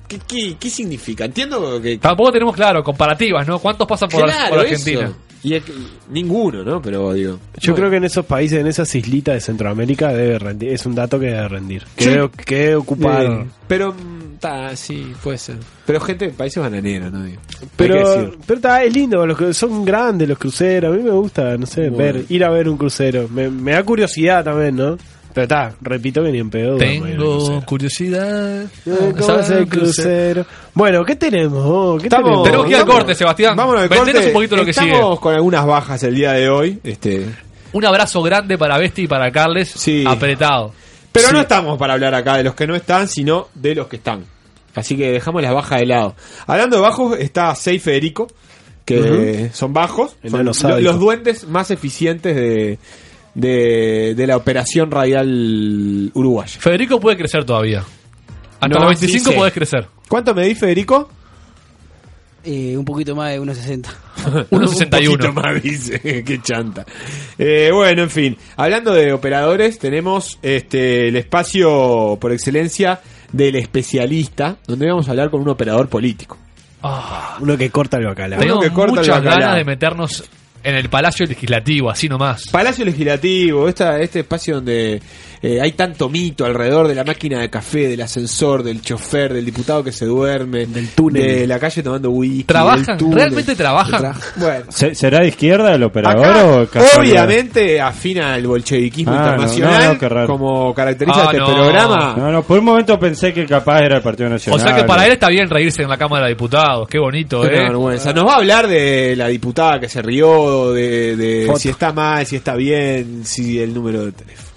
[0.06, 1.24] ¿Qué, qué, qué significa?
[1.24, 1.96] Entiendo que.
[1.98, 3.58] Tampoco tenemos claro comparativas, ¿no?
[3.58, 5.04] ¿Cuántos pasan por, Claro, por Argentina?
[5.04, 5.16] eso.
[5.42, 5.72] Y es que-
[6.10, 6.80] ninguno, ¿no?
[6.82, 7.38] Pero digo.
[7.58, 7.76] Yo bueno.
[7.76, 10.70] creo que en esos países, en esas islitas de Centroamérica, debe rendir.
[10.70, 11.84] Es un dato que debe rendir.
[11.96, 12.10] Que, Sí.
[12.10, 13.24] debe, que debe ocupar.
[13.24, 13.94] Eh, pero,
[14.48, 15.56] ta, sí, puede ser.
[15.86, 17.24] Pero gente de países bananeros, ¿no?
[17.24, 17.40] Digo.
[17.76, 20.92] Pero, pero está, es lindo, los que son grandes los cruceros.
[20.92, 21.96] A mí me gusta, no sé, Bueno.
[22.18, 23.28] ver, ir a ver un crucero.
[23.28, 24.96] Me, me da curiosidad también, ¿no?
[25.32, 26.76] Pero está, repito que ni en pedo.
[26.76, 28.66] Tengo curiosidad.
[28.84, 30.46] ¿Cómo es el crucero?
[30.74, 31.60] Bueno, ¿qué tenemos?
[31.64, 31.96] oh?
[31.98, 32.44] ¿Qué Estamos- tenemos?
[32.44, 33.56] Tenemos que ir al corte, Sebastián.
[33.56, 34.26] Vámonos al corte.
[34.28, 35.20] un poquito lo que Estamos sigue.
[35.20, 36.78] con algunas bajas el día de hoy.
[36.84, 37.26] Este,
[37.72, 39.70] Un abrazo grande para Besti y para Carles.
[39.70, 40.04] Sí.
[40.06, 40.72] Apretado.
[41.10, 41.32] Pero Sí.
[41.34, 44.24] no estamos para hablar acá de los que no están, sino de los que están.
[44.74, 46.14] Así que dejamos las bajas de lado.
[46.46, 48.26] Hablando de bajos, está Sei Federico,
[48.84, 50.16] que son bajos.
[50.22, 50.80] El Son nano lo- sádico.
[50.80, 52.78] los duendes más eficientes de,
[53.34, 56.58] de, de la operación radial uruguaya.
[56.60, 57.84] Federico puede crecer todavía.
[58.60, 59.36] Hasta No, los 25 sí sé.
[59.36, 59.86] podés crecer.
[60.08, 61.08] ¿Cuánto medís, Federico?
[62.46, 63.86] Eh, un poquito más de 1.60.
[64.24, 64.46] 1.61.
[64.50, 66.00] Un poquito más, dice.
[66.24, 66.84] Qué chanta.
[67.38, 68.36] Eh, bueno, en fin.
[68.56, 73.00] Hablando de operadores, tenemos este el espacio por excelencia
[73.34, 76.38] del especialista, donde vamos a hablar con un operador político.
[77.40, 78.38] Uno que corta el bacalao.
[78.38, 79.40] Tengo que corta el muchas bacalao.
[79.40, 80.24] ganas de meternos
[80.62, 82.44] en el Palacio Legislativo, así nomás.
[82.52, 85.02] Palacio Legislativo, esta, este espacio donde
[85.46, 89.44] eh, hay tanto mito alrededor de la máquina de café, del ascensor, del chofer, del
[89.44, 91.22] diputado que se duerme, del túnel.
[91.22, 92.44] de la calle tomando whisky.
[92.44, 92.96] ¿Trabajan?
[92.96, 93.16] túnel.
[93.18, 94.02] ¿Realmente trabajan?
[94.02, 94.64] Tra- bueno.
[94.70, 97.24] ¿Se- ¿Será de izquierda el operador Acá, o casualidad?
[97.26, 100.26] obviamente afina el bolcheviquismo Ah, no, internacional no, no, raro.
[100.28, 101.46] como caracteriza Ah, este no.
[101.54, 102.14] programa.
[102.16, 104.60] No, no, por un momento pensé que capaz era el Partido O Nacional.
[104.60, 106.88] sea que para él está bien reírse en la Cámara de Diputados.
[106.88, 107.50] Qué bonito, Qué ¿eh?
[107.64, 108.12] vergüenza.
[108.14, 112.24] Nos va a hablar de la diputada que se rió, de, de si está mal,
[112.24, 114.53] si está bien, si el número de teléfono.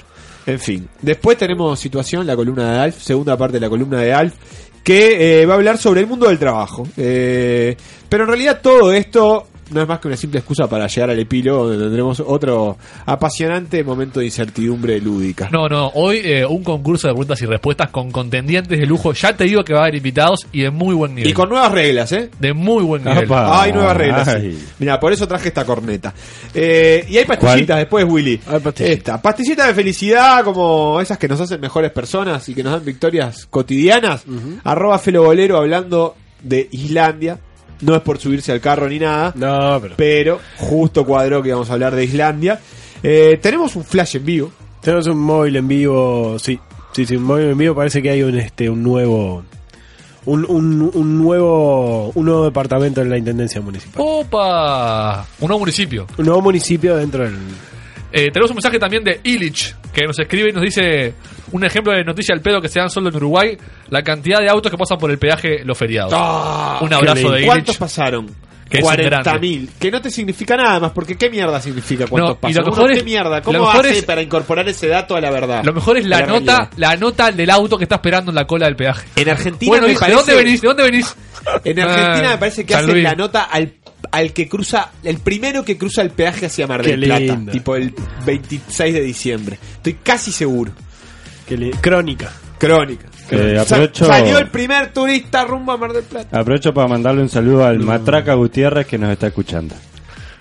[0.47, 0.87] En fin.
[1.01, 4.33] Después tenemos situación, la columna de Alf, segunda parte de la columna de Alf,
[4.81, 6.87] que eh, va a hablar sobre el mundo del trabajo.
[6.95, 7.75] Eh,
[8.07, 11.20] pero en realidad todo esto no es más que una simple excusa para llegar al
[11.20, 15.49] epílogo, donde tendremos otro apasionante momento de incertidumbre lúdica.
[15.51, 19.13] No, no, hoy eh, un concurso de preguntas y respuestas con contendientes de lujo.
[19.13, 21.30] Ya te digo que va a haber invitados y de muy buen nivel.
[21.30, 22.30] Y con nuevas reglas, ¿eh?
[22.39, 23.28] De muy buen nivel.
[23.32, 24.38] Hay nuevas reglas.
[24.41, 24.65] sí.
[24.80, 26.13] Mira, por eso traje esta corneta.
[26.53, 28.39] Eh, y hay pastillitas después, Willy.
[28.80, 32.86] Esta, pastillitas de felicidad, como esas que nos hacen mejores personas y que nos dan
[32.86, 34.24] victorias cotidianas.
[34.63, 37.39] Arroba Felo Bolero hablando de Islandia.
[37.82, 39.34] No es por subirse al carro ni nada.
[39.36, 39.95] No, pero.
[39.97, 42.59] Pero justo cuadró que íbamos a hablar de Islandia.
[43.03, 44.51] Eh, tenemos un flash en vivo.
[44.82, 46.59] Tenemos un móvil en vivo, sí.
[46.93, 47.75] Sí, sí, un móvil en vivo.
[47.75, 49.43] Parece que hay un, este, un nuevo.
[50.25, 54.01] Un, un, un nuevo un nuevo departamento en la intendencia municipal.
[54.05, 55.25] ¡Opa!
[55.39, 56.05] Un nuevo municipio.
[56.17, 57.38] Un nuevo municipio dentro del.
[58.11, 61.13] Eh, tenemos un mensaje también de Illich, que nos escribe y nos dice
[61.51, 63.57] un ejemplo de noticia al pedo que se dan solo en Uruguay,
[63.89, 66.13] la cantidad de autos que pasan por el peaje los feriados.
[66.15, 67.79] Ah, un abrazo de ¿Cuántos Illich.
[67.79, 68.27] pasaron?
[68.70, 69.70] Que es un 40.000.
[69.80, 72.91] Que no te significa nada más, porque ¿qué mierda significa cuántos No, y lo mejor
[72.91, 73.38] es- ¿Qué mierda?
[73.38, 75.63] lo ¿Cómo mejor hace es- para incorporar ese dato a la verdad?
[75.63, 76.70] Lo mejor es la, nota, realidad.
[76.78, 79.07] la nota del auto que está esperando en la cola del peaje.
[79.15, 80.61] En Argentina Bueno, me hijo, parece- ¿de dónde venís?
[80.61, 81.15] ¿De dónde venís?
[81.63, 83.03] En Argentina Ah, me parece que hacen Luis.
[83.03, 83.74] la nota al,
[84.11, 87.51] al que cruza, el primero que cruza el peaje hacia Mar Qué del Plata, lindo.
[87.53, 87.93] tipo el
[88.26, 89.57] 26 de diciembre.
[89.78, 90.72] Estoy casi seguro.
[91.47, 92.30] que le- crónica.
[92.59, 93.05] Crónica.
[93.32, 96.39] Eh, aprovecho- Salió el primer turista rumbo a Mar del Plata.
[96.39, 99.75] Aprovecho para mandarle un saludo al Matraca Gutiérrez que nos está escuchando.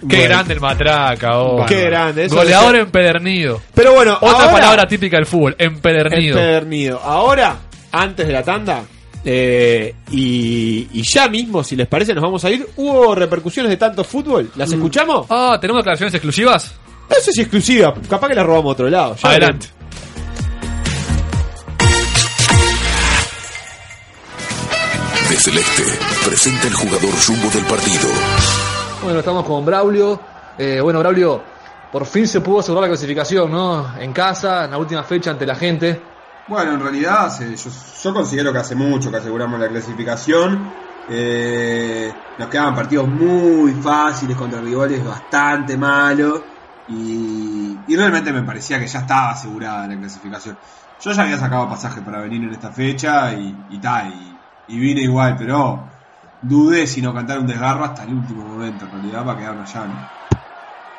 [0.01, 0.25] Qué Bueno.
[0.25, 1.65] grande el matraca, oh.
[1.67, 2.27] Qué grande.
[2.27, 3.63] eso Goleador de- empedernido.
[3.75, 6.37] Pero bueno, Otra ahora- palabra típica del fútbol, empedernido.
[6.39, 7.01] Empedernido.
[7.03, 7.57] Ahora,
[7.93, 8.83] antes de la tanda,
[9.25, 12.67] eh, y, y ya mismo, si les parece, nos vamos a ir.
[12.77, 14.51] ¿Hubo repercusiones de tanto fútbol?
[14.57, 15.27] ¿Las escuchamos?
[15.31, 16.75] Ah, ¿tenemos declaraciones exclusivas?
[17.09, 19.17] No sé si exclusiva, capaz que las robamos a otro lado.
[19.17, 19.69] Ya Adelante.
[25.29, 25.83] De Celeste
[26.25, 28.09] presenta el jugador rumbo del partido.
[29.03, 30.21] Bueno, estamos con Braulio.
[30.57, 31.43] Eh, bueno, Braulio,
[31.91, 33.99] por fin se pudo asegurar la clasificación, ¿no?
[33.99, 36.01] En casa, en la última fecha ante la gente.
[36.49, 37.71] Bueno, en realidad hace- yo,
[38.03, 40.73] yo considero que hace mucho que aseguramos la clasificación.
[41.09, 46.41] Eh, nos quedaban partidos muy fáciles contra rivales bastante malos.
[46.89, 50.57] Y, y realmente me parecía que ya estaba asegurada la clasificación.
[51.03, 54.36] Yo ya había sacado pasaje para venir en esta fecha y, y tal, y,
[54.69, 55.89] y vine igual, pero
[56.43, 59.87] dudé si no cantar un desgarro hasta el último momento, en realidad, para quedarme allá.
[59.87, 60.17] ¿no?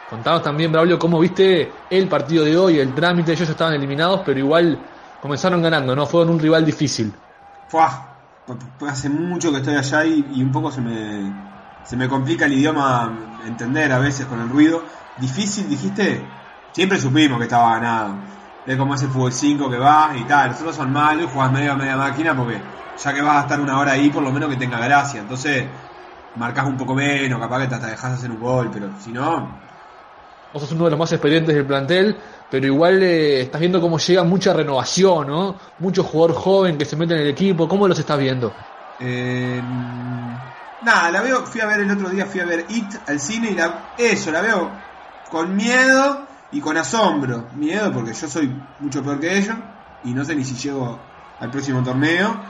[0.08, 3.34] Contanos también, Braulio, cómo viste el partido de hoy, el trámite.
[3.34, 4.80] Ellos estaban eliminados, pero igual
[5.20, 6.06] comenzaron ganando, ¿no?
[6.06, 7.14] Fueron un rival difícil.
[7.68, 8.08] Fuah,
[8.88, 11.34] hace mucho que estoy allá y, y un poco se me,
[11.84, 14.84] se me complica el idioma entender a veces con el ruido.
[15.18, 16.26] Difícil, dijiste,
[16.72, 18.16] siempre supimos que estaba ganado.
[18.66, 20.52] Es como ese fútbol 5 que va y tal.
[20.52, 22.62] Nosotros son malos y juegas medio a media máquina porque
[22.98, 25.22] ya que vas a estar una hora ahí, por lo menos que tenga gracia.
[25.22, 25.72] Entonces,
[26.34, 29.68] marcas un poco menos, capaz que te hasta dejas hacer un gol, pero si no,
[30.52, 32.20] Vos sos uno de los más experientes del plantel,
[32.50, 35.60] pero igual eh, estás viendo cómo llega mucha renovación, ¿no?
[35.78, 37.68] Mucho jugador joven que se mete en el equipo.
[37.68, 38.56] ¿Cómo los estás viendo?
[39.00, 39.62] Eh,
[40.80, 43.52] nada, la veo, fui a ver el otro día, fui a ver It al cine
[43.52, 44.84] y la, eso, la veo
[45.30, 47.50] con miedo y con asombro.
[47.54, 48.48] Miedo porque yo soy
[48.80, 49.58] mucho peor que ellos
[50.02, 52.46] y no sé ni si llego al próximo torneo.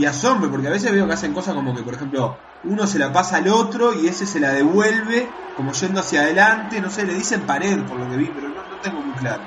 [0.00, 2.98] Y asombro porque a veces veo que hacen cosas como que, por ejemplo, uno se
[2.98, 7.04] la pasa al otro y ese se la devuelve como yendo hacia adelante, no sé,
[7.04, 9.42] le dicen pared por lo que vi, pero no, no tengo muy claro.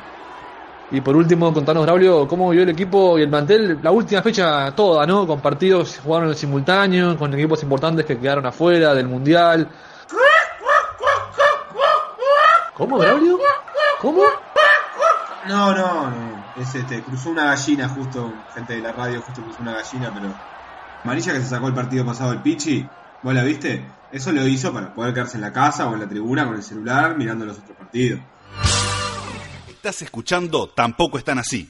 [0.91, 4.71] Y por último, contanos, Braulio, cómo vio el equipo y el plantel la última fecha
[4.75, 5.25] toda, ¿no?
[5.25, 9.67] Con partidos jugaron en simultáneo, con equipos importantes que quedaron afuera del Mundial.
[12.75, 13.39] ¿Cómo, Braulio?
[13.99, 14.21] ¿Cómo?
[15.47, 16.43] No, no, no.
[16.61, 20.33] Es este, cruzó una gallina justo, gente de la radio justo cruzó una gallina, pero
[21.03, 22.87] Marilla que se sacó el partido pasado el Pichi,
[23.21, 23.85] ¿vos la viste?
[24.11, 26.63] Eso lo hizo para poder quedarse en la casa o en la tribuna con el
[26.63, 28.21] celular mirando los otros partidos.
[29.67, 31.69] Estás escuchando Tampoco están así.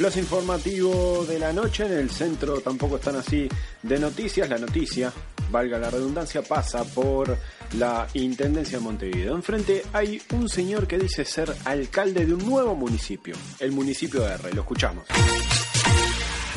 [0.00, 3.46] Los informativos de la noche en el centro tampoco están así
[3.82, 4.48] de noticias.
[4.48, 5.12] La noticia,
[5.50, 7.36] valga la redundancia, pasa por
[7.74, 9.34] la Intendencia de Montevideo.
[9.34, 14.54] Enfrente hay un señor que dice ser alcalde de un nuevo municipio, el municipio R.
[14.54, 15.04] Lo escuchamos.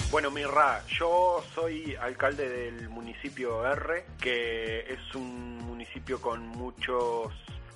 [0.10, 7.34] Bueno, Mirra, yo soy alcalde del municipio R, que es un municipio con muchos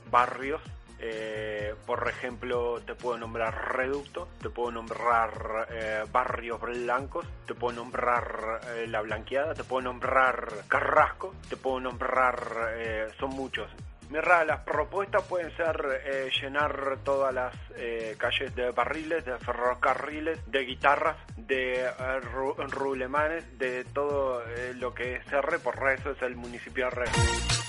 [0.10, 0.62] barrios.
[1.00, 7.76] Eh, por ejemplo, te puedo nombrar Reducto, te puedo nombrar eh, Barrios Blancos, te puedo
[7.76, 12.40] nombrar eh, La Blanqueada, te puedo nombrar Carrasco, te puedo nombrar...
[12.72, 13.70] eh, son muchos.
[14.10, 20.40] Mirra, las propuestas pueden ser eh, llenar todas las eh, calles de barriles, de ferrocarriles,
[20.50, 21.90] de guitarras, de eh,
[22.34, 24.42] ru- rulemanes, de todo
[24.76, 27.67] lo que es R, por eso es el municipio de R.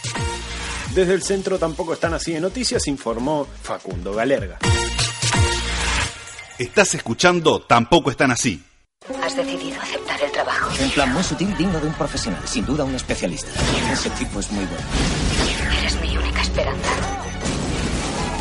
[0.94, 4.58] Desde el centro tampoco están así de noticias, informó Facundo Galerga.
[6.58, 8.64] Estás escuchando Tampoco están así.
[9.22, 10.70] Has decidido aceptar el trabajo.
[10.82, 13.48] Un plan muy sutil, digno de un profesional, sin duda un especialista.
[13.92, 14.84] Ese tipo es muy bueno.
[15.80, 16.90] Eres mi única esperanza.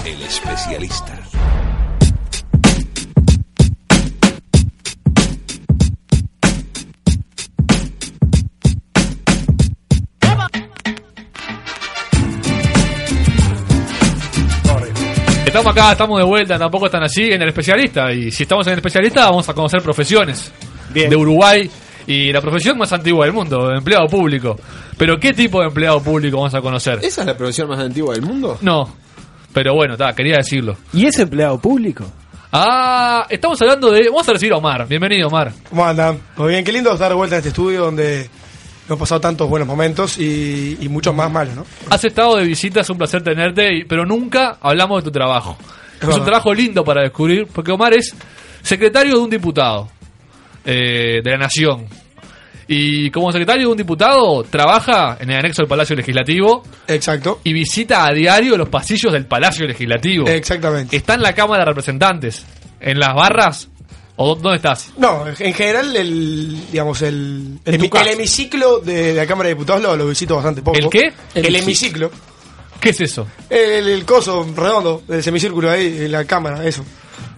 [0.04, 1.20] El especialista.
[15.58, 18.12] Estamos acá, estamos de vuelta, tampoco están así en el especialista.
[18.14, 20.51] Y si estamos en el especialista, vamos a conocer profesiones
[20.93, 21.68] de Uruguay.
[22.05, 24.55] Y la profesión más antigua del mundo, empleado público.
[24.99, 26.99] Pero ¿qué tipo de empleado público vamos a conocer?
[27.01, 28.60] ¿Esa es la profesión más antigua del mundo?
[28.62, 28.88] No,
[29.51, 30.78] pero bueno, ta, quería decirlo.
[30.93, 32.05] ¿Y es empleado público?
[32.51, 34.10] Ah, estamos hablando de...
[34.10, 34.88] Vamos a recibir a Omar.
[34.88, 35.53] Bienvenido, Omar.
[35.72, 36.20] ¿Cómo andan?
[36.36, 38.30] Muy bien, qué lindo estar de vuelta en este estudio donde
[38.88, 41.65] hemos pasado tantos buenos momentos y, y muchos más malos, ¿no?
[41.89, 45.57] Has estado de visita, es un placer tenerte, pero nunca hablamos de tu trabajo.
[46.01, 48.15] Es, un trabajo lindo para descubrir, porque Omar es
[48.61, 49.89] secretario de un diputado
[50.65, 51.85] eh, de la Nación.
[52.67, 56.63] Y como secretario de un diputado, trabaja en el anexo del Palacio Legislativo.
[56.88, 57.39] Exacto.
[57.45, 60.27] Y visita a diario los pasillos del Palacio Legislativo.
[60.27, 60.95] Exactamente.
[60.95, 62.45] Está en la Cámara de Representantes.
[62.81, 63.69] En las barras.
[64.18, 64.91] ¿O dó- dónde estás?
[64.97, 69.82] No, en general, el, digamos, el, el, tu el hemiciclo de la Cámara de Diputados
[69.82, 70.78] lo, lo visito bastante poco.
[70.78, 71.13] ¿El qué?
[71.36, 72.11] El, hemiciclo.
[72.80, 73.28] ¿Qué es eso?
[73.49, 76.84] El, el coso redondo del semicírculo ahí, en la cámara, eso.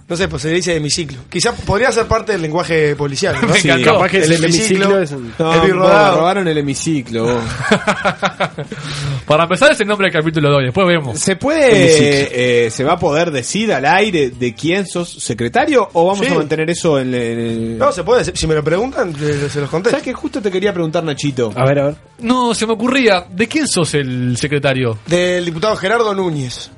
[0.09, 1.19] No sé, pues se dice hemiciclo.
[1.29, 3.47] Quizá podría ser parte del lenguaje policial, ¿no?
[3.53, 3.93] Me encantó.
[3.93, 5.33] Capaz que El el hemiciclo hemiciclo es un...
[5.37, 7.25] No, el vos, robaron el hemiciclo.
[7.25, 7.43] vos.
[9.27, 11.19] Para empezar es el nombre del capítulo de hoy, después vemos.
[11.19, 16.07] ¿Se puede, eh, se va a poder decir al aire de quién sos secretario o
[16.07, 16.31] vamos Sí.
[16.33, 17.77] a mantener eso en, en el...
[17.77, 18.35] No, se puede.
[18.35, 19.91] Si me lo preguntan, eh, se los contesto.
[19.91, 21.53] ¿Sabes que justo te quería preguntar, Nachito?
[21.55, 21.95] A ver, a ver.
[22.19, 23.25] No, se me ocurría.
[23.29, 24.97] ¿De quién sos el secretario?
[25.05, 26.71] Del diputado Gerardo Núñez.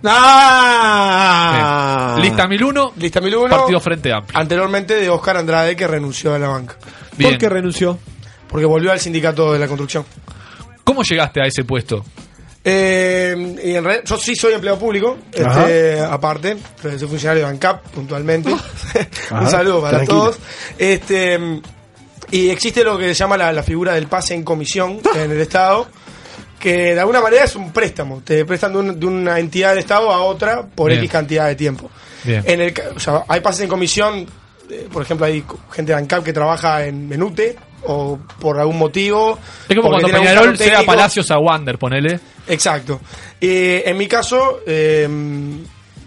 [0.83, 2.17] ¡Ah!
[2.21, 2.93] Lista 1001.
[2.97, 3.49] Lista 1001.
[3.55, 4.39] Partido Frente Amplio.
[4.39, 6.75] Anteriormente de Oscar Andrade, que renunció a la banca.
[7.17, 7.31] Bien.
[7.31, 7.97] ¿Por qué renunció?
[8.47, 10.05] Porque volvió al sindicato de la construcción.
[10.83, 12.03] ¿Cómo llegaste a ese puesto?
[12.63, 17.49] Eh, y en realidad, yo sí soy empleado público, este, aparte, pero soy funcionario de
[17.49, 18.49] ANCAP puntualmente.
[19.31, 20.19] Un Ajá, saludo para tranquilo.
[20.25, 20.37] todos.
[20.77, 21.39] Este,
[22.29, 25.41] y existe lo que se llama la, la figura del pase en comisión en el
[25.41, 25.87] Estado,
[26.59, 28.21] que de alguna manera es un préstamo.
[28.23, 30.99] Te prestan de, un- de una entidad del Estado a otra por Bien.
[30.99, 31.89] X cantidad de tiempo.
[32.23, 32.43] Bien.
[32.45, 34.27] En el, o sea, hay pases en comisión,
[34.69, 39.37] eh, por ejemplo, hay gente de ANCAP que trabaja en Menute o por algún motivo.
[39.67, 40.83] Es como cuando Peñarol sea.
[40.83, 42.19] Palacios a Wander, ponele.
[42.47, 43.01] Exacto.
[43.39, 45.07] Eh, en mi caso, eh,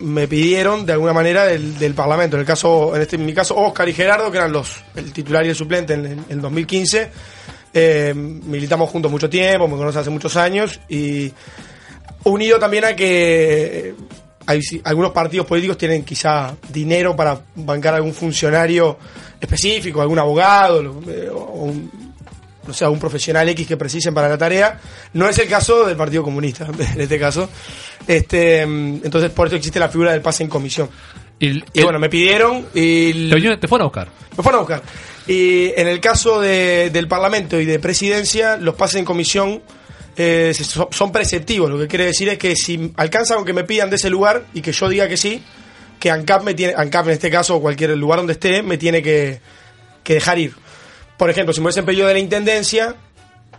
[0.00, 2.36] me pidieron de alguna manera del, del Parlamento.
[2.36, 5.12] En el caso, en este, en mi caso, Oscar y Gerardo, que eran los el
[5.12, 7.10] titular y el suplente en, el 2015.
[7.72, 11.32] eh, militamos juntos mucho tiempo, me conocen hace muchos años y
[12.24, 13.94] unido también a que
[14.47, 18.99] hay, algunos partidos políticos tienen quizá dinero para bancar a algún funcionario
[19.40, 21.90] específico, algún abogado, eh, o un,
[22.66, 24.80] no sé, algún profesional X que precisen para la tarea.
[25.12, 27.49] No es el caso del Partido Comunista, en este caso.
[28.07, 30.88] Este, mm, entonces, por eso existe la figura del pase en comisión.
[31.38, 33.28] Y, bueno, me pidieron y...
[33.61, 34.09] Te fueron a buscar.
[34.36, 34.82] Me fueron a buscar.
[35.26, 39.61] Y en el caso de- del Parlamento y de Presidencia, los pases en comisión
[40.16, 41.70] eh, son, preceptivos.
[41.70, 44.44] Lo que quiere decir es que si alcanza con que me pidan de ese lugar
[44.54, 45.42] y que yo diga que sí,
[45.98, 49.02] que ANCAP, me tiene, ANCAP en este caso o cualquier lugar donde esté, me tiene
[49.02, 49.40] que,
[50.02, 50.52] que dejar ir.
[51.16, 52.94] Por ejemplo, si me hubiesen pedido de la Intendencia,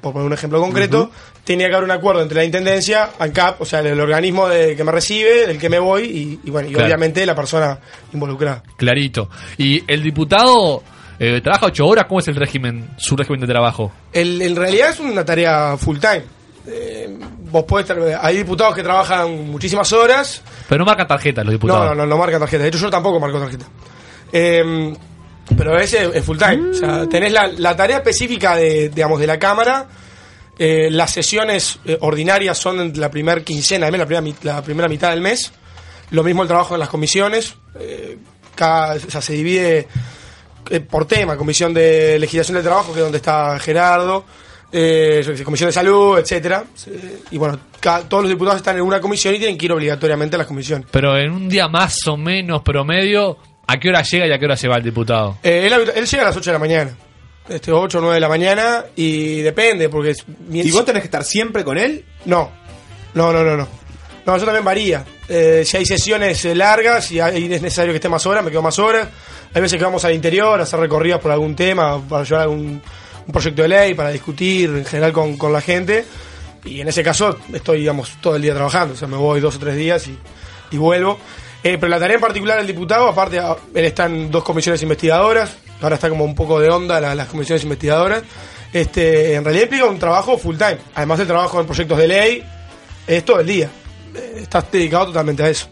[0.01, 1.09] por poner un ejemplo concreto,
[1.43, 4.75] tenía que haber un acuerdo entre la Intendencia, ANCAP, o sea, el, el organismo de,
[4.75, 6.03] que me recibe, del que me voy
[6.43, 6.85] y, y bueno, y Claro.
[6.87, 7.79] obviamente la persona
[8.13, 8.61] involucrada.
[8.77, 9.29] Clarito.
[9.57, 10.83] Y el diputado
[11.17, 12.05] eh, trabaja ocho horas.
[12.07, 13.91] ¿Cómo es el régimen, su régimen de trabajo?
[14.13, 16.23] El- en realidad es una tarea full time.
[16.68, 17.18] Eh,
[17.51, 20.41] vos podés tra- hay diputados que trabajan muchísimas horas.
[20.68, 21.86] Pero no marcan tarjetas los No, diputados.
[21.89, 22.63] no, no, no marcan tarjeta.
[22.63, 23.66] De hecho, yo tampoco marco tarjeta.
[24.32, 24.93] Eh,
[25.55, 26.72] Pero ese es full time.
[26.72, 29.86] O sea, tenés la, la tarea específica de, digamos, de la Cámara.
[30.57, 34.88] eh, las sesiones eh, ordinarias son la primera quincena, del mes, la primera, la primera
[34.88, 35.51] mitad del mes.
[36.11, 37.55] Lo mismo el trabajo en las comisiones.
[37.80, 38.18] eh,
[38.55, 39.88] cada, o sea, se divide
[40.72, 44.24] eh, por tema, comisión de legislación del trabajo, que es donde está Gerardo,
[44.78, 46.65] eh, yo comisión de salud, etcétera.
[47.32, 50.36] Y bueno, ca- todos los diputados están en una comisión y tienen que ir obligatoriamente
[50.36, 50.86] a las comisiones.
[50.91, 54.45] Pero en un día más o menos promedio, ¿a qué hora llega y a qué
[54.45, 55.38] hora se va el diputado?
[55.43, 56.91] Eh, él, habita- él llega a las 8 de la mañana.
[57.47, 60.09] Este, 8 o 9 de la mañana y depende, porque...
[60.11, 62.03] es- ¿Y vos tenés que estar siempre con él?
[62.26, 62.51] No,
[63.13, 63.55] no, no, no.
[63.55, 63.67] No,
[64.26, 65.05] no eso también varía.
[65.30, 68.49] Eh, si hay sesiones eh, largas y hay- es necesario que esté más horas, me
[68.51, 69.07] quedo más horas.
[69.53, 72.82] Hay veces que vamos al interior a hacer recorridos por algún tema, para llevar algún
[73.28, 76.05] un proyecto de ley, para discutir en general con, con la gente.
[76.63, 78.93] Y en ese caso estoy, digamos, todo el día trabajando.
[78.93, 80.17] O sea, me voy dos o tres días y,
[80.71, 81.19] y vuelvo.
[81.63, 84.82] Eh, pero la tarea en particular del diputado, aparte, ah, él está en dos comisiones
[84.84, 85.57] investigadoras.
[85.82, 88.23] Ahora está como un poco de onda la- las comisiones investigadoras.
[88.73, 90.78] Este, en realidad implica un trabajo full time.
[90.95, 92.43] Además del trabajo en proyectos de ley,
[93.07, 93.69] es todo el día.
[94.15, 95.67] Eh, Estás dedicado totalmente a eso.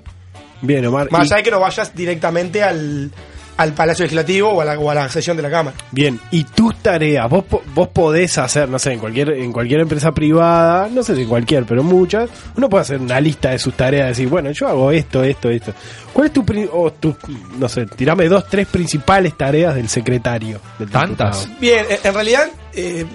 [0.61, 1.11] Bien, Omar.
[1.11, 3.11] Más y- allá de que no vayas directamente al,
[3.57, 5.75] al Palacio Legislativo o a, la, o a la sesión de la Cámara.
[5.91, 9.81] Bien, y tus tareas, vos, po- vos podés hacer, no sé, en cualquier, en cualquier
[9.81, 13.73] empresa privada, no sé si cualquier, pero muchas, uno puede hacer una lista de sus
[13.75, 15.73] tareas, decir, bueno, yo hago esto, esto, esto.
[16.13, 17.15] ¿Cuál es tu, o tu
[17.57, 20.59] no sé, tirame dos, tres principales tareas del secretario?
[20.79, 21.41] Del ¿Tantas?
[21.47, 21.59] diputado?
[21.61, 23.05] Bien, en en realidad eh,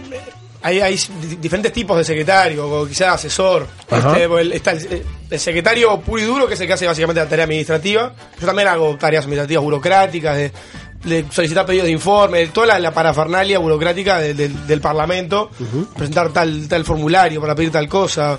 [0.62, 3.66] hay, hay di- diferentes tipos de secretario, o quizás asesor.
[3.90, 6.86] Este, pues, el- está el, el secretario puro y duro, que es el que hace
[6.86, 8.14] básicamente la tarea administrativa.
[8.40, 10.52] Yo también hago tareas administrativas burocráticas, de,
[11.04, 15.50] de solicitar pedidos de informe, de toda la, la parafernalia burocrática de- del- del Parlamento,
[15.96, 18.38] presentar tal, tal formulario para pedir tal cosa.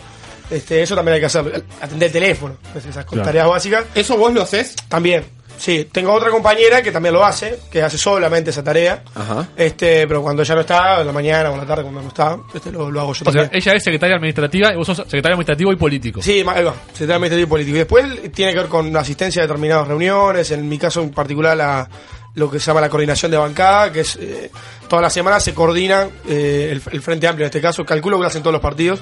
[0.49, 3.24] Este, eso también hay que hacer, atender el teléfono, esas Claro.
[3.24, 3.86] tareas básicas.
[3.93, 4.76] ¿Eso vos lo haces?
[4.88, 5.24] También,
[5.60, 5.88] sí.
[5.91, 9.03] Tengo otra compañera que también lo hace, que hace solamente esa tarea.
[9.14, 9.49] Ajá.
[9.55, 12.07] Este, pero cuando ya no está, en la mañana o en la tarde cuando no
[12.07, 13.49] está, este lo, lo hago yo O sea, también.
[13.62, 16.22] ella es secretaria administrativa y vos sos secretario administrativo y político.
[16.22, 17.76] Sí, ahí va, secretario administrativo y político.
[17.76, 21.12] Y después tiene que ver con la asistencia a determinadas reuniones, en mi caso en
[21.12, 21.88] particular la,
[22.36, 24.49] lo que se llama la coordinación de bancada, que es eh,
[24.88, 28.22] todas las semanas se coordina eh, el, el Frente Amplio en este caso, calculo que
[28.22, 28.99] lo hacen todos los partidos,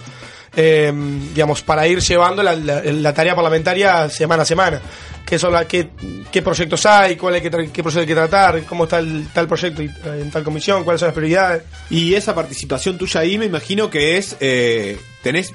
[0.56, 0.92] eh,
[1.34, 4.82] digamos, para ir llevando la, la- la tarea parlamentaria semana a semana.
[5.26, 5.90] ¿Qué, son la, qué,
[6.32, 7.18] qué proyectos hay?
[7.18, 8.64] ¿Cuál hay que ¿Qué proyecto hay que tratar?
[8.64, 10.84] ¿Cómo está el, tal proyecto y- eh, en tal comisión?
[10.86, 11.64] ¿Cuáles son las prioridades?
[11.90, 15.54] Y esa participación tuya ahí me imagino que es, eh, tenés,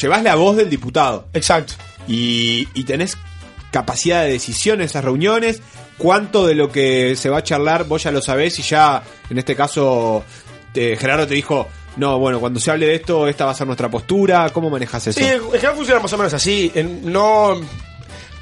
[0.00, 1.26] llevas la voz del diputado.
[1.32, 1.74] Exacto.
[2.06, 3.16] Y, y tenés
[3.72, 5.60] capacidad de decisión en esas reuniones.
[5.98, 9.38] ¿Cuánto de lo que se va a charlar vos ya lo sabés y ya, en
[9.38, 10.24] este caso,
[10.72, 11.66] te- Gerardo te dijo,
[11.98, 14.48] no, bueno, cuando se hable de esto, esta va a ser nuestra postura.
[14.50, 15.18] ¿Cómo manejas eso?
[15.20, 16.70] Sí, en general funciona más o menos así.
[16.74, 17.54] En- no,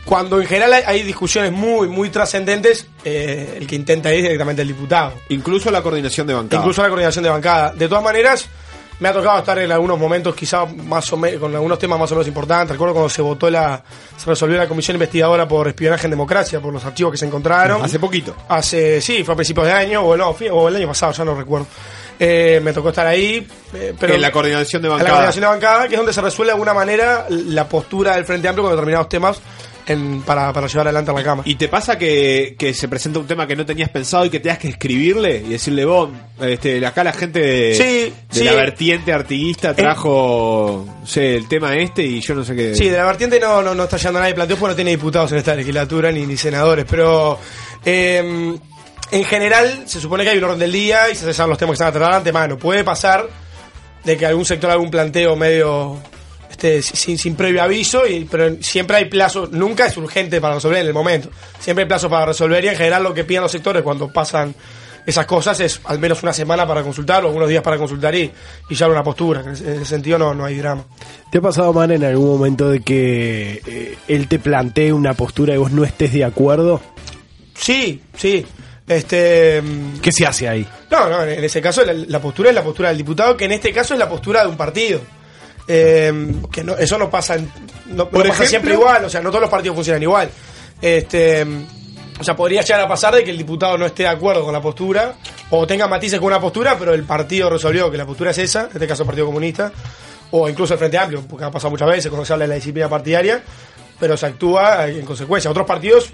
[0.04, 4.22] cuando en general hay, hay discusiones muy, muy trascendentes, eh, el que intenta ir es
[4.24, 5.14] directamente el diputado.
[5.30, 6.62] Incluso la coordinación de bancada.
[6.62, 7.72] Incluso la coordinación de bancada.
[7.72, 8.48] De todas maneras,
[9.00, 12.10] me ha tocado estar en algunos momentos, quizá más o menos, con algunos temas más
[12.12, 12.70] o menos importantes.
[12.72, 13.82] Recuerdo cuando se votó la,
[14.16, 17.84] se resolvió la comisión investigadora por espionaje en democracia, por los archivos que se encontraron.
[17.84, 18.34] Hace poquito.
[18.48, 21.34] Hace, sí, fue a principios de año, o no, o el año pasado, ya no
[21.34, 21.66] recuerdo.
[22.18, 25.10] Eh, me tocó estar ahí, eh, pero en la coordinación de en la bancada.
[25.16, 28.48] coordinación de bancada, que es donde se resuelve de alguna manera la postura del Frente
[28.48, 29.38] Amplio con determinados temas
[29.86, 31.48] en- para, para llevar adelante a la Cámara.
[31.48, 34.40] ¿Y te pasa que, que se presenta un tema que no tenías pensado y que
[34.40, 36.08] tengas que escribirle y decirle vos,
[36.40, 38.44] este, acá la gente de, Sí, de sí.
[38.44, 42.74] la vertiente artiguista trajo, no sé, el tema este y yo no sé qué.
[42.74, 45.30] Sí, de la vertiente no, no, no está llegando nadie planteó porque no tiene diputados
[45.32, 47.38] en esta legislatura ni, ni senadores, pero
[47.84, 48.56] eh,
[49.10, 51.74] en general se supone que hay un orden del día y se saben los temas
[51.74, 52.58] que se van a tratar de antemano.
[52.58, 53.28] Puede pasar
[54.04, 55.98] de que algún sector haga un planteo medio
[56.50, 60.80] este, sin, sin previo aviso, y, pero siempre hay plazos, nunca es urgente para resolver
[60.80, 61.28] en el momento.
[61.58, 64.54] Siempre hay plazos para resolver y en general lo que piden los sectores cuando pasan
[65.04, 68.30] esas cosas es al menos una semana para consultar o algunos días para consultar y,
[68.68, 69.40] y ya una postura.
[69.40, 70.84] En ese en ese sentido no, no hay drama.
[71.30, 75.54] ¿Te ha pasado, Man, en algún momento de que eh, él te plantee una postura
[75.54, 76.80] y vos no estés de acuerdo?
[77.54, 78.44] Sí, sí.
[78.88, 79.62] Este,
[80.00, 80.66] ¿Qué se hace ahí?
[80.90, 83.52] No, no, en ese caso la, la postura es la postura del diputado, que en
[83.52, 85.00] este caso es la postura de un partido.
[85.68, 86.12] Eh,
[86.52, 87.50] que no, eso no pasa, en-
[87.86, 90.30] no, no Por pasa ejemplo- siempre igual, o sea, no todos los partidos funcionan igual.
[90.80, 91.44] Este,
[92.20, 94.52] o sea, podría llegar a pasar de que el diputado no esté de acuerdo con
[94.52, 95.14] la postura,
[95.50, 98.62] o tenga matices con una postura, pero el partido resolvió que la postura es esa,
[98.66, 99.72] en este caso el Partido Comunista,
[100.30, 102.54] o incluso el Frente Amplio, porque ha pasado muchas veces cuando se habla de la
[102.54, 103.42] disciplina partidaria,
[103.98, 105.50] pero se actúa en consecuencia.
[105.50, 106.10] Otros partidos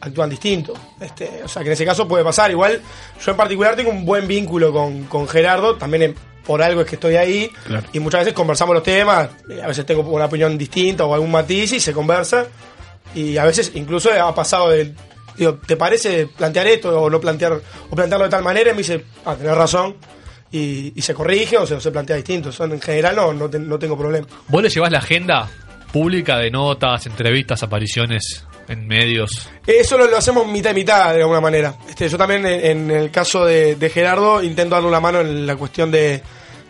[0.00, 0.72] actúan distinto.
[1.00, 2.50] Este, o sea, que en ese caso puede pasar.
[2.50, 2.80] Igual,
[3.24, 6.14] yo en particular tengo un buen vínculo con, con Gerardo, también en-
[6.46, 7.86] por algo es que estoy ahí, Claro.
[7.92, 11.30] y muchas veces conversamos los temas, eh, a veces tengo una opinión distinta o algún
[11.30, 12.46] matiz y se conversa,
[13.14, 14.92] y a veces incluso ha pasado de,
[15.36, 17.52] Digo, ¿te parece plantear esto o no plantear
[17.88, 18.70] o plantearlo de tal manera?
[18.70, 19.96] Y me dice, ah, tenés razón.
[20.52, 22.50] Y, y se corrige o se, o se plantea distinto.
[22.52, 24.26] Son, en general no, no, te- no tengo problema.
[24.48, 25.48] ¿Vos le llevás la agenda
[25.92, 29.48] pública de notas, entrevistas, apariciones en medios?
[29.66, 31.74] Eso lo, lo hacemos mitad y mitad de alguna manera.
[31.88, 35.56] Este, yo también en, el caso de, de Gerardo intento darle una mano en la
[35.56, 36.22] cuestión de,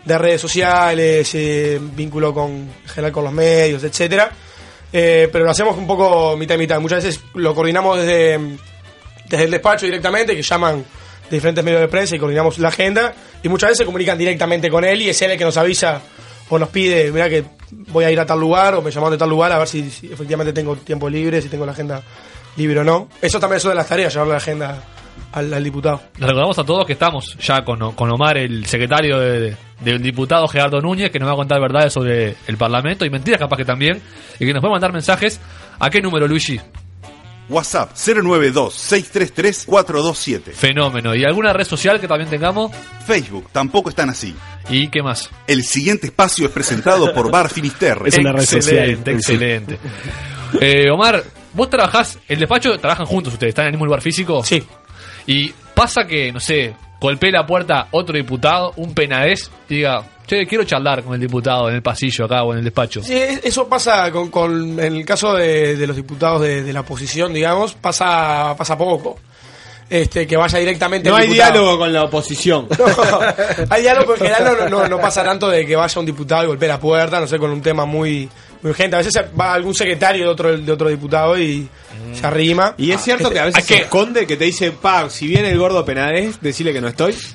[0.03, 4.31] de redes sociales, eh, vínculo con en general con los medios, etcétera.
[4.91, 6.79] Eh, pero lo hacemos un poco mitad y mitad.
[6.79, 8.39] Muchas veces lo coordinamos desde,
[9.29, 10.83] desde el despacho directamente, que llaman
[11.29, 13.13] de diferentes medios de prensa y coordinamos la agenda.
[13.43, 16.01] Y muchas veces se comunican directamente con él y es él el que nos avisa
[16.51, 17.43] o nos pide, mira que
[17.87, 19.79] voy a ir a tal lugar o me llaman de tal lugar a ver si,
[20.11, 22.03] efectivamente tengo tiempo libre, si tengo la agenda
[22.57, 23.07] libre o no.
[23.21, 24.83] Eso también es una de las tareas, llevarle la agenda
[25.31, 26.01] al, diputado.
[26.17, 30.47] Les recordamos a todos que estamos ya con, con Omar, el secretario de- del diputado
[30.47, 33.65] Gerardo Núñez, que nos va a contar verdades sobre el Parlamento y mentiras capaz que
[33.65, 34.01] también,
[34.39, 35.39] y que nos puede mandar mensajes.
[35.79, 36.59] ¿A qué número, Luigi?
[37.49, 40.51] WhatsApp 092-633-427.
[40.53, 41.15] Fenómeno.
[41.15, 42.71] ¿Y alguna red social que también tengamos?
[43.05, 44.35] Facebook, tampoco están así.
[44.69, 45.29] ¿Y qué más?
[45.47, 48.09] El siguiente espacio es presentado por Bar Finisterre.
[48.09, 49.79] excelente, Excelente.
[50.59, 51.23] Eh, Omar,
[51.53, 54.43] vos trabajás, el despacho, trabajan juntos ustedes, ¿están en el mismo lugar físico?
[54.43, 54.63] Sí.
[55.27, 60.03] Y pasa que, no sé, golpee la puerta otro diputado, un penadez, y diga,
[60.39, 63.03] che, quiero charlar con el diputado en el pasillo acá o en el despacho.
[63.03, 66.73] Sí, es- eso pasa con, con- en el caso de, de los diputados de, de
[66.73, 69.17] la oposición, digamos, pasa, pasa poco.
[69.89, 71.51] Este, que vaya directamente No hay diputado.
[71.53, 72.65] diálogo con la oposición.
[73.69, 76.43] Hay diálogo, pero en general no, no, no pasa tanto de que vaya un diputado
[76.43, 78.29] y golpee la puerta, no sé, con un tema muy,
[78.61, 78.95] muy urgente.
[78.95, 81.67] A veces va algún secretario de otro, de otro diputado y
[82.13, 82.73] se arrima.
[82.77, 85.57] Y es cierto que a veces se esconde que te dice, pa, si viene el
[85.57, 87.15] gordo Penadez, decirle que no estoy.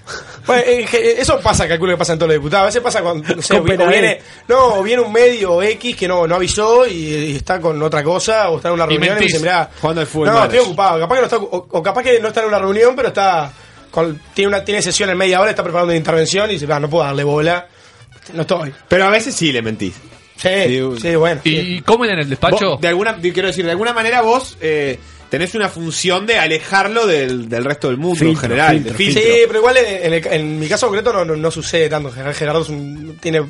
[0.46, 2.62] Bueno, eso pasa, calculo que pasa en todos los diputados.
[2.62, 3.90] A veces pasa cuando no sé, Con o Penadez.
[4.00, 7.82] viene, no, o viene un medio X que no, no avisó y, y está con
[7.82, 9.32] otra cosa, o está en una Y reunión y, mentís.
[9.32, 11.00] dice, mirá, Jugando al fútbol no, estoy ocupado.
[11.00, 13.50] Capaz que no está, o, o capaz que no está en una reunión, pero está
[13.90, 16.78] con- tiene una tiene sesión en media hora, está preparando una intervención y dice, "Ah,
[16.78, 17.66] no puedo darle bola,
[18.32, 18.72] no estoy.
[18.86, 19.94] Pero a veces sí le mentís.
[20.66, 21.40] Sí, sí, bueno.
[21.44, 22.70] ¿Y comen en el despacho?
[22.70, 27.06] Vos, de alguna, quiero decir, de alguna manera vos eh, tenés una función de alejarlo
[27.06, 28.74] del, del resto del mundo en general.
[28.76, 29.22] filtro, de filtro.
[29.22, 32.10] Sí, pero igual en, en el- en mi caso concreto no, no, no sucede tanto.
[32.10, 33.40] Gerardo, Gerardo es un- no tiene,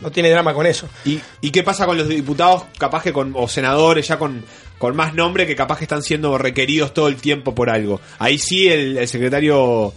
[0.00, 0.88] no tiene drama con eso.
[1.04, 4.42] ¿Y, ¿Y qué pasa con los diputados, capaz que con, o senadores ya con,
[4.78, 8.00] con más nombre que capaz que están siendo requeridos todo el tiempo por algo?
[8.18, 9.92] Ahí sí el, el secretario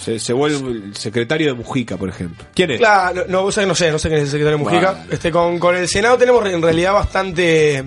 [0.00, 2.44] se, se vuelve el secretario de Mujica, por ejemplo.
[2.54, 2.78] ¿Quién es?
[2.78, 4.92] Claro, no, no, vos sabés, no sé, no sé quién es el secretario de Mujica.
[4.92, 5.04] Vale.
[5.14, 7.84] Este, con, con el Senado tenemos en realidad bastante.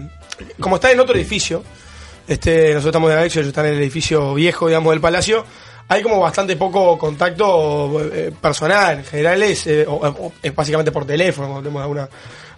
[0.59, 1.63] Como está en otro edificio,
[2.27, 5.45] este, nosotros estamos en Alexio, ellos están en el edificio viejo, digamos, del Palacio.
[5.89, 10.91] Hay como bastante poco contacto eh, personal, en general es, eh, o- o- es básicamente
[10.93, 12.07] por teléfono cuando tenemos alguna,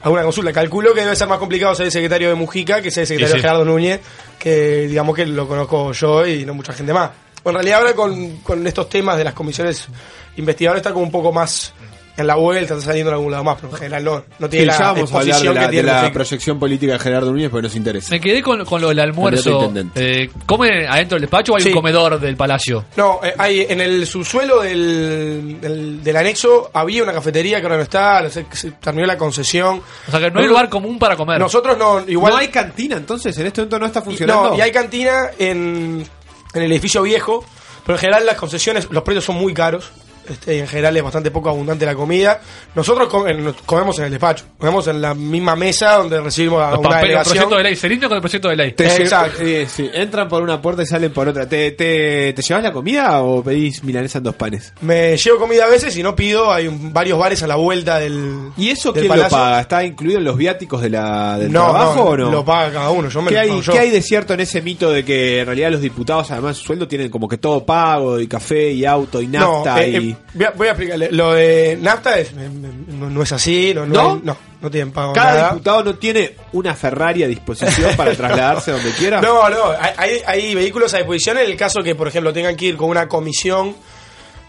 [0.04, 0.54] alguna consulta.
[0.54, 3.36] Calculo que debe ser más complicado ser el secretario de Mujica que ser el secretario
[3.38, 3.42] sí.
[3.42, 4.00] Gerardo Núñez,
[4.38, 7.10] que digamos que lo conozco yo y no mucha gente más.
[7.46, 9.88] Bueno, en realidad ahora con, con estos temas de las comisiones
[10.36, 11.74] investigadoras está como un poco más
[12.18, 14.64] en la vuelta, está saliendo en algún lado más, pero en general no, no tiene
[14.64, 16.14] Sí, la ya vamos a hablar de la, que de tiene la Mujica.
[16.14, 18.10] proyección política de Gerardo Núñez porque nos interesa.
[18.10, 19.74] Me quedé con, con lo del almuerzo.
[19.96, 21.70] Eh, ¿Comen adentro del despacho o hay Sí.
[21.70, 22.86] un comedor del palacio?
[22.96, 27.76] No, eh, hay en el subsuelo del, del, del anexo había una cafetería que ahora
[27.78, 29.82] no está, no sé, se terminó la concesión.
[30.08, 31.38] O sea que no hay lugar común para comer.
[31.38, 32.32] Nosotros no, igual.
[32.32, 33.38] ¿No hay cantina entonces?
[33.38, 34.52] ¿En este momento no está funcionando?
[34.52, 36.08] No, y hay cantina en,
[36.56, 37.46] en el edificio viejo,
[37.86, 39.92] pero en general las concesiones, los precios son muy caros.
[40.28, 42.42] Este, en general es bastante poco abundante la comida.
[42.74, 46.72] Nosotros com- en- comemos en el despacho, comemos en la misma mesa donde recibimos a
[46.72, 47.34] Los una papeles, el delegación.
[47.36, 47.76] proyecto de ley.
[47.76, 48.72] Se limpia con el proyecto de ley.
[48.74, 49.42] Te Exacto.
[49.44, 51.48] eh, sí, entran por una puerta y salen por otra.
[51.48, 54.74] ¿Te, te, te llevas la comida o pedís milanesa en dos panes?
[54.82, 58.00] Me llevo comida a veces y no pido, hay un- varios bares a la vuelta
[58.00, 58.50] del.
[58.58, 59.38] ¿Y eso del quién palacio.
[59.38, 59.62] lo paga?
[59.62, 62.32] ¿Está incluido en los viáticos de la, del No, trabajo no, o no?
[62.32, 63.10] lo paga cada uno.
[63.10, 63.74] Yo me ¿Qué lo hay, yo.
[63.74, 66.60] ¿Qué hay de cierto en ese mito de que en realidad los diputados, además de
[66.62, 69.76] su sueldo, tienen como que todo pago, y café, y auto, y nafta?
[69.76, 70.15] No, eh, y...
[70.34, 71.12] voy, a, voy a explicarle.
[71.12, 72.50] Lo de nafta es, eh,
[72.88, 73.74] no, no es así.
[73.74, 74.22] No, no, ¿No?
[74.24, 75.50] no, no tienen pago Cada nada.
[75.52, 79.22] diputado no tiene una Ferrari a disposición para trasladarse donde quiera.
[79.22, 79.58] No, no,
[79.98, 82.90] hay, hay- vehículos a disposición en el caso que, por ejemplo, tengan que ir con
[82.90, 83.76] una comisión.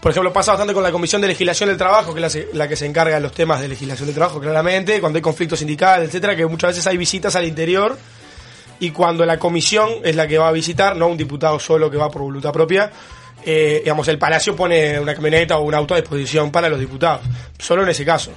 [0.01, 2.47] Por ejemplo, pasa bastante con la Comisión de Legislación del Trabajo, que es la, se-
[2.53, 5.57] la que se encarga de los temas de legislación del trabajo, claramente, cuando hay conflictos
[5.59, 7.97] sindicales, etcétera, que muchas veces hay visitas al interior
[8.79, 11.97] y cuando la comisión es la que va a visitar, no un diputado solo que
[11.97, 12.91] va por voluntad propia,
[13.45, 17.21] eh, digamos, el Palacio pone una camioneta o un auto a disposición para los diputados,
[17.59, 18.31] solo en ese caso.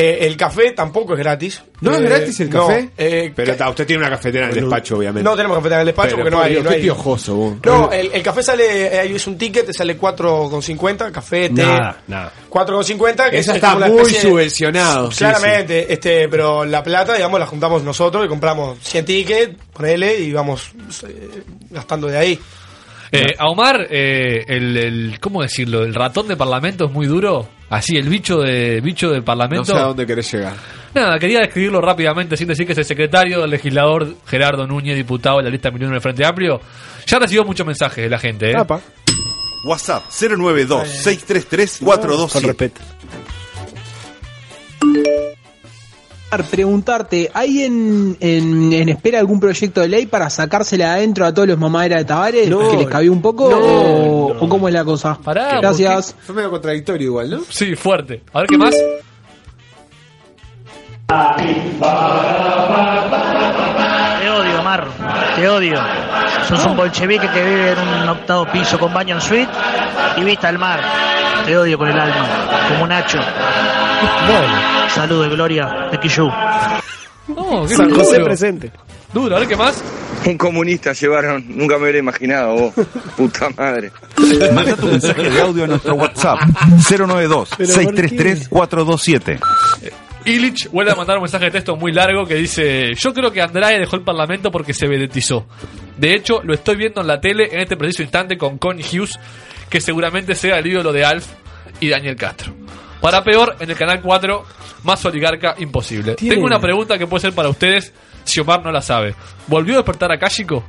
[0.00, 1.60] Eh, el café tampoco es gratis.
[1.80, 2.88] ¿No es Eh, gratis el no, café?
[2.96, 5.28] eh, Pero ta, usted tiene una cafetera en el despacho, obviamente.
[5.28, 6.50] no tenemos cafetera en el despacho Pero, porque no hay.
[6.52, 7.54] Dios, no qué hay- piojoso, vos.
[7.64, 11.62] No, el, el café sale, eh, es un ticket, te sale 4,50, café, té.
[11.62, 12.32] Nada, nada.
[12.48, 17.40] 4,50, que Eso es está muy de- subvencionado, sí, Claramente, este, pero la plata, digamos,
[17.40, 20.70] la juntamos nosotros y compramos 100 tickets, ponele, y vamos
[21.08, 22.38] eh, gastando de ahí.
[23.10, 25.82] Eh, a Omar, eh, el, el- ¿cómo decirlo?
[25.84, 27.48] El ratón de parlamento es muy duro.
[27.70, 29.64] Así, el bicho de bicho del No parlamento.
[29.66, 30.54] sé a dónde querés llegar.
[30.94, 35.36] Nada, quería describirlo rápidamente sin decir que es el secretario del legislador Gerardo Núñez, diputado
[35.38, 36.60] de la lista Millones del Frente Amplio.
[37.06, 38.54] Ya recibió muchos mensajes de la gente, ¿eh?
[39.64, 42.32] WhatsApp 092-633-427.
[42.32, 42.80] Con respeto.
[46.50, 51.48] Preguntarte, ¿hay en, en, en espera algún proyecto de ley para sacársela adentro a todos
[51.48, 52.48] los mamaderas de Tavares?
[52.50, 53.48] No, ¿Que les cabía un poco?
[53.50, 54.40] no, o, no.
[54.40, 55.16] o cómo es la cosa?
[55.22, 56.14] Pará, Gracias.
[56.20, 57.40] Fue medio contradictorio igual, ¿no?
[57.48, 58.22] Sí, fuerte.
[58.32, 58.74] A ver qué más.
[64.20, 64.86] Te odio, Mar.
[65.36, 65.78] Te odio.
[66.48, 69.50] Sos un bolchevique que vive en un octavo piso con baño en suite
[70.16, 70.80] y vista al mar.
[71.46, 72.68] Te odio con el alma.
[72.68, 73.18] Como Nacho.
[74.94, 76.28] Salud de Gloria de Quillú.
[77.28, 78.24] No, qué San José duro.
[78.26, 78.70] presente.
[79.12, 79.82] Duro, a ver qué más.
[80.26, 82.74] Un comunista llevaron, nunca me hubiera imaginado vos,
[83.16, 83.90] puta madre.
[84.52, 86.40] Manda tu mensaje de audio a nuestro WhatsApp
[86.90, 89.38] 092-633-427.
[90.24, 93.40] Illich vuelve a mandar un mensaje de texto muy largo que dice: Yo creo que
[93.40, 95.46] Andrade dejó el parlamento porque se vedetizó.
[95.96, 99.18] De hecho, lo estoy viendo en la tele en este preciso instante con Connie Hughes,
[99.68, 101.26] que seguramente sea el ídolo de Alf
[101.80, 102.52] y Daniel Castro.
[103.00, 104.44] Para peor, en el canal 4,
[104.84, 106.14] más oligarca imposible.
[106.14, 107.92] Tiene- Tengo una pregunta que puede ser para ustedes
[108.24, 109.14] si Omar no la sabe.
[109.46, 110.64] ¿Volvió a despertar a Kashiko?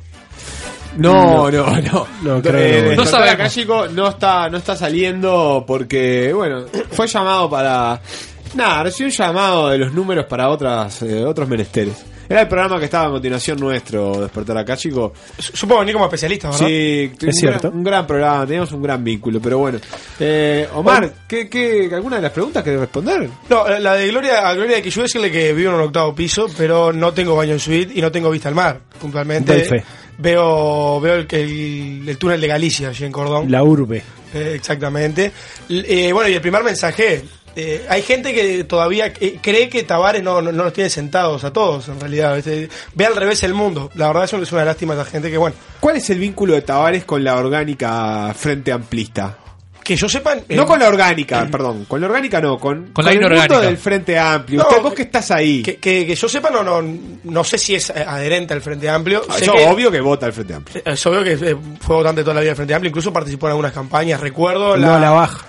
[0.96, 2.06] No, no, no.
[2.22, 2.92] No creo.
[2.92, 3.52] Eh, No no sabemos.
[3.52, 8.00] Chico no está, no está saliendo porque, bueno, fue llamado para.
[8.54, 12.04] Nada, recibió un llamado de los números para otras, eh, otros menesteres.
[12.30, 15.12] Era el programa que estaba a continuación nuestro, Despertar acá, chico.
[15.36, 16.64] Supongo venir como especialista, ¿verdad?
[16.64, 17.68] Sí, un Es cierto.
[17.68, 19.80] Gran, un gran programa, teníamos un gran vínculo, pero bueno.
[20.20, 23.28] Eh, Omar, ¿qué, qué, alguna de las preguntas que responder?
[23.48, 26.46] No, la de Gloria, a Gloria de Quillú decirle que vivo en un octavo piso,
[26.56, 28.80] pero no tengo baño en suite y no tengo vista al mar.
[29.00, 29.66] Puntualmente
[30.18, 33.50] veo veo el, el, el túnel de Galicia allí en Cordón.
[33.50, 34.04] La urbe.
[34.32, 35.32] Eh, exactamente.
[35.68, 37.24] Eh, bueno, y el primer mensaje.
[37.56, 41.44] Eh, hay gente que todavía eh, cree que Tavares no, no, no los tiene sentados
[41.44, 42.38] a todos, en realidad.
[42.94, 43.90] Ve al revés el mundo.
[43.94, 45.56] La verdad, eso es una lástima esa gente que, bueno.
[45.80, 49.36] ¿Cuál es el vínculo de Tavares con la orgánica Frente Amplista?
[49.82, 50.34] Que yo sepa.
[50.36, 51.86] eh, No con la orgánica, perdón.
[51.86, 54.60] Con la orgánica no, con, Con la el mundo del Frente Amplio.
[54.62, 55.62] No, Usted, vos que estás ahí.
[55.62, 56.80] Que, que, que yo sepa, no, no,
[57.24, 59.24] no sé si es eh, adherente al Frente Amplio.
[59.28, 60.82] Ah, Sé que- obvio que vota el Frente Amplio.
[60.84, 63.50] Es obvio que eh, fue votante toda la vida del Frente Amplio, incluso participó en
[63.52, 64.20] algunas campañas.
[64.20, 65.46] Recuerdo No a la baja.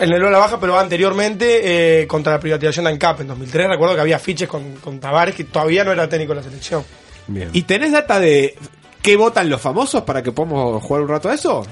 [0.00, 3.68] En el a la baja, pero anteriormente eh, contra la privatización de ANCAP en 2003.
[3.68, 6.84] Recuerdo que había fiches con, con Tavares que todavía no era técnico de la selección.
[7.52, 8.56] ¿Y tenés data de
[9.02, 11.64] qué votan los famosos para que podamos jugar un rato a eso?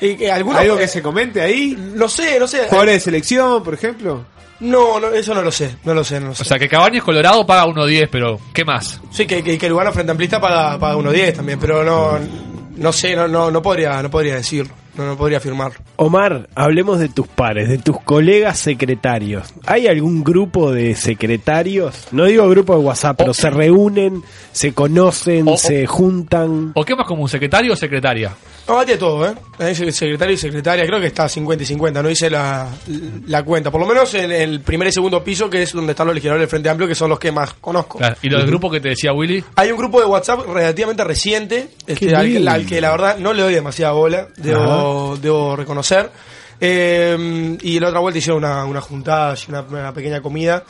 [0.00, 1.76] Y que algunos- ¿Algo que se comente ahí?
[1.94, 2.64] No sé, no sé.
[2.68, 4.24] ¿Jugadores de selección, por ejemplo?
[4.60, 6.42] No, no, eso no lo sé, no lo sé, no lo sé.
[6.42, 9.00] O sea, que Cabañas Colorado paga 1.10, pero ¿qué más?
[9.10, 12.18] Sí, que, que, que Lugano Frente Amplista paga, paga 1.10 también, pero no,
[12.76, 15.78] no sé, no, no, no podría, no podría decirlo, no, no podría afirmarlo.
[15.96, 19.52] Omar, hablemos de tus pares, de tus colegas secretarios.
[19.66, 22.08] ¿Hay algún grupo de secretarios?
[22.12, 24.22] No digo grupo de WhatsApp, pero se reúnen,
[24.52, 26.72] se conocen, O- se juntan.
[26.74, 28.32] ¿O qué más común, secretario o secretaria?
[28.68, 29.74] No, hay de todo, ¿eh?
[29.74, 32.68] Secretario y secretaria, creo que está 50 y 50, no hice la,
[33.26, 33.70] la cuenta.
[33.70, 36.42] Por lo menos en el primer y segundo piso, que es donde están los legisladores
[36.42, 37.98] del Frente Amplio, que son los que más conozco.
[37.98, 39.44] Claro, ¿Y lo del grupo que te decía Willy?
[39.56, 43.32] Hay un grupo de WhatsApp relativamente reciente, este, al, que, al que la verdad no
[43.32, 46.10] le doy demasiada bola, debo, debo reconocer.
[46.60, 50.64] Eh, y la otra vuelta hicieron una, una juntada, una pequeña comida.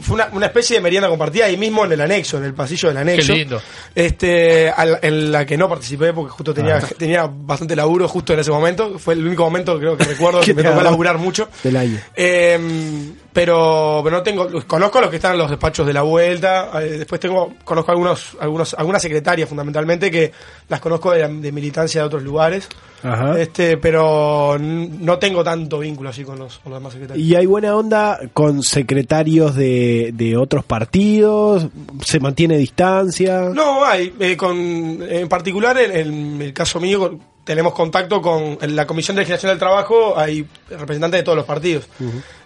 [0.00, 2.88] Fue una, una especie de merienda compartida ahí mismo en el anexo, en el pasillo
[2.88, 3.32] del anexo.
[3.32, 3.62] Qué lindo.
[3.94, 8.40] Este, al- en la que no participé porque justo tenía, tenía bastante laburo justo en
[8.40, 8.98] ese momento.
[8.98, 11.48] Fue el único momento creo que recuerdo que ¿Qué me tocó laburar mucho.
[11.62, 11.98] Del año.
[12.16, 16.70] Eh, pero, pero no tengo, conozco los que están en los despachos de la vuelta.
[16.82, 20.32] eh, después tengo, conozco algunos, algunos, algunas secretarias fundamentalmente que
[20.68, 22.68] las conozco de, de militancia de otros lugares.
[23.02, 23.38] Ajá.
[23.40, 27.26] Este, pero no tengo tanto vínculo así con los, con los demás secretarios.
[27.26, 31.66] ¿Y hay buena onda con secretarios de, de otros partidos?
[32.04, 33.50] ¿Se mantiene distancia?
[33.52, 34.14] No, hay.
[34.20, 39.16] eh, con, en particular, en, en el caso mío, tenemos contacto con en la Comisión
[39.16, 41.88] de Legislación del Trabajo, hay representantes de todos los partidos.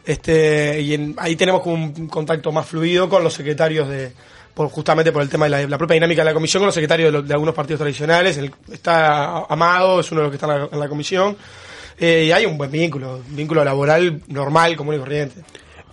[0.04, 4.12] este Y en- ahí tenemos como un contacto más fluido con los secretarios de.
[4.54, 6.74] Por, justamente por el tema de la, la propia dinámica de la comisión con los
[6.74, 8.38] secretarios de, lo- de algunos partidos tradicionales.
[8.38, 11.36] El- está Amado, es uno de los que está en la, en la comisión.
[11.98, 15.42] Eh, y hay un buen vínculo, un vínculo laboral normal, común y corriente.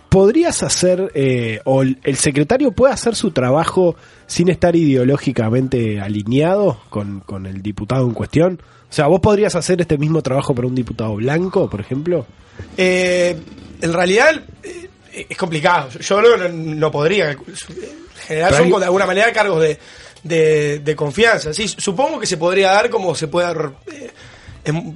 [0.08, 3.96] ¿Podrías hacer, eh, o el secretario puede hacer su trabajo
[4.26, 8.62] sin estar ideológicamente alineado con, con el diputado en cuestión?
[8.90, 12.26] O sea, ¿vos podrías hacer este mismo trabajo para un diputado blanco, por ejemplo?
[12.76, 13.36] Eh,
[13.80, 15.90] en realidad eh, es complicado.
[15.98, 17.32] Yo no, no- podría.
[17.32, 17.38] En
[18.26, 19.78] general Pero son de alguna manera cargos de,
[20.22, 21.52] de, de confianza.
[21.52, 24.10] Sí, supongo que se podría dar como se puede dar, eh,
[24.64, 24.94] en-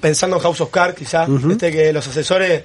[0.00, 2.62] pensando en House of Cards, quizás, este, que los asesores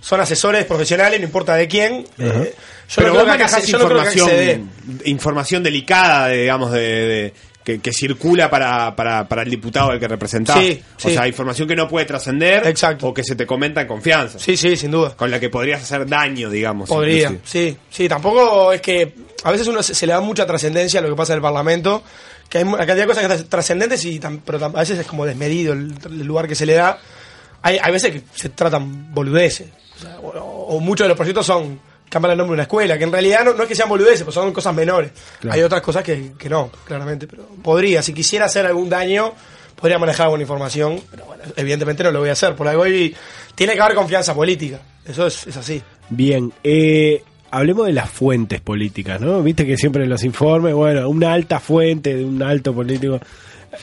[0.00, 2.04] son asesores profesionales, no importa de quién.
[2.18, 2.54] Eh,
[2.88, 4.52] yo Pero no vos creo que manejás se- yo no creo que acá se dé.
[4.54, 7.34] información, información delicada, de, digamos, de, de-
[7.66, 10.56] que, que circula para, para, para el diputado al que representás.
[10.60, 11.10] Sí, O sí.
[11.12, 14.38] sea, información que no puede trascender o que se te comenta en confianza.
[14.38, 15.16] Sí, sí, sin duda.
[15.16, 16.88] Con la que podrías hacer daño, digamos.
[16.88, 17.72] Podría, inclusive.
[17.72, 19.12] sí, sí, tampoco es que
[19.42, 21.42] a veces uno se, se le da mucha trascendencia a lo que pasa en el
[21.42, 22.04] Parlamento,
[22.48, 25.00] que hay una cantidad de cosas que son trascendentes y tam- pero tam- a veces
[25.00, 27.00] es como desmedido el, el lugar que se le da.
[27.62, 31.44] Hay, hay veces que se tratan boludeces, o, sea, o- o muchos de los proyectos
[31.44, 33.88] son cambiar el nombre de una escuela, que en realidad no, no es que sean
[33.88, 35.10] boludeces, pues son cosas menores.
[35.40, 35.54] Claro.
[35.56, 39.32] Hay otras cosas que, que no, claramente, pero podría, si quisiera hacer algún daño,
[39.74, 43.14] podría manejar alguna información, pero bueno, evidentemente no lo voy a hacer, por algo y
[43.54, 45.82] tiene que haber confianza política, eso es, es así.
[46.08, 49.42] Bien, eh, hablemos de las fuentes políticas, ¿no?
[49.42, 53.18] Viste que siempre en los informes, bueno, una alta fuente de un alto político.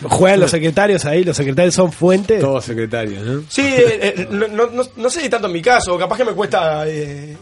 [0.10, 2.40] Juegan los secretarios ahí, los secretarios son fuentes.
[2.40, 3.44] Todos secretarios, ¿no?
[3.48, 6.26] Sí, eh, eh, no, no, no- no sé si tanto en mi caso, capaz que
[6.26, 7.38] me cuesta eh,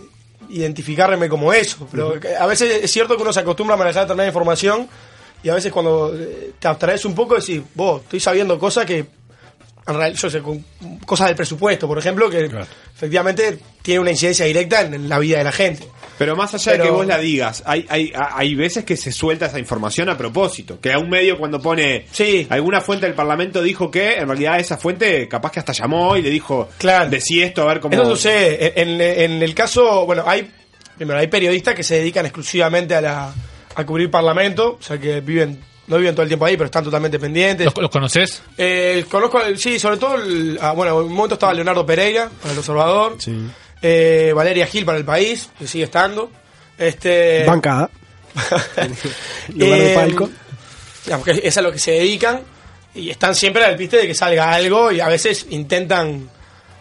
[0.51, 4.27] identificarme como eso, pero a veces es cierto que uno se acostumbra a manejar determinada
[4.27, 4.87] información
[5.43, 9.05] y a veces cuando eh, te abstraes un poco decís, vos, estoy sabiendo cosas que,
[10.15, 10.63] yo sé, con-
[11.05, 12.49] cosas del presupuesto, por ejemplo, que
[12.95, 15.87] efectivamente tiene una incidencia directa en, en la vida de la gente.
[16.17, 19.47] Pero más allá de que vos la digas, hay, hay, hay veces que se suelta
[19.47, 20.79] esa información a propósito.
[20.79, 22.05] Que a un medio cuando pone
[22.49, 26.21] alguna fuente del Parlamento dijo que, en realidad esa fuente capaz que hasta llamó y
[26.21, 27.09] le dijo, Claro.
[27.09, 27.95] decí esto a ver cómo...
[27.95, 28.79] Eso sucede.
[28.79, 30.51] En, en- en el caso, bueno, hay
[30.95, 33.33] primero hay periodistas que se dedican exclusivamente a la
[33.73, 36.83] a cubrir parlamento, o sea que viven no viven todo el tiempo ahí, pero están
[36.83, 37.65] totalmente pendientes.
[37.65, 38.41] ¿Los, los conoces?
[38.57, 42.53] Eh, conozco, sí, sobre todo, el- ah, bueno, en un momento estaba Leonardo Pereira para
[42.53, 43.17] el Observador,
[43.81, 46.31] eh, Valeria Gil para el País, que sigue estando.
[46.77, 47.89] Este, Bancada.
[49.55, 50.29] Lugar de Eh, palco.
[51.05, 52.41] digamos que es a lo que se dedican
[52.95, 56.29] y están siempre al piste de que salga algo y a veces intentan,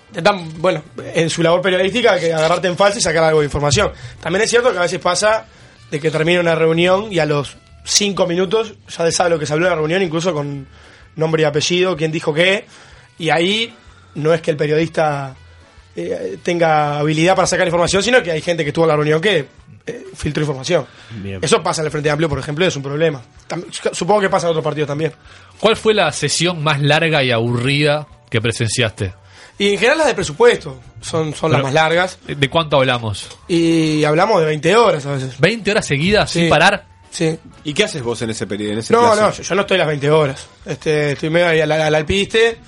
[0.09, 0.83] intentan bueno,
[1.15, 3.93] en su labor periodística, que agarrarte en falso y sacar algo de información.
[4.21, 5.47] También es cierto que a veces pasa
[5.91, 9.47] de que termina una reunión y a los cinco minutos ya se sabe lo que
[9.47, 10.67] se habló en la reunión, incluso con
[11.17, 12.65] nombre y apellido, quién dijo qué,
[13.19, 13.75] y ahí
[14.15, 15.35] no es que el periodista
[15.97, 19.21] eh, tenga habilidad para sacar información, sino que hay gente que estuvo en la reunión
[19.21, 19.47] que
[19.87, 20.87] eh, filtró información.
[21.23, 21.39] Bien.
[21.43, 23.21] Eso pasa en el Frente Amplio, por ejemplo, es un problema.
[23.93, 25.13] Supongo que pasa en otros partidos también.
[25.59, 29.15] ¿Cuál fue la sesión más larga y aburrida que presenciaste?
[29.59, 32.19] Y en general las de presupuesto son, son las más largas.
[32.27, 33.29] ¿De cuánto hablamos?
[33.47, 35.39] Y hablamos de 20 horas a veces.
[35.39, 36.41] ¿20 horas seguidas Sí.
[36.41, 36.87] sin parar?
[37.11, 37.39] Sí.
[37.65, 38.73] ¿Y qué haces vos en ese periodo?
[38.75, 39.21] En ese No, plazo?
[39.23, 40.47] no, yo, yo no estoy las 20 horas.
[40.65, 42.59] Este, estoy medio ahí al, al alpiste.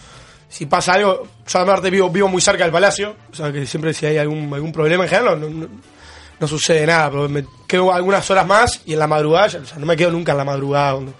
[0.49, 3.15] Si pasa algo, yo aparte vivo, vivo muy cerca del palacio.
[3.33, 5.69] O sea que siempre si hay algún, algún problema en general no, no-
[6.41, 7.09] no sucede nada.
[7.11, 9.97] Pero me quedo algunas horas más y en la madrugada, ya- o sea, no me
[9.97, 10.95] quedo nunca en la madrugada.
[10.95, 11.15] con-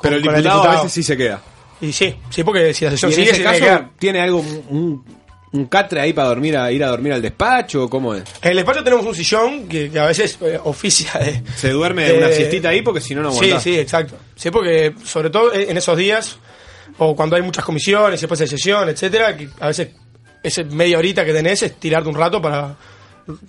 [0.00, 1.40] Pero el diputado, a veces sí se queda.
[1.80, 4.38] Y sí, sí, porque si la ¿Y sesión en sigue, ese se caso tiene algo,
[4.38, 5.04] un,
[5.52, 8.22] un catre ahí para dormir a, ir a dormir al despacho o cómo es?
[8.42, 11.42] En el despacho tenemos un sillón que, que a veces eh, oficia de...
[11.56, 13.62] Se duerme de- una siestita ahí porque si no, no Sí, aguantás.
[13.62, 14.16] sí, exacto.
[14.34, 16.38] Sí, porque sobre todo en esos días,
[16.98, 19.88] o cuando hay muchas comisiones, después de sesión, etcétera, que a veces
[20.42, 22.74] ese media horita que tenés es tirarte un rato para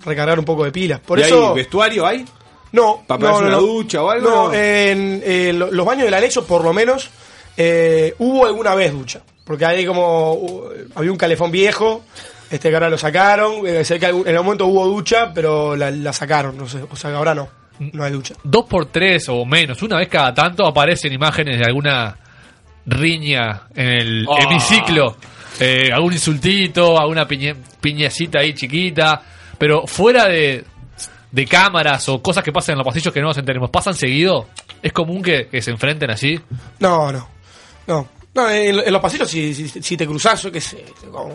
[0.04, 1.00] recargar un poco de pilas.
[1.00, 1.48] Por ¿Y eso...
[1.50, 2.24] hay vestuario hay?
[2.72, 4.28] No, ¿Para no, no, una ducha o algo?
[4.28, 7.08] No, en, en lo- los baños del anexo, por lo menos,
[7.56, 9.22] eh, hubo alguna vez ducha.
[9.44, 10.32] Porque hay como.
[10.34, 12.04] uh, había un calefón viejo,
[12.50, 13.66] este que ahora lo sacaron.
[13.66, 16.82] eh, sé que algún- en algún momento hubo ducha, pero la, la sacaron, no sé.
[16.90, 17.48] O sea que ahora no.
[17.92, 18.34] No hay ducha.
[18.44, 22.16] Dos por tres o menos, una vez cada tanto aparecen imágenes de alguna
[22.86, 24.42] riña en el Ah.
[24.44, 25.16] hemiciclo,
[25.60, 29.20] eh, algún insultito, alguna piñe- piñecita ahí chiquita,
[29.58, 30.64] pero fuera de,
[31.32, 34.48] de cámaras o cosas que pasan en los pasillos que no nos enteremos, ¿pasan seguido?
[34.82, 36.38] ¿Es común que, que se enfrenten así?
[36.78, 37.28] No, no.
[37.86, 38.08] No.
[38.34, 41.32] No, en, en los pasillos, si, si, si te cruzás, yo qué sé, con,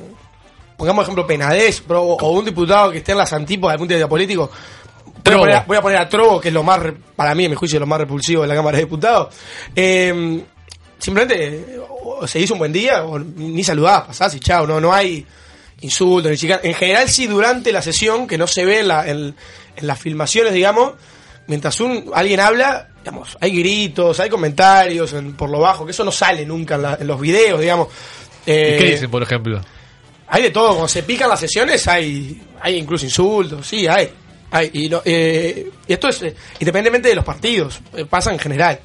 [0.78, 4.52] pongamos ejemplo Penades, pero, o un diputado que esté en las antípodas de vista político.
[5.24, 6.80] Voy a, poner, voy a poner a Trovo, que es lo más,
[7.16, 9.34] para mí, en mi juicio, lo más repulsivo de la Cámara de Diputados.
[9.76, 10.42] Eh,
[10.98, 14.94] simplemente, o se hizo un buen día, o ni saludás, pasás y chao, no, no
[14.94, 15.26] hay
[15.82, 16.60] insultos ni chicas.
[16.64, 19.36] En general, sí, durante la sesión, que no se ve en, la- en-
[19.76, 20.94] en las filmaciones, digamos,
[21.48, 26.04] mientras un, alguien habla, digamos, hay gritos, hay comentarios en- por lo bajo, que eso
[26.04, 27.88] no sale nunca en, la- en los videos, digamos.
[28.46, 29.62] ¿Y Eh, qué dicen, por ejemplo?
[30.28, 34.10] hay de todo, cuando se pican las sesiones hay, hay incluso insultos, sí, hay.
[34.52, 38.40] hay y, no- eh, y esto es, eh, independientemente de los partidos, eh, pasa en
[38.40, 38.80] general.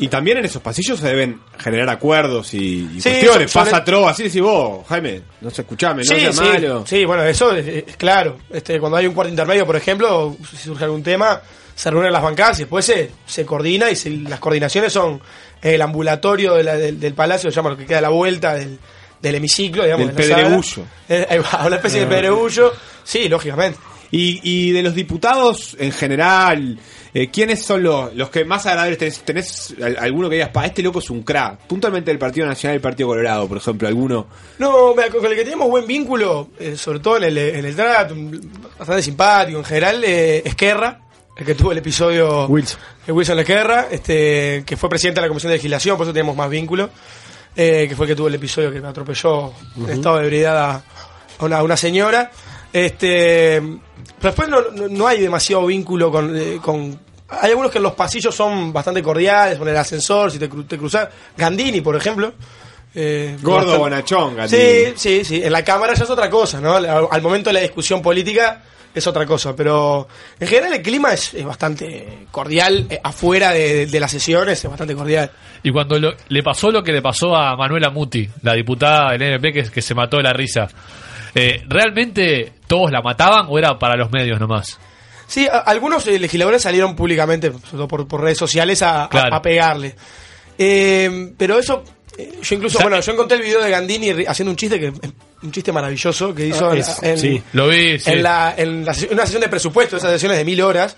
[0.00, 2.58] Y también en esos pasillos se deben generar acuerdos y,
[2.94, 3.50] y Sí, cuestiones.
[3.50, 6.84] sobre- Pasa trova, así decís vos, Jaime, no se escuchame, no sí, sea sí, malo.
[6.86, 8.38] sí, bueno, eso es, es claro.
[8.48, 11.40] Este, cuando hay un cuarto intermedio, por ejemplo, si surge algún tema,
[11.78, 15.20] se reúnen las bancadas y después se, se coordina y se- las coordinaciones son
[15.62, 18.80] el ambulatorio de la- del, del palacio, llama lo que queda a la vuelta del,
[19.22, 20.08] del hemiciclo, digamos.
[20.08, 20.82] Del de pedregullo.
[21.08, 22.08] Eh, una especie de Ah.
[22.08, 22.72] pedregullo.
[23.04, 23.78] Sí, lógicamente.
[24.10, 26.78] Y, y de los diputados en general,
[27.14, 29.20] eh, ¿quiénes son los, los que más agradables tenés?
[29.20, 31.60] ¿Tenés al- alguno que digas, pa, este loco es un crack?
[31.68, 34.26] Puntualmente del Partido Nacional y el Partido Colorado, por ejemplo, alguno.
[34.58, 38.16] No, con el que teníamos buen vínculo, eh, sobre todo en el, en el trato,
[38.78, 41.00] bastante simpático en general, eh, Esquerra,
[41.38, 42.78] el que tuvo el episodio Wilson.
[43.08, 46.50] Wilson Esquerra, este, que fue presidente de la Comisión de Legislación, por eso tenemos más
[46.50, 46.90] vínculo,
[47.56, 49.92] eh, que fue el que tuvo el episodio que atropelló en Ujú.
[49.92, 50.82] estado de ebriedad a
[51.40, 52.30] a una, a una señora.
[52.72, 53.60] Este,
[54.20, 56.98] pero después no, no- no hay demasiado vínculo con, eh, con-
[57.28, 60.66] Hay algunos que en los pasillos son bastante cordiales, con el ascensor, si te, cru-
[60.66, 61.08] te cruzas.
[61.36, 62.32] Gandini, por ejemplo.
[62.94, 64.62] eh, Gordo bonachón, Gandini.
[64.62, 65.40] Sí, sí, sí.
[65.44, 66.74] En la Cámara ya es otra cosa, ¿no?
[66.74, 68.62] Al, al momento de la discusión política
[68.98, 69.54] es otra cosa.
[69.56, 70.06] Pero
[70.38, 72.86] en general el clima es, es bastante cordial.
[72.90, 75.30] eh, afuera de, de las sesiones es bastante cordial.
[75.62, 79.22] Y cuando lo- le pasó lo que le pasó a Manuela Muti, la diputada del
[79.22, 80.68] NP que, que se mató de la risa,
[81.34, 84.78] eh, ¿realmente todos la mataban o era para los medios nomás?
[85.26, 89.08] Sí, a- algunos eh, legisladores salieron públicamente, sobre todo por, por redes sociales, a, a-
[89.08, 89.34] Claro.
[89.34, 89.94] a pegarle.
[90.56, 91.84] Eh, pero eso,
[92.42, 94.92] yo incluso, bueno, yo encontré el video de Gandini haciendo un chiste que
[95.42, 98.10] un chiste maravilloso que hizo Ah, en, es- en- sí, lo vi, sí.
[98.10, 100.96] en la, en la sesión- una sesión de presupuesto, esas sesiones de mil horas.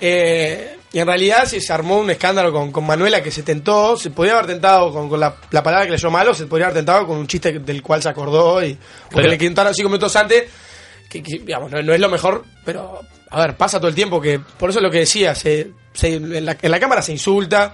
[0.00, 3.96] Eh, y en realidad se, se armó un escándalo con, con Manuela que se tentó,
[3.96, 6.78] se podía haber tentado con, con la, la palabra que leyó malo, se podría haber
[6.78, 8.76] tentado con un chiste del cual se acordó y
[9.10, 10.44] porque le contaron cinco minutos antes
[11.08, 14.20] que, que, digamos, no, no es lo mejor, pero a ver, pasa todo el tiempo
[14.20, 17.12] que, por eso es lo que decía, se, se- en, la, en la cámara se
[17.12, 17.72] insulta,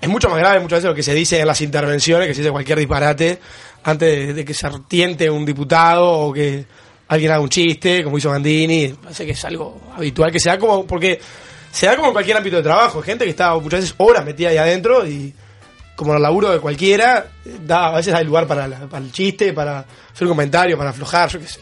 [0.00, 2.40] es mucho más grave muchas veces lo que se dice en las intervenciones, que se
[2.42, 3.38] dice cualquier disparate
[3.84, 6.64] antes de, que se artiente un diputado o que
[7.08, 10.58] alguien haga un chiste, como hizo Gandini, parece que es algo habitual que se da
[10.58, 11.18] como, porque
[11.72, 14.50] se da como en cualquier ámbito de trabajo, gente que está muchas veces horas metida
[14.50, 15.32] ahí adentro y
[15.96, 17.26] como el laburo de cualquiera,
[17.66, 20.90] da, a veces hay lugar para, la- para el chiste, para hacer un comentario, para
[20.90, 21.60] aflojar, yo qué sé.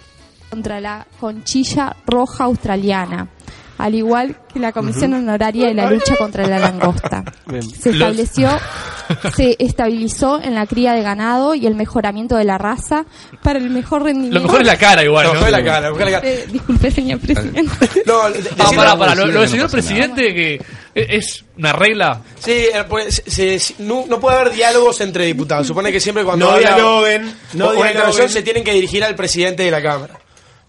[0.51, 3.29] contra la conchilla roja australiana,
[3.79, 5.15] al igual que la Comisión.
[5.15, 7.25] Honoraria de la lucha contra la langosta.
[7.81, 8.49] Se estableció,
[9.37, 13.05] se estabilizó en la cría de ganado y el mejoramiento de la raza
[13.43, 14.37] para el mejor rendimiento.
[14.39, 15.41] Lo mejor es la cara igual, Lo ¿no?
[15.41, 16.33] mejor es la cara, lo mejor es la cara.
[16.33, 17.63] Eh, disculpe, señor presidente.
[18.07, 20.55] No, de- Ah, pará, lo, lo del señor presidente que
[20.95, 22.21] e- es una regla.
[22.39, 25.67] Sí, eh, pues, se- se- no, no puede haber diálogos entre diputados.
[25.67, 29.71] Supone que siempre cuando No dialoguen, una intervención se tienen que dirigir al presidente de
[29.71, 30.19] la Cámara.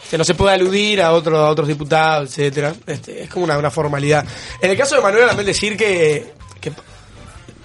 [0.09, 2.73] Que no se puede aludir a, otro, a otros diputados, etcétera.
[2.85, 4.25] Este, es como una, una formalidad.
[4.61, 6.71] En el caso de Manuel, también decir que, que,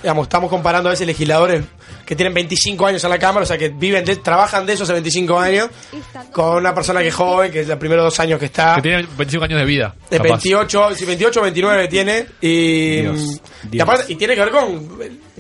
[0.03, 1.65] digamos, estamos comparando a veces legisladores
[2.13, 4.83] que tienen 25 años en la Cámara, o sea, que viven de- trabajan de esos
[4.85, 5.71] hace 25 años,
[6.31, 8.75] con una persona que es joven, que es los primeros dos años que está.
[8.77, 9.95] Que tiene 25 años de vida.
[10.11, 10.29] De capaz.
[10.43, 12.27] 28, sí, 28 o 29 tiene.
[12.43, 13.41] Y, Dios,
[13.71, 14.89] y aparte, y tiene que ver con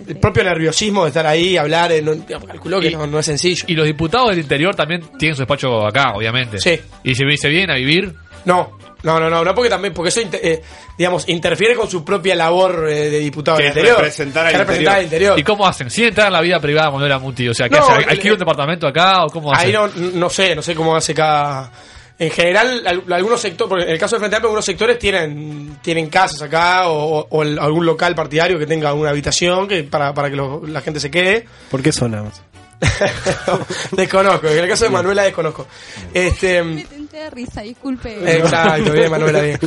[0.09, 1.93] el, propio nerviosismo de estar ahí, hablar.
[1.93, 2.15] eh, No,
[2.47, 3.65] calculó que Y- no, no es sencillo.
[3.69, 6.59] Y los diputados del interior también tienen su despacho acá, obviamente.
[6.59, 6.81] Sí.
[7.05, 8.15] Y si se vienen a vivir,
[8.45, 10.63] No, no, no, no, no porque también, porque eso, eh,
[10.97, 13.97] digamos, interfiere con su propia labor eh, de diputado Que del interior.
[13.99, 15.39] representar al al interior.
[15.39, 15.91] ¿Y cómo hacen?
[15.91, 17.49] ¿Sin entrar en la vida privada cuando era Muti?
[17.49, 18.03] O sea, ¿qué No, hace?
[18.05, 19.67] el- ¿Alquila un departamento acá o cómo hace?
[19.67, 21.71] Ahí no, no sé, no sé cómo hace cada.
[22.19, 25.79] En general, al- algunos sectores, porque en el caso del Frente Amplio, algunos sectores tienen,
[25.83, 30.15] tienen casas acá o, o el- algún local partidario que tenga una habitación que para,
[30.15, 31.47] para que lo- la gente se quede.
[31.71, 32.41] ¿Por qué sonamos?
[33.93, 35.67] Desconozco, en el caso de Manuela desconozco.
[36.13, 38.39] Este, Me tenté de risa, disculpe.
[38.39, 39.59] exacto, bien, Manuela, bien.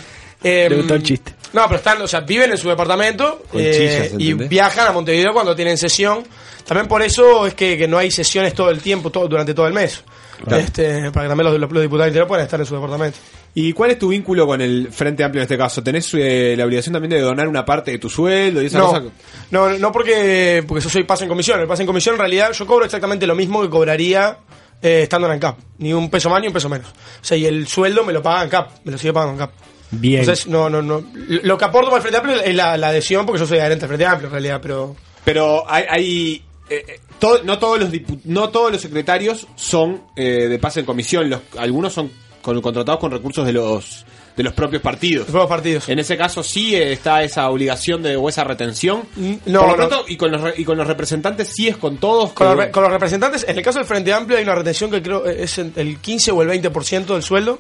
[0.44, 1.34] Em, Le gustó el chiste.
[1.54, 5.56] No, pero están, o sea, viven en su departamento eh, y viajan a Montevideo cuando
[5.56, 6.24] tienen sesión.
[6.66, 9.68] También por eso es que, que no hay sesiones todo el tiempo, todo, durante todo
[9.68, 10.04] el mes.
[10.44, 10.62] Claro.
[10.62, 13.18] Este, para que también los, los diputados del interior puedan estar en su departamento.
[13.58, 15.82] ¿Y cuál es tu vínculo con el Frente Amplio en este caso?
[15.82, 18.88] ¿Tenés eh, la obligación también de donar una parte de tu sueldo y esa No,
[18.88, 19.04] cosa?
[19.50, 21.62] no, no porque, porque yo soy paso en comisión.
[21.62, 24.40] El paso en comisión en realidad yo cobro exactamente lo mismo que cobraría
[24.82, 25.58] eh, estando en ANCAP.
[25.78, 26.90] Ni un peso más ni un peso menos.
[26.90, 29.56] O sea, y el sueldo me lo paga ANCAP, me lo sigue pagando ANCAP.
[29.92, 30.20] Bien.
[30.20, 31.06] Entonces, no, no, no.
[31.14, 33.86] Lo que aporto para el Frente Amplio es la, la adhesión porque yo soy adherente
[33.86, 34.98] al Frente Amplio en realidad, pero...
[35.24, 35.86] Pero hay...
[35.90, 37.00] hay eh, eh,
[37.44, 37.90] no, todos los
[38.26, 41.30] no todos los secretarios son eh, de pase en comisión.
[41.30, 42.12] Los, algunos son
[42.46, 44.06] con- contratados con recursos de los
[44.38, 45.30] de los propios partidos.
[45.30, 45.88] Los partidos.
[45.90, 49.04] En ese caso sí eh, está esa obligación de o esa retención.
[49.46, 49.76] no, Por lo no.
[49.76, 52.34] pronto, y con los y con los representantes sí es con todos.
[52.34, 54.56] Con los, que- re- con los representantes, en el caso del Frente Amplio hay una
[54.56, 57.60] retención que creo es en- el 15 o el 20% del sueldo.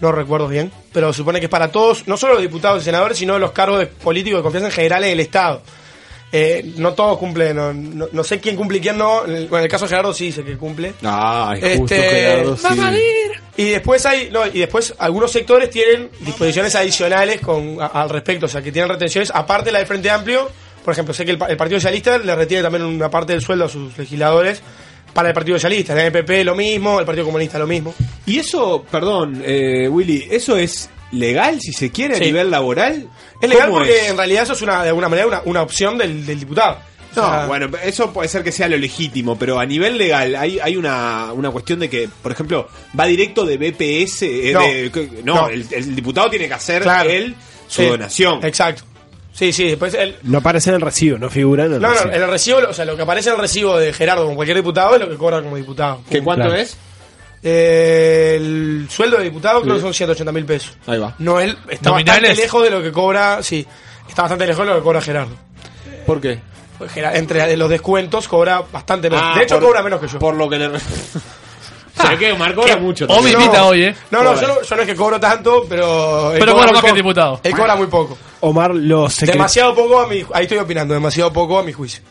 [0.00, 3.16] No recuerdo bien, pero supone que es para todos, no solo los diputados y senadores,
[3.16, 5.62] sino los cargos de políticos de confianza en general en el Estado.
[6.32, 9.24] Eh, no todos cumplen, no, no- no sé quién cumple y quién no.
[9.24, 10.94] En el, bueno, en el caso de Gerardo sí sé que cumple.
[11.04, 12.62] Ah, es justo Este, Gerardo, sí.
[12.64, 13.43] ¡Va a salir!
[13.56, 18.46] Y después hay, no, y después algunos sectores tienen disposiciones adicionales con a- al respecto,
[18.46, 20.50] o sea, que tienen retenciones aparte de la del Frente Amplio.
[20.84, 23.40] Por ejemplo, sé que el, pa- el Partido Socialista le retiene también una parte del
[23.42, 24.60] sueldo a sus legisladores
[25.14, 25.92] para el Partido Socialista.
[25.92, 27.94] El NPP lo mismo, el Partido Comunista lo mismo.
[28.26, 33.08] Y eso, perdón, eh, Willy, ¿eso es legal si se quiere a nivel laboral?
[33.40, 34.10] Es legal ¿Cómo porque es?
[34.10, 36.78] en realidad eso es una, de alguna manera una, una opción del, del diputado.
[37.16, 40.34] O No, sea, bueno, eso puede ser que sea lo legítimo, pero a nivel legal
[40.36, 42.68] hay, hay una, una cuestión de que, por ejemplo,
[42.98, 44.22] va directo de BPS.
[44.22, 44.60] eh, No.
[44.60, 45.48] de- que- no, No.
[45.48, 47.08] El, el diputado tiene que hacer Claro.
[47.10, 47.34] él
[47.68, 48.44] su donación.
[48.44, 48.82] Exacto.
[49.32, 51.94] Sí, sí, después el, No aparece en el recibo, no figura en el No, no,
[51.94, 52.12] recibo.
[52.14, 54.56] en el recibo, o sea, lo que aparece en el recibo de Gerardo con cualquier
[54.58, 56.02] diputado es lo que cobra como diputado.
[56.08, 56.60] ¿Que cuánto Claro.
[56.60, 56.76] es?
[57.42, 60.76] Eh, el sueldo de diputado creo que son 180 mil pesos.
[60.86, 61.14] Ahí va.
[61.18, 62.22] No, él está ¿Nominales?
[62.22, 63.66] bastante lejos de lo que cobra, sí,
[64.08, 65.34] está bastante lejos de lo que cobra Gerardo.
[66.06, 66.38] ¿Por qué?
[66.78, 69.24] Pues entre los descuentos cobra bastante menos.
[69.26, 70.18] Ah, de hecho, por- cobra menos que yo.
[70.18, 70.70] Por lo que le...
[70.80, 73.04] Se ve que Omar cobra mucho.
[73.04, 73.40] O también.
[73.40, 73.94] invita hoy, ¿eh?
[74.10, 76.32] No, no, yo no, yo no es que cobro tanto, pero...
[76.32, 77.40] él Pero cobra cobra más que el diputado.
[77.44, 78.18] Él cobra muy poco.
[78.40, 80.24] Omar, los secre- Demasiado poco a mi...
[80.32, 82.02] Ahí estoy opinando, demasiado poco a mi juicio.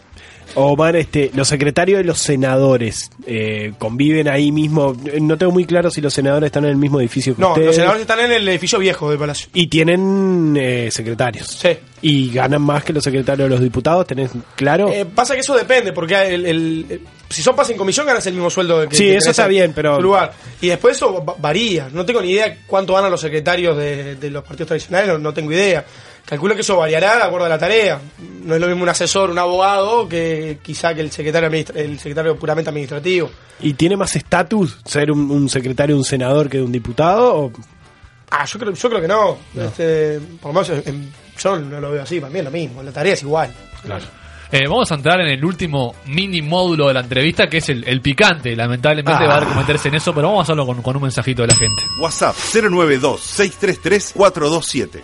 [0.55, 4.95] Omar, este, los secretarios y los senadores eh, conviven ahí mismo.
[5.21, 7.67] No tengo muy claro si los senadores están en el mismo edificio que No, ustedes.
[7.67, 9.47] los senadores están en el edificio viejo del Palacio.
[9.53, 11.47] Y tienen eh, secretarios.
[11.47, 11.69] Sí.
[12.01, 14.89] Y ganan más que los secretarios de los diputados, ¿tenés claro?
[14.89, 18.27] Eh, pasa que eso depende, porque el, el- el- si son pas en comisión ganas
[18.27, 20.33] el mismo sueldo que Sí, que eso está en bien, pero- lugar.
[20.61, 21.89] Y después eso va- varía.
[21.91, 25.33] No tengo ni idea cuánto ganan los secretarios de, de los partidos tradicionales, no, no
[25.33, 25.83] tengo idea.
[26.25, 27.99] Calculo que eso variará de acuerdo a la tarea.
[28.43, 31.97] No es lo mismo un asesor, un abogado, que quizá que el secretario administra- el
[31.99, 33.29] secretario puramente administrativo.
[33.59, 37.35] ¿Y tiene más estatus ser un, un secretario, un senador que un diputado?
[37.35, 37.51] O...
[38.31, 39.37] Ah, yo creo, yo creo que no.
[39.55, 42.51] Este, por lo menos en- en- yo no lo veo así, para mí es lo
[42.51, 42.81] mismo.
[42.83, 43.53] La tarea es igual.
[44.51, 47.83] Eh, vamos a entrar en el último mini módulo de la entrevista, que es el,
[47.87, 48.55] el picante.
[48.55, 49.27] Lamentablemente Ah.
[49.27, 51.41] va a haber que meterse en eso, pero vamos a hacerlo con, con un mensajito
[51.41, 51.83] de la gente.
[51.99, 55.01] WhatsApp 092-633-427.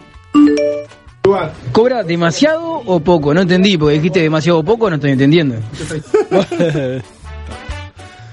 [1.72, 3.34] ¿Cobra demasiado o poco?
[3.34, 5.56] No entendí, porque dijiste demasiado poco, no estoy entendiendo.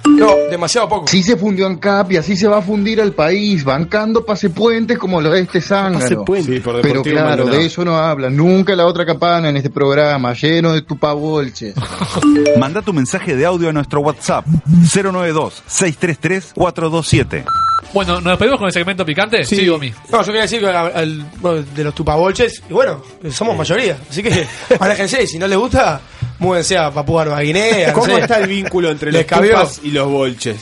[0.09, 1.07] No, demasiado poco.
[1.09, 5.21] Sí se fundió ANCAP así se va a fundir el país, bancando pase puentes como
[5.21, 5.99] lo de este zángano.
[5.99, 6.55] Pase puentes.
[6.55, 7.59] Sí, por Pero claro, Maldonado.
[7.59, 8.35] de eso no hablan.
[8.35, 11.75] Nunca la otra capana en este programa, lleno de tupabolches.
[12.59, 17.45] Manda tu mensaje de audio a nuestro WhatsApp 092-633-427.
[17.93, 19.45] Bueno, ¿nos despedimos con el segmento picante?
[19.45, 19.93] Sí, Gomi.
[20.11, 23.97] No, yo quería decir que al- al- bueno, de los tupabolches, y bueno, somos mayoría.
[24.11, 24.47] Así que
[24.81, 26.01] manéjense, y si no les gusta,
[26.39, 27.89] múdense a Papúa Nueva Guinea.
[27.89, 28.21] no ¿Cómo sé.
[28.21, 29.53] está el vínculo entre Les los cabió.
[29.53, 30.57] tupas y los bolches?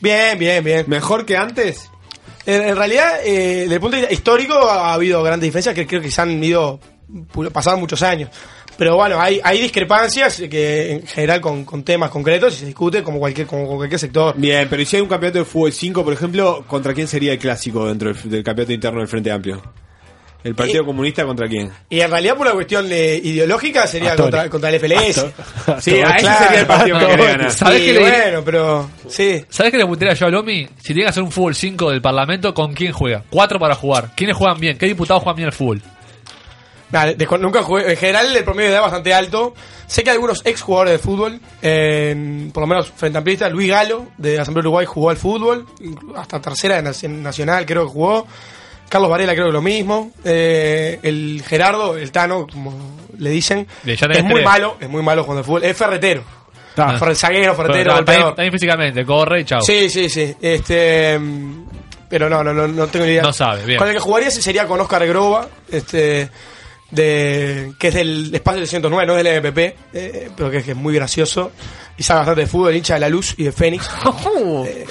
[0.00, 0.84] Bien, bien, bien.
[0.88, 1.88] ¿Mejor que antes?
[2.46, 5.86] En, en realidad, eh, desde el punto de vista histórico, ha habido grandes diferencias que
[5.86, 6.80] creo que se han ido
[7.32, 8.30] pu- pasaron muchos años.
[8.80, 13.02] Pero bueno, hay, hay discrepancias que en general con, con temas concretos y se discute
[13.02, 14.34] como cualquier, como con cualquier sector.
[14.38, 17.32] Bien, pero ¿y si hay un campeonato de fútbol 5, por ejemplo, ¿contra quién sería
[17.34, 19.60] el clásico dentro del, del campeonato interno del Frente Amplio?
[20.42, 21.70] ¿El Partido Comunista contra quién?
[21.90, 25.26] Y en realidad por una cuestión de ideológica sería contra, contra el FLS.
[25.80, 27.52] Sí, a ese sería el partido que quería ganar.
[27.52, 29.44] ¿Sabés Sí, qué le bueno, pero sí.
[29.50, 30.66] ¿Sabés qué le putearía yo a Lomi?
[30.78, 33.24] Si tiene que hacer un fútbol 5 del Parlamento, ¿con quién juega?
[33.28, 34.12] Cuatro para jugar.
[34.16, 34.78] ¿Quiénes juegan bien?
[34.78, 35.82] ¿Qué diputados juegan bien al fútbol?
[36.92, 37.90] Nada, de- nunca jugué.
[37.90, 39.54] En general, el promedio de edad es bastante alto.
[39.86, 41.40] Sé que algunos ex jugadores de fútbol,
[42.52, 45.66] por lo menos frente amplista, Luis Galo, de Asamblea Uruguay, jugó al fútbol.
[46.16, 48.26] Hasta tercera de nac- nacional, creo que jugó.
[48.88, 50.10] Carlos Varela, creo que lo mismo.
[50.24, 54.44] Eh, el Gerardo, el Tano, como le dicen, es muy tres.
[54.44, 55.64] malo, es muy malo jugando al fútbol.
[55.64, 56.24] Es ferretero.
[56.76, 56.98] Ah.
[57.14, 58.30] Zaguero, ferretero, golpeador.
[58.30, 59.60] está bien físicamente, corre y chao.
[59.60, 60.34] Sí, sí, sí.
[60.40, 61.64] Este, mm,
[62.08, 63.22] pero no, no, no, no tengo ni idea.
[63.22, 63.78] No sabe, bien.
[63.78, 66.28] Con el que jugaría sería con Oscar Groba, este,
[66.90, 69.58] de, que es del espacio 609, no es del MPP,
[69.92, 71.52] eh, pero que es, que es muy gracioso
[71.96, 73.88] y sabe bastante de fútbol, hincha de la luz y de Fénix.
[74.66, 74.84] Eh,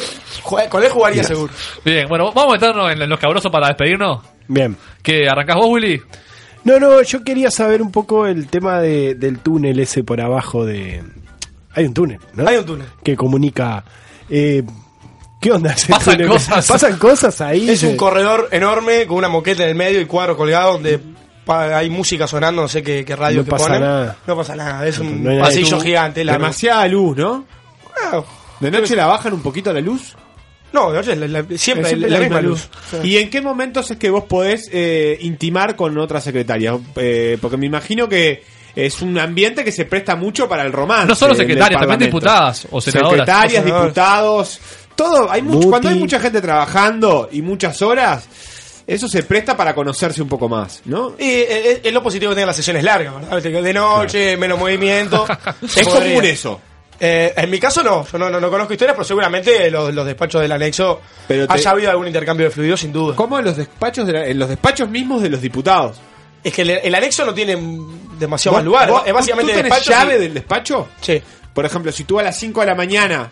[0.43, 1.51] juega- con él jugaría seguro.
[1.83, 4.21] Bien, bueno, vamos a meternos en los cabrosos para despedirnos.
[4.47, 4.75] Bien.
[5.03, 5.27] ¿Qué?
[5.29, 6.01] ¿Arrancás vos, Willy?
[6.63, 10.65] No, no, yo quería saber un poco el tema de, del túnel ese por abajo
[10.65, 11.03] de...
[11.73, 12.47] Hay un túnel, ¿no?
[12.47, 12.87] Hay un túnel.
[13.03, 13.83] Que comunica...
[14.29, 14.63] eh,
[15.41, 16.27] ¿Qué onda ese Pasan túnel?
[16.29, 16.67] cosas.
[16.67, 17.69] Pasan cosas ahí.
[17.69, 20.99] Es un Se- corredor enorme con una moqueta en el medio y cuadro colgado donde
[21.51, 23.81] hay música sonando, no sé qué, qué radio No que pasa ponen.
[23.81, 24.17] nada.
[24.27, 25.83] No pasa nada, es un No pasillo luz.
[25.83, 26.23] gigante.
[26.23, 26.41] largo.
[26.43, 27.45] Demasiada luz, ¿no?
[28.11, 28.21] Ah,
[28.59, 30.15] ¿De noche la bajan un poquito la luz?
[30.71, 32.69] No, de noche la- la- siempre, Es la, misma luz.
[33.03, 36.77] ¿Y en qué momentos es que vos podés eh, intimar con otra secretaria?
[36.95, 38.43] Eh, porque me imagino que
[38.75, 41.07] es un ambiente que se presta mucho para el romance.
[41.07, 43.11] No solo secretarias, también diputadas o senadoras.
[43.11, 43.83] Secretarias, O senadores.
[43.93, 44.59] diputados,
[44.95, 45.31] todo.
[45.31, 48.27] Hay mucho, cuando hay mucha gente trabajando y muchas horas,
[48.95, 51.15] eso se presta para conocerse un poco más, ¿no?
[51.17, 53.61] Y eh, es, es lo positivo que las sesiones largas, ¿verdad?
[53.63, 55.25] De noche, menos movimiento.
[55.75, 56.59] Es común eso.
[57.01, 60.05] Eh, en mi caso no, yo no, no, no conozco historias, pero seguramente los, los
[60.05, 60.99] despachos del anexo
[61.29, 63.15] Pero te- haya habido algún intercambio de fluidos sin duda.
[63.15, 65.97] ¿Cómo en los despachos de la- en los despachos mismos de los diputados?
[66.43, 67.55] Es que el, el anexo no tiene
[68.19, 70.87] demasiado ¿Vos- más lugar, es básicamente ¿tú tenés despacho, llave del despacho?
[70.99, 71.21] Sí.
[71.53, 73.29] Por ejemplo, si tú a las 5 de la mañana,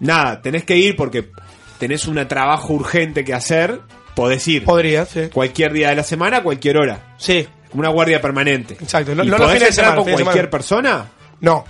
[0.00, 1.30] nada, tenés que ir porque
[1.78, 3.80] tenés un trabajo urgente que hacer,
[4.14, 4.64] podés ir.
[4.64, 5.28] Podría, sí.
[5.32, 7.14] Cualquier día de la semana, cualquier hora.
[7.18, 7.46] Sí.
[7.70, 8.74] Como una guardia permanente.
[8.74, 9.14] Exacto.
[9.14, 10.50] No, ¿Y no los podés entrar semana, con cualquier semana.
[10.50, 11.06] persona?
[11.40, 11.64] No.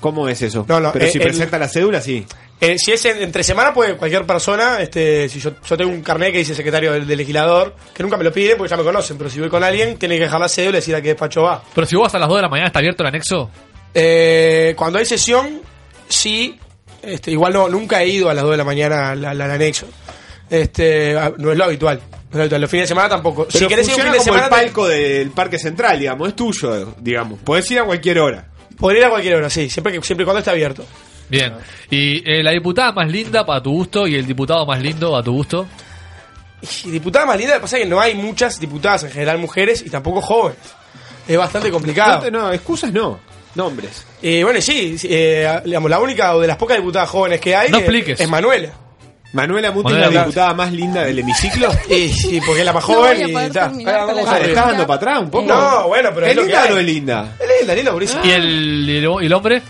[0.00, 0.64] ¿Cómo es eso?
[0.68, 2.26] No, no, Pero eh, si el- presenta la cédula, sí.
[2.60, 6.00] Eh, si es en- entre semana, puede cualquier persona, este, si yo, yo tengo un
[6.02, 8.84] carnet que dice secretario del, del legislador, que nunca me lo pide porque ya me
[8.84, 11.08] conocen, pero si voy con alguien, tiene que dejar la cédula y decir a qué
[11.08, 11.62] despacho va.
[11.74, 13.50] Pero si vos vas a las 2 de la mañana, ¿está abierto el anexo?
[13.94, 15.60] Eh, cuando hay sesión,
[16.08, 16.58] sí,
[17.02, 19.50] este, igual no, nunca he ido a las 2 de la mañana al, al- al
[19.50, 19.86] anexo.
[20.52, 21.98] Este, a- no es lo habitual.
[21.98, 22.60] No es lo habitual.
[22.60, 23.46] Los fines de semana tampoco.
[23.46, 25.98] Pero si querés ir un fin de como semana, el te- palco del Parque Central,
[25.98, 27.40] digamos, es tuyo, digamos.
[27.40, 28.46] Podés ir a cualquier hora.
[28.78, 30.84] podría ir a cualquier hora, sí, siempre, que, siempre y cuando esté abierto.
[31.28, 31.54] Bien.
[31.88, 35.22] ¿Y eh, la diputada más linda para tu gusto y el diputado más lindo a
[35.22, 35.66] tu gusto?
[36.84, 39.38] Y diputada más linda, lo que pasa es que no hay muchas diputadas, en general
[39.38, 40.58] mujeres y tampoco jóvenes.
[41.26, 42.30] Es bastante complicado.
[42.30, 43.18] No, excusas no,
[43.54, 44.04] nombres.
[44.20, 47.54] Eh, bueno, sí, sí, eh, digamos, la única o de las pocas diputadas jóvenes que
[47.56, 48.20] hay No expliques.
[48.20, 48.70] es Manuela.
[49.32, 51.68] Manuela Muti es la diputada más linda del hemiciclo.
[51.88, 54.48] Y sí, porque es la más joven y terminar Ah, con la vamos a ver.
[54.50, 55.46] ¿Estás dando para atrás un poco?
[55.46, 57.36] No, bueno, pero ¿Es es lo que linda o no es linda?
[57.40, 58.26] Es linda, linda, buenísima.
[58.26, 59.62] ¿Y el, y el, el hombre?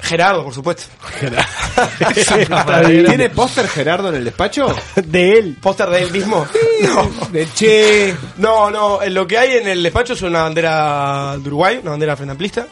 [0.00, 0.84] Gerardo, por supuesto.
[2.86, 4.74] ¿Tiene póster Gerardo en el despacho?
[4.96, 5.56] ¿De él?
[5.60, 6.46] ¿Póster de él mismo?
[6.82, 7.10] No.
[7.30, 8.14] De Che.
[8.36, 12.16] No, no, lo que hay en el despacho es una bandera de Uruguay, una bandera
[12.16, 12.66] frente amplista,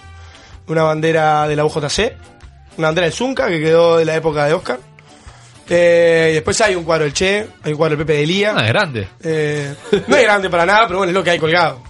[0.68, 2.12] una bandera de la UJC,
[2.78, 4.78] una bandera del Zunca que quedó de la época de Oscar.
[5.68, 8.54] Eh, y después hay un cuadro del Che, hay un cuadro del Pepe de Lía.
[8.56, 9.08] Ah, es grande.
[9.22, 9.74] Eh,
[10.06, 11.82] no es grande para nada, pero bueno, es lo que hay colgado.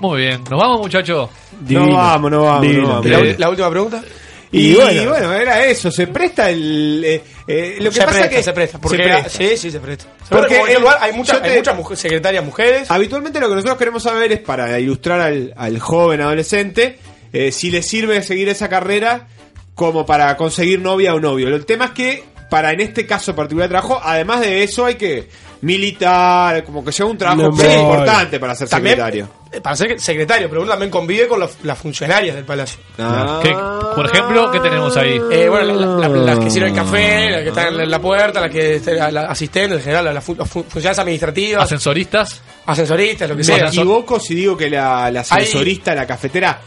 [0.00, 0.44] Muy bien.
[0.48, 1.28] ¿Nos vamos, muchachos?
[1.68, 3.06] No vamos, no vamos, no vamos.
[3.06, 4.02] La, la última pregunta.
[4.50, 5.32] Y, Y bueno, bueno.
[5.34, 7.02] era eso, se presta el...
[7.04, 8.78] eh, eh, lo que se pasa presta, que se presta.
[8.80, 9.28] Porque se presta.
[9.28, 10.04] Sí, sí, se presta.
[10.28, 12.90] Porque Porque en el- lugar hay muchas, yo te- hay muchas mujeres, secretarias mujeres.
[12.90, 16.98] Habitualmente lo que nosotros queremos saber es para ilustrar al, al joven adolescente
[17.32, 19.26] eh, si le sirve seguir esa carrera
[19.74, 21.48] como para conseguir novia o novio.
[21.48, 24.94] El tema es que para en este caso particular de trabajo, además de eso hay
[24.96, 25.28] que
[25.60, 27.80] militar, como que lleva un trabajo No, muy no.
[27.82, 29.28] importante para ser También- secretario.
[29.50, 32.78] Eh, Para ser secretario, pero uno también convive con los- las funcionarias del palacio.
[32.98, 33.40] Ah.
[33.42, 33.54] ¿Qué-
[33.94, 35.18] por ejemplo, ¿qué tenemos ahí?
[35.32, 38.50] Eh, bueno, la- la- las que sirven café, las que están en la puerta, las
[38.50, 38.78] que
[39.10, 42.42] la, asistentes, en general, las fu- las fu- funcionarias administrativas, ¿Ascensoristas?
[42.66, 43.68] ascensoristas, lo que Me sea.
[43.68, 46.60] equivoco si digo que la, ascensorista, la cafetera,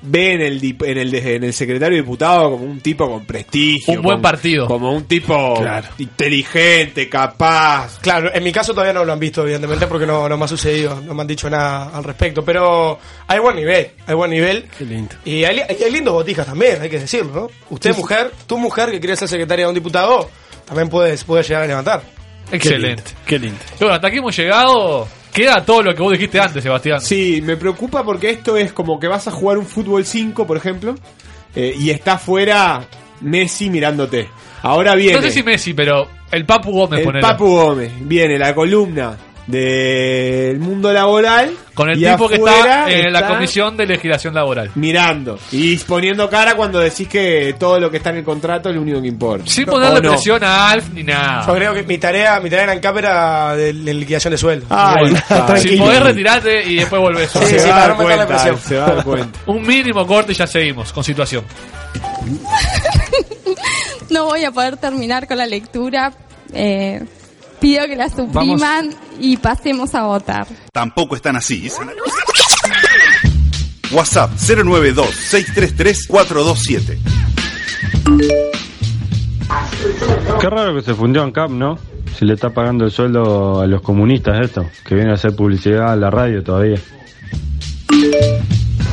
[0.00, 3.94] ve en el, dip- en, el, en el secretario diputado como un tipo con prestigio.
[3.94, 4.66] Un buen con- partido.
[4.66, 5.88] Como un tipo Claro.
[5.98, 7.98] inteligente, capaz.
[8.00, 10.48] Claro, en mi caso todavía no lo han visto, evidentemente, porque no, no me ha
[10.48, 12.44] sucedido, no me han dicho nada al respecto.
[12.44, 14.66] Pero hay buen nivel, hay buen nivel.
[14.78, 15.16] Qué lindo.
[15.24, 17.50] Y hay, hay- lindos botijas también, hay que decirlo, ¿no?
[17.70, 20.28] Usted, mujer, tu mujer que quiere ser secretaria de un diputado,
[20.64, 22.02] también puedes, puede llegar a levantar.
[22.52, 23.02] Excelente.
[23.26, 23.58] Qué lindo.
[23.78, 25.06] Bueno, hasta aquí hemos llegado.
[25.32, 27.00] Queda todo lo que vos dijiste antes, Sebastián.
[27.00, 30.56] Sí, me preocupa porque esto es como que vas a jugar un fútbol 5, por
[30.56, 30.94] ejemplo,
[31.54, 32.86] eh, y está afuera
[33.20, 34.28] Messi mirándote.
[34.62, 37.20] Ahora viene No sé si Messi, pero el Papu Gómez, el.
[37.20, 39.16] Papu Gómez, viene la columna
[39.48, 44.70] del mundo laboral Con el tipo que está en la Comisión de Legislación Laboral.
[44.74, 48.74] mirando y poniendo cara cuando decís que todo lo que está en el contrato es
[48.76, 49.46] lo único que importa.
[49.50, 50.10] Sin ¿O ponerle no?
[50.10, 51.54] presión a Alf ni Yo nada.
[51.54, 54.66] creo que mi tarea, mi tarea en ANCAP era de, de liquidación de sueldo.
[54.68, 55.56] Ahí está.
[55.56, 57.30] Si podés retirarte y después volvés.
[57.30, 58.58] Sí, se sí, va a para dar no cuenta, presión.
[58.58, 59.38] se va a dar cuenta.
[59.46, 61.42] Un mínimo corte y ya seguimos con situación.
[64.10, 66.12] No voy a poder terminar con la lectura.
[66.54, 67.02] Eh,
[67.60, 70.46] pido que la supriman y pasemos a votar.
[70.72, 71.70] Tampoco están así.
[73.90, 76.98] WhatsApp 092-633-427.
[80.40, 81.78] Qué raro que se fundió en CAP, ¿no?
[82.18, 85.92] Si le está pagando el sueldo a los comunistas esto, que vienen a hacer publicidad
[85.92, 86.78] a la radio todavía.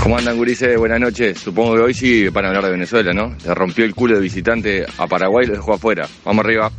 [0.02, 0.78] ¿Cómo andan, gurises?
[0.78, 1.40] Buenas noches.
[1.40, 3.36] Supongo que hoy sí van a hablar de Venezuela, ¿no?
[3.44, 6.08] Le rompió el culo de visitante a Paraguay y lo dejó afuera.
[6.24, 6.72] Vamos arriba.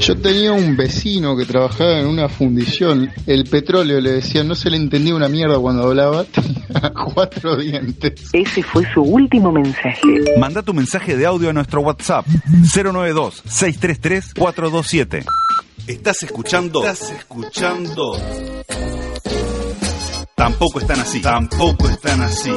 [0.00, 3.10] Yo tenía un vecino que trabajaba en una fundición.
[3.26, 6.24] El petróleo le decía, no se le entendía una mierda cuando hablaba.
[6.32, 8.28] Tenía cuatro dientes.
[8.32, 10.00] Ese fue su último mensaje.
[10.38, 12.26] Manda tu mensaje de audio a nuestro WhatsApp
[12.74, 15.24] 092-633-427.
[15.86, 16.80] Estás escuchando.
[16.80, 18.18] Estás escuchando.
[20.34, 21.20] Tampoco están así.
[21.20, 22.50] Tampoco están así.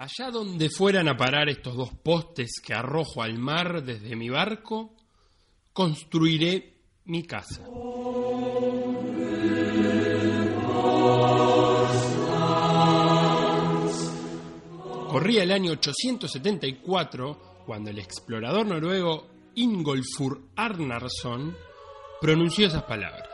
[0.00, 4.94] Allá donde fueran a parar estos dos postes que arrojo al mar desde mi barco,
[5.74, 7.62] construiré mi casa.
[15.10, 21.54] Corría el año 874 cuando el explorador noruego Ingolfur Arnarsson
[22.22, 23.28] pronunció esas palabras.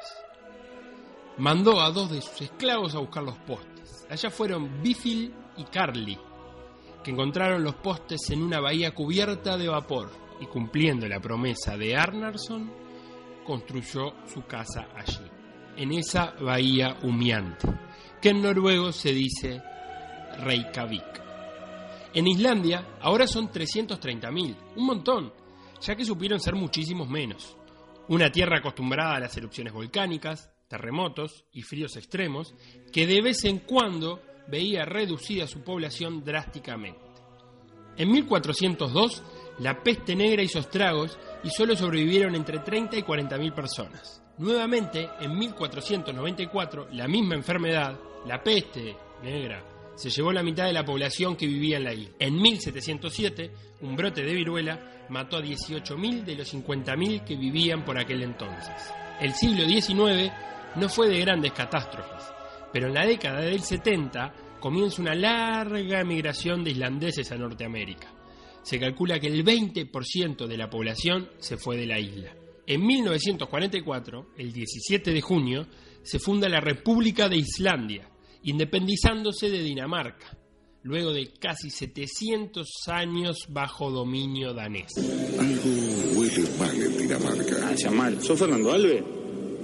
[1.39, 4.05] Mandó a dos de sus esclavos a buscar los postes.
[4.11, 6.19] Allá fueron Bifil y Carly,
[7.07, 10.11] que encontraron los postes en una bahía cubierta de vapor
[10.41, 12.69] y cumpliendo la promesa de Arnarsson,
[13.45, 15.25] construyó su casa allí,
[15.77, 17.69] en esa bahía humeante,
[18.21, 19.63] que en noruego se dice
[20.41, 21.23] Reykjavik.
[22.13, 25.33] En Islandia ahora son 330.000, un montón,
[25.81, 27.57] ya que supieron ser muchísimos menos.
[28.09, 32.53] Una tierra acostumbrada a las erupciones volcánicas, terremotos y fríos extremos,
[32.93, 37.01] que de vez en cuando veía reducida su población drásticamente.
[37.97, 39.23] En 1402,
[39.59, 44.23] la peste negra hizo estragos y solo sobrevivieron entre 30 y 40 mil personas.
[44.39, 49.65] Nuevamente, en 1494, la misma enfermedad, la peste negra,
[49.95, 52.15] se llevó la mitad de la población que vivía en la isla.
[52.19, 53.51] En 1707,
[53.81, 58.93] un brote de viruela mató a 18.000 de los 50.000 que vivían por aquel entonces.
[59.21, 60.31] El siglo XIX
[60.77, 62.31] no fue de grandes catástrofes,
[62.77, 68.13] pero en la década del 70 comienza una larga migración de islandeses a Norteamérica.
[68.63, 72.37] Se calcula que el 20% de la población se fue de la isla.
[72.67, 75.67] En 1944, el 17 de junio,
[76.03, 78.11] se funda la República de Islandia,
[78.43, 80.37] independizándose de Dinamarca,
[80.83, 84.93] luego de casi 700 años bajo dominio danés.
[84.99, 87.57] Algo huele mal en Dinamarca.
[87.69, 88.23] Ah, ya mal.
[88.23, 89.03] ¿Sos Fernando Alves?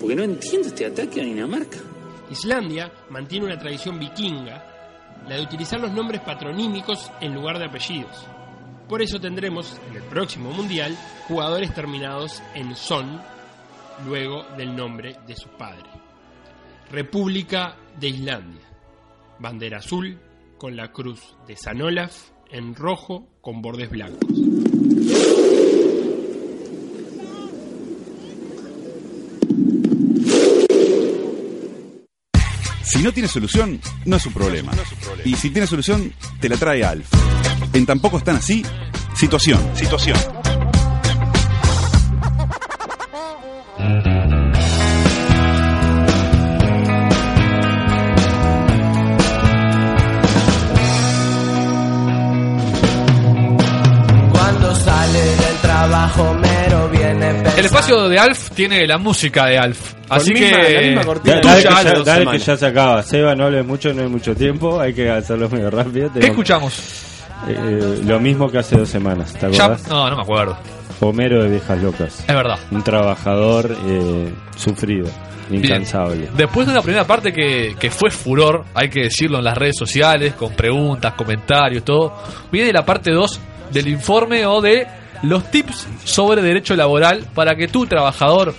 [0.00, 1.91] Porque no entiendo este ataque a Dinamarca.
[2.30, 4.64] Islandia mantiene una tradición vikinga,
[5.28, 8.26] la de utilizar los nombres patronímicos en lugar de apellidos.
[8.88, 10.96] Por eso tendremos en el próximo mundial
[11.28, 13.20] jugadores terminados en son
[14.06, 15.88] luego del nombre de su padre.
[16.90, 18.68] República de Islandia.
[19.38, 20.20] Bandera azul
[20.58, 25.31] con la cruz de San Olaf en rojo con bordes blancos.
[33.02, 34.70] Si no tiene solución, no es un problema.
[35.24, 37.08] Y si tiene solución, te la trae Alf.
[37.72, 38.64] En Tampoco están así,
[39.16, 39.60] situación.
[39.74, 40.16] Situación.
[57.62, 59.94] El espacio de Alf tiene la música de Alf.
[60.08, 60.72] Así misma- que.
[60.74, 61.40] la misma cortina.
[61.40, 63.02] tuya, Dale, que, ya, dale que ya se acaba.
[63.02, 64.80] Seba, no hables mucho, no hay mucho tiempo.
[64.80, 66.10] Hay que hacerlo medio rápido.
[66.12, 66.74] ¿Qué escuchamos?
[67.48, 69.88] Eh, lo mismo que hace dos semanas, ¿te Ya- acordás?
[69.88, 70.56] no, no me acuerdo.
[71.00, 72.20] Homero de Viejas Locas.
[72.20, 72.58] Es verdad.
[72.70, 75.08] Un trabajador eh, sufrido,
[75.50, 76.28] incansable.
[76.36, 79.76] Después de una primera parte que, que fue furor, hay que decirlo en las redes
[79.76, 82.14] sociales, con preguntas, comentarios, todo,
[82.52, 83.40] viene la parte 2
[83.72, 84.86] del informe o de
[85.22, 88.54] los tips sobre derecho laboral para que tu trabajador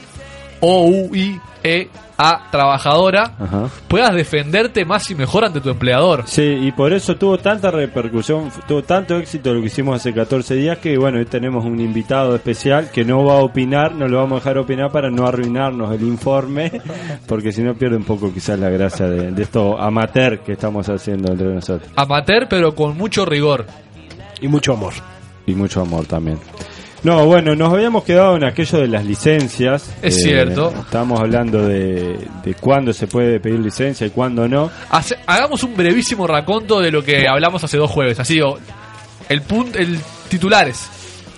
[0.62, 1.88] o U I E
[2.18, 3.70] A trabajadora Ajá.
[3.88, 6.24] puedas defenderte más y mejor ante tu empleador.
[6.28, 10.56] Sí, y por eso tuvo tanta repercusión, tuvo tanto éxito lo que hicimos hace 14
[10.56, 14.18] días que, bueno, hoy tenemos un invitado especial que no va a opinar, no lo
[14.18, 16.82] vamos a dejar opinar para no arruinarnos el informe,
[17.28, 20.88] porque si no pierde un poco quizás la gracia de, de esto amateur que estamos
[20.90, 21.90] haciendo entre nosotros.
[21.96, 23.66] Amateur, pero con mucho rigor.
[24.40, 24.94] Y mucho amor.
[25.46, 26.38] Y mucho amor también.
[27.04, 29.94] No, bueno, nos habíamos quedado en aquello de las licencias.
[30.02, 30.74] Es cierto.
[30.80, 34.72] Estábamos hablando de, de cuándo se puede pedir licencia y cuándo no.
[34.90, 38.22] Hace- hagamos un brevísimo raconto de lo que hablamos hace dos jueves.
[38.22, 38.58] Así, o,
[39.28, 40.00] el punto, el
[40.30, 40.88] titulares.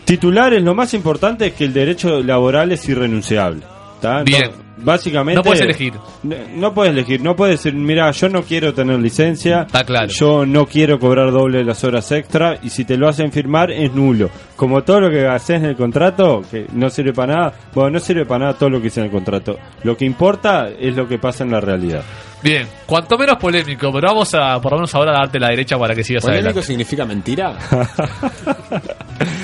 [0.06, 3.64] Titulares, lo más importante es que el derecho laboral es irrenunciable.
[4.06, 4.20] ¿Tá?
[4.20, 4.52] No- Bien.
[4.78, 5.36] básicamente.
[5.38, 5.94] No puedes elegir.
[6.24, 9.62] No, no puedes elegir, no puedes decir, mira, yo no quiero tener licencia.
[9.64, 10.08] Está claro.
[10.08, 13.92] Yo no quiero cobrar doble las horas extra y si te lo hacen firmar es
[13.94, 14.30] nulo.
[14.56, 18.00] Como todo lo que haces en el contrato, que no sirve para nada, bueno, no
[18.00, 19.58] sirve para nada todo lo que hice en el contrato.
[19.84, 22.04] Lo que importa es lo que pasa en la realidad.
[22.44, 25.80] Bien, cuanto menos polémico, pero vamos a por lo menos ahora a darte la derecha
[25.80, 26.68] para que sigas ¿Polémico adelante.
[26.68, 27.58] significa mentira?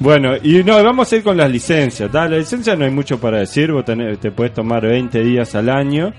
[0.00, 2.10] Bueno, y no, vamos a ir con las licencias.
[2.10, 2.28] ¿tá?
[2.28, 5.68] La licencia no hay mucho para decir, vos tenés- te puedes tomar 20 días al
[5.68, 6.12] año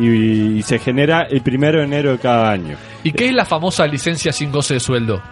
[0.00, 2.76] y, y se genera el primero de enero de cada año.
[3.04, 5.22] ¿Y qué es la famosa licencia sin goce de sueldo?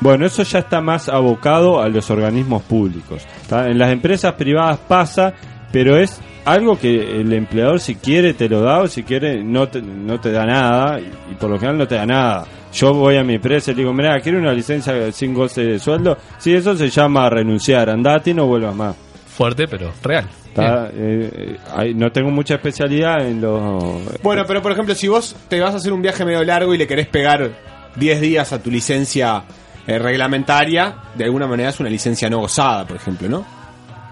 [0.00, 3.22] Bueno, eso ya está más abocado a los organismos públicos.
[3.48, 3.68] ¿tá?
[3.68, 5.32] En las empresas privadas pasa,
[5.72, 9.68] pero es algo que el empleador si quiere te lo da o si quiere no
[9.68, 12.44] te, no te da nada y, y por lo general no te da nada.
[12.72, 15.78] Yo voy a mi empresa y le digo, mira, ¿quiere una licencia sin goce de
[15.78, 16.18] sueldo?
[16.38, 18.96] Sí, eso se llama renunciar, andate y no vuelvas más.
[19.26, 20.28] Fuerte, pero real.
[20.58, 24.22] Eh, eh, no tengo mucha especialidad en los...
[24.22, 26.78] Bueno, pero por ejemplo, si vos te vas a hacer un viaje medio largo y
[26.78, 27.50] le querés pegar
[27.96, 29.44] 10 días a tu licencia
[29.86, 33.44] eh, reglamentaria, de alguna manera es una licencia no gozada, por ejemplo, ¿no?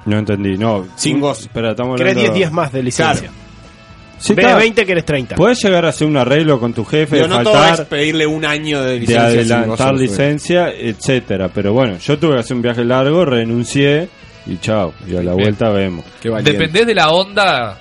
[0.06, 0.86] No entendí, no.
[0.97, 1.44] Sin goce.
[1.44, 2.32] Espera, estamos Querés hablando...
[2.32, 3.31] 10 días más de licencia.
[4.27, 4.57] De está.
[4.57, 5.36] 20 querés 30.
[5.36, 7.86] Puedes llegar a hacer un arreglo con tu jefe, Pero de no todo faltar, es
[7.86, 9.24] pedirle un año de de licencia.
[9.28, 11.49] goce, adelantar licencia, etcétera.
[11.53, 14.09] Pero bueno, yo tuve que hacer un viaje largo, renuncié
[14.47, 14.95] y chao.
[15.07, 16.05] Y a la vuelta vemos.
[16.43, 17.78] Dependés de la onda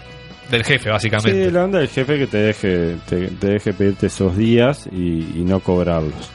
[0.49, 1.45] del jefe, básicamente.
[1.45, 5.39] Sí, la onda del jefe que te deje, te, te deje pedirte esos días y,
[5.39, 6.29] y no cobrarlos.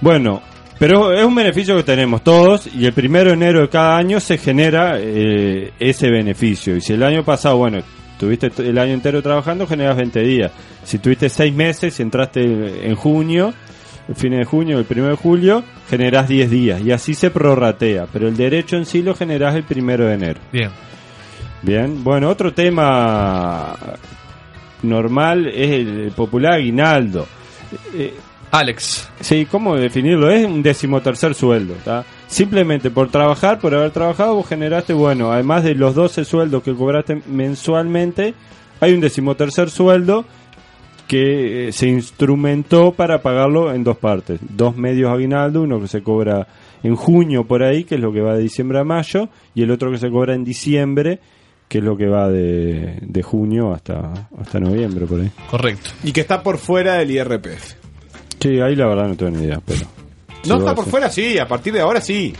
[0.00, 0.42] Bueno,
[0.78, 4.18] pero es un beneficio que tenemos todos y el primero de enero de cada año
[4.18, 6.74] se genera eh, ese beneficio.
[6.74, 7.78] Y si el año pasado, bueno,
[8.22, 10.52] tuviste el año entero trabajando, generas 20 días.
[10.84, 13.52] Si tuviste 6 meses y entraste en junio,
[14.06, 16.80] el fin de junio, el primero de julio, generás 10 días.
[16.82, 18.06] Y así se prorratea.
[18.12, 20.40] Pero el derecho en sí lo generás el primero de enero.
[20.52, 20.70] Bien.
[21.62, 23.76] Bien, bueno, otro tema
[24.84, 27.26] normal es el popular aguinaldo.
[27.92, 28.14] Eh,
[28.52, 29.10] Alex.
[29.18, 30.30] Sí, ¿cómo definirlo?
[30.30, 31.74] Es un decimotercer sueldo.
[31.84, 32.04] ¿tá?
[32.32, 36.74] Simplemente por trabajar, por haber trabajado, vos generaste, bueno, además de los 12 sueldos que
[36.74, 38.32] cobraste mensualmente,
[38.80, 40.24] hay un decimotercer sueldo
[41.06, 44.40] que eh, se instrumentó para pagarlo en dos partes.
[44.48, 46.46] Dos medios aguinaldo, uno que se cobra
[46.82, 49.70] en junio por ahí, que es lo que va de diciembre a mayo, y el
[49.70, 51.20] otro que se cobra en diciembre,
[51.68, 55.30] que es lo que va de, de junio hasta, hasta noviembre por ahí.
[55.50, 55.90] Correcto.
[56.02, 57.74] Y que está por fuera del IRPF.
[58.40, 59.82] Sí, ahí la verdad no tengo ni idea, pero...
[60.46, 62.34] No está por fuera, sí, a partir de ahora sí.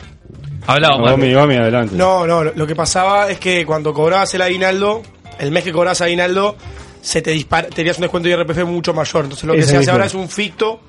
[0.67, 1.97] Gomi, adelante.
[1.97, 5.03] No, no, lo que pasaba es que cuando cobrabas el aguinaldo,
[5.39, 6.57] el mes que cobrabas aguinaldo,
[7.01, 9.25] se te dispara, tenías un descuento de IRPF mucho mayor.
[9.25, 10.81] Entonces lo que Ese se hace ahora es un ficto,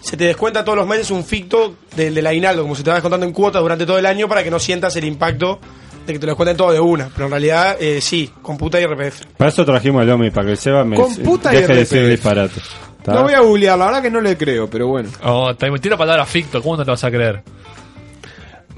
[0.00, 2.96] se te descuenta todos los meses un ficto del, del aguinaldo, como se te va
[2.96, 5.58] descontando en cuotas durante todo el año para que no sientas el impacto
[6.06, 7.08] de que te lo descuenten todo de una.
[7.12, 9.22] Pero en realidad, eh, sí, computa IRPF.
[9.36, 11.90] Para eso trajimos al Lomi, para que el Seba me Computa deje de IRPF.
[11.90, 12.60] decir disparate.
[13.06, 13.14] ¿Está?
[13.14, 15.08] No voy a googlear, la verdad que no le creo, pero bueno.
[15.22, 17.40] Oh, te metí la palabra ficto, ¿cómo no te vas a creer?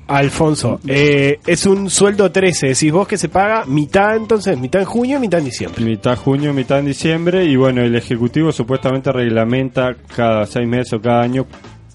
[0.07, 2.69] Alfonso, eh, es un sueldo 13.
[2.69, 5.83] Decís vos que se paga mitad entonces, mitad en junio, mitad en diciembre.
[5.83, 7.47] Mitad junio, mitad en diciembre.
[7.47, 11.47] Y bueno, el Ejecutivo supuestamente reglamenta cada seis meses o cada año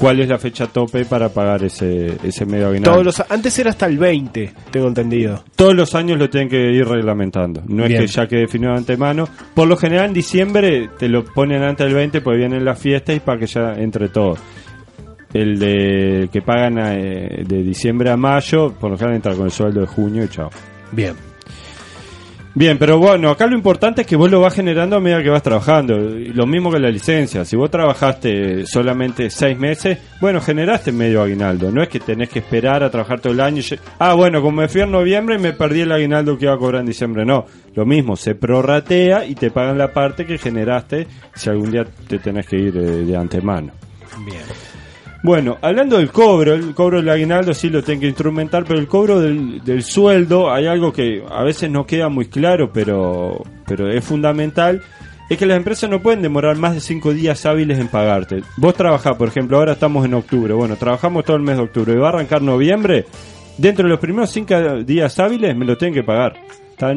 [0.03, 2.91] cuál es la fecha tope para pagar ese, ese medio aguinaldo.
[2.91, 5.45] Todos los, antes era hasta el 20, tengo entendido.
[5.55, 7.63] Todos los años lo tienen que ir reglamentando.
[7.67, 8.03] No Bien.
[8.03, 9.29] es que ya quede definido de antemano.
[9.53, 13.15] Por lo general en diciembre te lo ponen antes del 20 porque vienen las fiestas
[13.15, 14.35] y para que ya entre todo.
[15.33, 19.51] El de que pagan eh, de diciembre a mayo, por lo general entra con el
[19.51, 20.49] sueldo de junio y chao.
[20.91, 21.15] Bien.
[22.55, 25.29] Bien, pero bueno, acá lo importante es que vos lo vas generando a medida que
[25.29, 25.97] vas trabajando.
[25.97, 27.45] Lo mismo que la licencia.
[27.45, 31.71] Si vos trabajaste solamente seis meses, bueno, generaste medio aguinaldo.
[31.71, 33.59] No es que tenés que esperar a trabajar todo el año.
[33.61, 36.53] y Ah, bueno, como me fui en noviembre y me perdí el aguinaldo que iba
[36.53, 37.25] a cobrar en diciembre.
[37.25, 41.85] No, lo mismo, se prorratea y te pagan la parte que generaste si algún día
[42.07, 43.71] te tenés que ir eh, de antemano.
[44.23, 44.72] Bien.
[45.23, 48.89] Bueno, hablando del cobro, el cobro del aguinaldo sí lo tengo que instrumentar, pero el
[48.89, 53.89] cobro del, del sueldo, hay algo que a veces no queda muy claro, pero, pero
[53.89, 54.81] es fundamental,
[55.29, 58.43] es que las empresas no pueden demorar más de cinco días hábiles en pagarte.
[58.57, 61.93] Vos trabajás, por ejemplo, ahora estamos en octubre, bueno, trabajamos todo el mes de octubre,
[61.93, 63.05] y va a arrancar noviembre,
[63.57, 66.35] dentro de los primeros cinco días hábiles me lo tienen que pagar.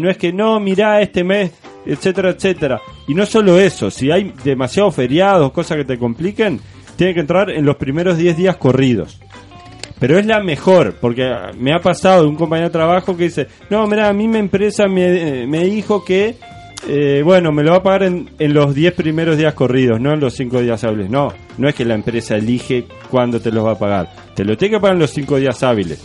[0.01, 1.53] No es que no, mirá este mes,
[1.85, 2.81] etcétera, etcétera.
[3.07, 6.61] Y no solo eso, si hay demasiados feriados, cosas que te compliquen,
[6.97, 9.21] tiene que entrar en los primeros 10 días corridos.
[9.99, 13.47] Pero es la mejor, porque me ha pasado de un compañero de trabajo que dice,
[13.71, 16.37] no, mira, a mí mi empresa me, eh, me dijo que,
[16.87, 20.13] eh, bueno, me lo va a pagar en, en los 10 primeros días corridos, no
[20.13, 21.09] en los 5 días hábiles.
[21.09, 24.13] No, no es que la empresa elige cuándo te los va a pagar.
[24.35, 26.05] Te lo tiene que pagar en los 5 días hábiles.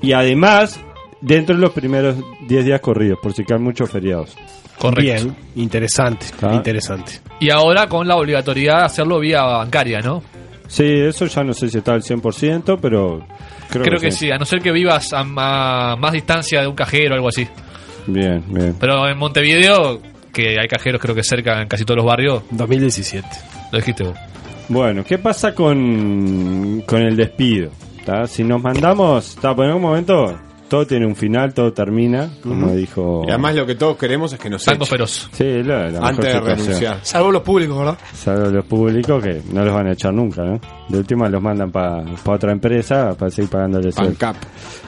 [0.00, 0.80] Y además,
[1.24, 2.16] dentro de los primeros
[2.48, 4.36] 10 días corridos, por si caen muchos feriados.
[4.78, 5.02] Correcto.
[5.24, 6.52] Bien, interesante, Ah.
[6.54, 7.12] interesante.
[7.40, 10.22] Y ahora con la obligatoriedad de hacerlo vía bancaria, ¿no?
[10.66, 13.24] Sí, eso ya no sé si está al 100%, pero
[13.70, 14.30] creo, Creo, que, sí.
[14.30, 17.46] a no ser que vivas a, a más distancia de un cajero o algo así.
[18.06, 18.74] Bien, bien.
[18.80, 20.00] Pero en Montevideo,
[20.32, 22.42] que hay cajeros creo que cerca en casi todos los barrios.
[22.50, 23.26] 2017.
[23.72, 24.16] Lo dijiste vos.
[24.68, 27.70] Bueno, ¿qué pasa con, con el despido?
[28.04, 28.26] ¿Tá?
[28.26, 30.38] Si nos mandamos, está, por en un momento
[30.68, 33.22] todo tiene un final, todo termina, como dijo...
[33.26, 34.86] Y además lo que todos queremos es que nos echen.
[34.86, 35.28] feroz.
[35.32, 36.58] Sí, la, la mejor Antes de situación.
[36.58, 36.98] renunciar.
[37.02, 37.98] Salvo los públicos, ¿verdad?
[38.14, 40.60] Salvo los públicos que no los van a echar nunca, ¿no?
[40.88, 43.90] De última los mandan para otra empresa para seguir pagándole.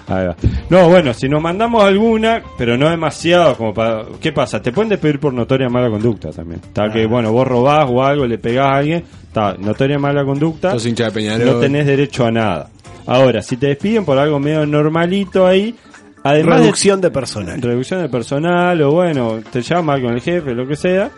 [0.08, 0.36] Ahí va.
[0.70, 4.04] No, bueno, si nos mandamos alguna, pero no demasiado como para...
[4.20, 4.60] ¿Qué pasa?
[4.60, 6.60] Te pueden despedir por notoria mala conducta también.
[6.62, 10.72] Está que, bueno, vos robás o algo, le pegás a alguien, está, notoria mala conducta,
[10.72, 11.46] Sos hincha de Peñarol.
[11.46, 12.68] no tenés derecho a nada.
[13.06, 15.74] Ahora, si te despiden por algo medio normalito ahí,
[16.22, 17.62] además de- Reducción de personal.
[17.62, 21.10] reducción de personal o bueno, te llama con el jefe, lo que sea.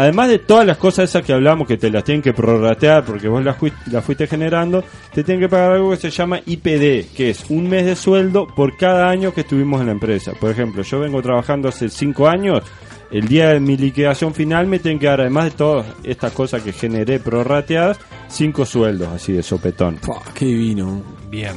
[0.00, 3.28] Además de todas las cosas esas que hablamos que te las tienen que prorratear porque
[3.28, 3.56] vos las,
[3.86, 4.82] las fuiste generando,
[5.12, 8.46] te tienen que pagar algo que se llama IPD, que es un mes de sueldo
[8.46, 10.32] por cada año que estuvimos en la empresa.
[10.38, 12.62] Por ejemplo, yo vengo trabajando hace 5 años,
[13.10, 16.62] el día de mi liquidación final me tienen que dar, además de todas estas cosas
[16.62, 17.98] que generé prorrateadas,
[18.28, 19.98] 5 sueldos así de sopetón.
[20.34, 21.02] qué divino.
[21.28, 21.56] Bien.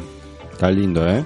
[0.52, 1.24] Está lindo, ¿eh?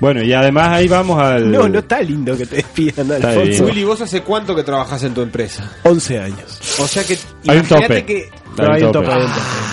[0.00, 1.50] Bueno, y además ahí vamos al...
[1.50, 3.48] No, no está lindo que te despidan, Está Alfonso.
[3.50, 3.64] bien.
[3.64, 5.68] Willy, ¿vos hace cuánto que trabajas en tu empresa?
[5.82, 6.60] 11 años.
[6.78, 7.14] O sea que
[7.48, 8.04] Hay un imagínate tope.
[8.04, 9.08] que No, hay un tope,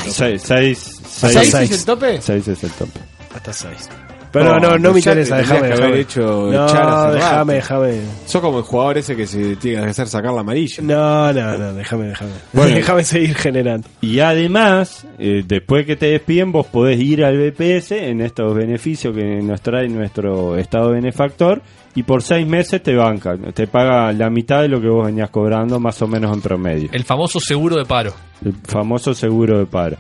[0.10, 2.22] Seis, seis, ¿Seis seis, es el tope?
[2.22, 3.00] seis es el tope.
[3.36, 3.90] Hasta 6.
[4.36, 8.02] Pero no, no, me interesa, déjame, haber hecho No, déjame, déjame.
[8.26, 10.84] Sos como el jugador ese que se tiene que hacer sacar la amarilla.
[10.84, 12.32] No, no, no, déjame, déjame.
[12.54, 12.76] Bueno.
[12.76, 13.88] déjame seguir generando.
[14.02, 19.16] Y además, eh, después que te despiden, vos podés ir al BPS en estos beneficios
[19.16, 21.62] que nos trae nuestro estado benefactor
[21.96, 25.30] y por seis meses te banca, te paga la mitad de lo que vos venías
[25.30, 26.90] cobrando, más o menos en promedio.
[26.92, 28.14] El famoso seguro de paro.
[28.44, 29.96] El famoso seguro de paro.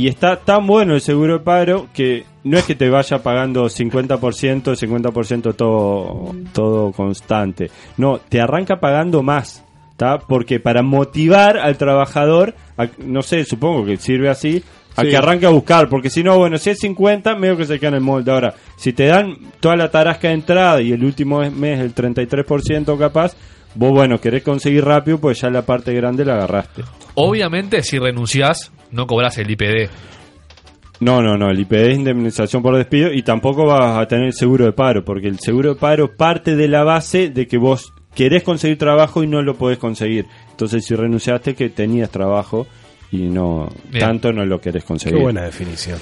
[0.00, 3.66] Y está tan bueno el seguro de paro que no es que te vaya pagando
[3.68, 7.70] 50%, 50% todo, todo constante.
[7.98, 9.62] No, te arranca pagando más.
[9.98, 10.18] ¿tá?
[10.18, 14.62] Porque para motivar al trabajador, a- no sé, supongo que sirve así,
[14.96, 15.08] a Sí.
[15.10, 15.90] que arranque a buscar.
[15.90, 18.32] Porque si no, bueno, si es 50, medio que se queda en el molde.
[18.32, 22.96] Ahora, si te dan toda la tarasca de entrada y el último mes el 33%
[22.96, 23.36] capaz,
[23.74, 26.82] vos, bueno, querés conseguir rápido, pues ya la parte grande la agarraste.
[27.14, 29.88] Obviamente, si renunciás, no cobras el IPD.
[31.00, 34.66] No, no, no, el IPD es indemnización por despido y tampoco vas a tener seguro
[34.66, 38.42] de paro, porque el seguro de paro parte de la base de que vos querés
[38.42, 40.26] conseguir trabajo y no lo podés conseguir.
[40.50, 42.66] Entonces, si renunciaste que tenías trabajo
[43.10, 44.04] y no Bien.
[44.04, 45.20] tanto no lo querés Qué conseguir.
[45.20, 45.98] buena definición.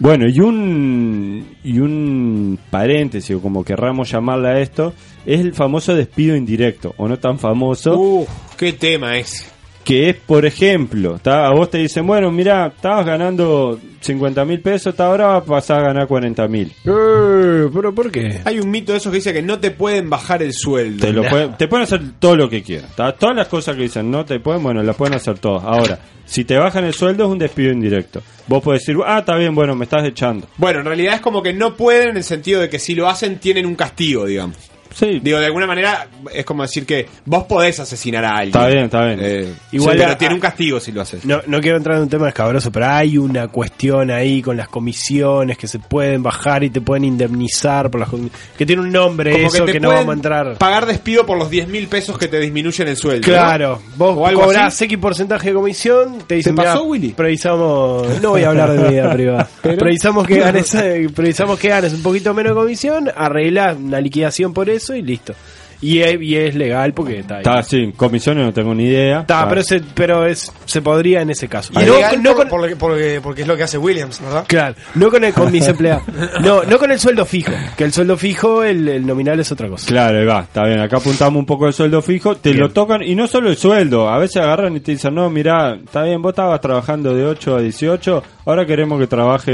[0.00, 4.94] Bueno, y un y un paréntesis o como querramos llamarle a esto,
[5.26, 9.57] es el famoso despido indirecto o no tan famoso Uf, qué tema ese.
[9.88, 11.46] Que es, por ejemplo, ¿tá?
[11.46, 15.78] a vos te dicen, bueno, mira, estabas ganando 50 mil pesos, ahora vas a pasar
[15.78, 16.70] a ganar 40 mil.
[16.84, 18.42] Eh, ¿Pero por qué?
[18.44, 21.06] Hay un mito de esos que dice que no te pueden bajar el sueldo.
[21.06, 22.90] Te, lo pueden, te pueden hacer todo lo que quieran.
[22.94, 23.12] ¿tá?
[23.12, 25.64] Todas las cosas que dicen no te pueden, bueno, las pueden hacer todas.
[25.64, 28.20] Ahora, si te bajan el sueldo es un despido indirecto.
[28.46, 30.48] Vos podés decir, ah, está bien, bueno, me estás echando.
[30.58, 33.08] Bueno, en realidad es como que no pueden en el sentido de que si lo
[33.08, 34.58] hacen tienen un castigo, digamos.
[34.94, 35.20] Sí.
[35.22, 38.48] Digo, de alguna manera es como decir que vos podés asesinar a alguien.
[38.48, 39.18] Está bien, está bien.
[39.22, 41.24] Eh, Igual sí, pero a- tiene un castigo si lo haces.
[41.24, 44.68] No, no quiero entrar en un tema escabroso, pero hay una cuestión ahí con las
[44.68, 48.08] comisiones que se pueden bajar y te pueden indemnizar por las
[48.56, 50.58] que tiene un nombre Como eso te que, no vamos a entrar.
[50.58, 53.24] Pagar despido por los 10 mil pesos que te disminuyen el sueldo.
[53.24, 53.96] Claro, ¿no?
[53.96, 54.84] vos O algo cobrás así.
[54.84, 57.08] X porcentaje de comisión, te dicen, ¿Te pasó, "Mirá, Willy?
[57.12, 59.48] Previsamos, no voy a hablar de mi vida privada.
[59.62, 64.52] Previsamos que ganes, eh, previsamos que ganes un poquito menos de comisión, arreglás una liquidación
[64.52, 65.34] por eso y listo.
[65.80, 67.42] Y es, y es legal porque está ahí.
[67.42, 69.20] Está, sí, comisiones no tengo ni idea.
[69.20, 69.48] Está, Está.
[69.48, 71.72] pero, se, pero es, se podría en ese caso.
[71.72, 74.44] Y no, legal no por- con, porque, porque es lo que hace Williams, ¿verdad?
[74.48, 76.02] Claro, no con, el, con mis empleados.
[76.42, 77.52] No, no con el sueldo fijo.
[77.76, 79.86] Que el sueldo fijo, el, el nominal es otra cosa.
[79.86, 80.80] Claro, ahí va, está bien.
[80.80, 82.60] Acá apuntamos un poco el sueldo fijo, te Bien.
[82.60, 85.76] lo tocan y no solo el sueldo, a veces agarran y te dicen, no, mira,
[85.76, 89.52] está bien, vos estabas trabajando de 8 a 18, ahora queremos que trabaje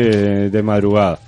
[0.48, 1.19] de madrugada.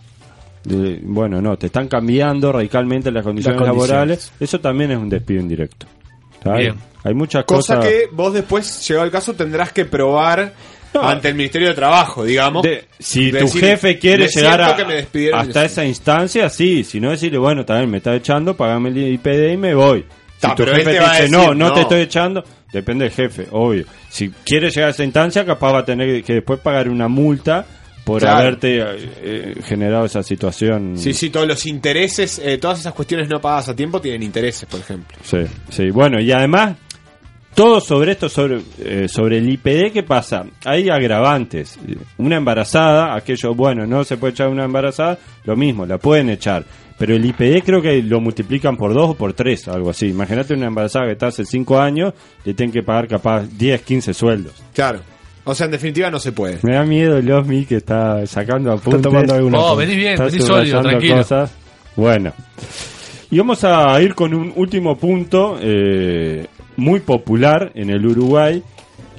[0.67, 3.91] De- bueno, no, te están cambiando radicalmente las condiciones, Las condiciones.
[3.91, 5.87] laborales, eso también es un despido indirecto.
[6.35, 6.75] ¿Está Bien.
[7.05, 7.89] Hay muchas Cosa cosas...
[7.91, 10.53] que vos después, llegado el caso, tendrás que probar
[11.01, 12.63] ante el Ministerio de Trabajo, digamos.
[12.65, 14.77] De- si De tu decir, jefe quiere "Me llegar a,
[15.39, 16.83] hasta esa instancia, sí.
[16.83, 20.05] Si no, decirle, bueno, también me está echando, pagame el IPD y me voy.
[20.35, 21.75] Si Ta, tu jefe te te va a dice, decir, no, no, no.
[21.75, 23.85] te estoy echando, depende del jefe, obvio.
[24.09, 27.65] Si quiere llegar a esa instancia, capaz va a tener que después pagar una multa
[28.07, 28.39] por Claro.
[28.39, 30.97] haberte eh, generado esa situación.
[30.97, 34.65] Sí, sí, todos los intereses, eh, todas esas cuestiones no pagadas a tiempo tienen intereses,
[34.69, 35.19] por ejemplo.
[35.25, 35.39] Sí,
[35.71, 35.91] sí.
[35.91, 36.77] Bueno, y además,
[37.53, 40.45] todo sobre esto, sobre, eh, sobre el IPD, ¿qué pasa?
[40.65, 41.81] Hay agravantes.
[42.19, 46.65] Una embarazada, aquello, bueno, no se puede echar una embarazada, lo mismo, la pueden echar.
[46.97, 50.07] Pero el IPD creo que lo multiplican por dos o por tres, algo así.
[50.07, 52.15] Imagínate una embarazada que está hace cinco años,
[52.45, 54.63] le tienen que pagar capaz 10, 15 sueldos.
[54.73, 55.01] Claro.
[55.49, 56.59] O sea, en definitiva no se puede.
[56.63, 59.01] Me da miedo el Osmi que está sacando apuntes.
[59.03, 61.17] tomando alguna Oh, venís bien, Está venís sólido, tranquilo.
[61.19, 61.53] cosas.
[61.95, 62.33] Bueno.
[63.31, 66.47] Y vamos a ir con un último punto eh,
[66.77, 68.63] muy popular en el Uruguay,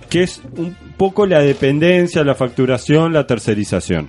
[0.09, 4.07] que es un poco la dependencia, la facturación, la tercerización.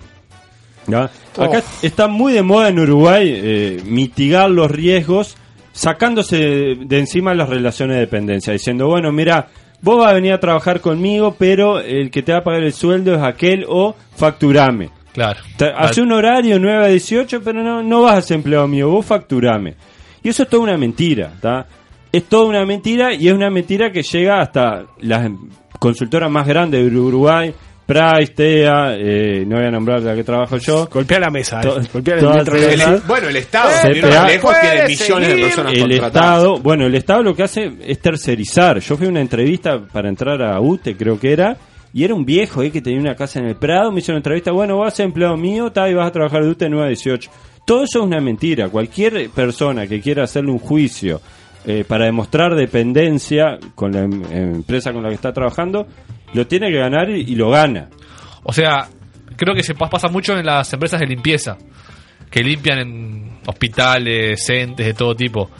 [0.88, 1.10] ¿Ya?
[1.36, 5.36] Acá está muy de moda en Uruguay eh, mitigar los riesgos
[5.72, 6.36] sacándose
[6.80, 9.48] de encima las relaciones de dependencia, diciendo, bueno, mira,
[9.82, 12.72] vos vas a venir a trabajar conmigo, pero el que te va a pagar el
[12.72, 14.90] sueldo es aquel o facturame.
[15.12, 15.40] Claro.
[15.76, 19.04] Hace un horario 9 a 18, pero no, no vas a ser empleado mío, vos
[19.04, 19.74] facturame.
[20.22, 21.66] Y eso es toda una mentira, ¿tá?
[22.12, 25.30] es toda una mentira y es una mentira que llega hasta las
[25.78, 27.54] consultoras más grandes de Uruguay.
[27.88, 30.86] Price, TEA, eh, no voy a nombrar la que trabajo yo.
[30.92, 31.84] Golpea la mesa, To- eh.
[31.90, 32.90] Golpea metro de esas.
[32.92, 33.04] mesa.
[33.08, 34.08] Bueno, el Estado, CPA.
[34.08, 36.14] más lejos, tiene millones de personas El contratadas.
[36.36, 38.78] Estado, bueno, el Estado lo que hace es tercerizar.
[38.80, 41.56] Yo fui a una entrevista para entrar a UTE, creo que era,
[41.94, 43.90] y era un viejo eh, que tenía una casa en el Prado.
[43.90, 46.42] Me hicieron una entrevista, bueno, vas a ser empleado mío, tal, y vas a trabajar
[46.44, 47.30] de UTE 9 a 18.
[47.64, 48.68] Todo eso es una mentira.
[48.68, 51.22] Cualquier persona que quiera hacerle un juicio
[51.66, 55.86] eh, para demostrar dependencia con la em- empresa con la que está trabajando,
[56.34, 57.88] lo tiene que ganar y, y lo gana.
[58.42, 58.88] O sea,
[59.36, 61.56] creo que se pas- pasa mucho en las empresas de limpieza,
[62.30, 65.50] que limpian en hospitales, entes de todo tipo.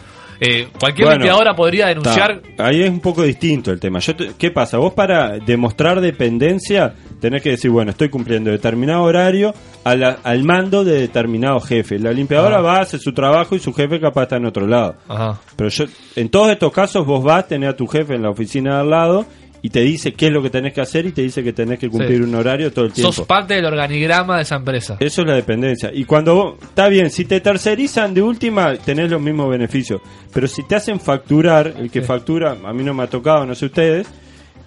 [0.41, 2.41] Eh, cualquier Bueno, limpiadora podría denunciar.
[2.59, 3.99] Ahí es un poco distinto el tema.
[3.99, 4.79] Yo te- ¿Qué pasa?
[4.79, 10.45] Vos para demostrar dependencia tenés que decir, bueno, estoy cumpliendo determinado horario a la- al
[10.45, 11.99] mando de determinado jefe.
[11.99, 12.63] La limpiadora Ah.
[12.63, 14.95] va, hace su trabajo y su jefe capaz está en otro lado.
[15.09, 15.41] Ajá.
[15.57, 18.75] Pero yo, en todos estos casos vos vas, tenés a tu jefe en la oficina
[18.77, 19.27] de al lado
[19.63, 21.79] y te dice qué es lo que tenés que hacer y te dice que tenés
[21.79, 22.23] que cumplir Sí.
[22.25, 23.13] un horario todo el tiempo.
[23.13, 24.97] Sos parte del organigrama de esa empresa.
[25.01, 25.91] Eso es la dependencia.
[25.93, 30.01] Y cuando vos, está bien, si te tercerizan de última, tenés los mismos beneficios.
[30.33, 33.55] Pero si te hacen facturar, el que factura, a mí no me ha tocado, no
[33.55, 34.07] sé ustedes,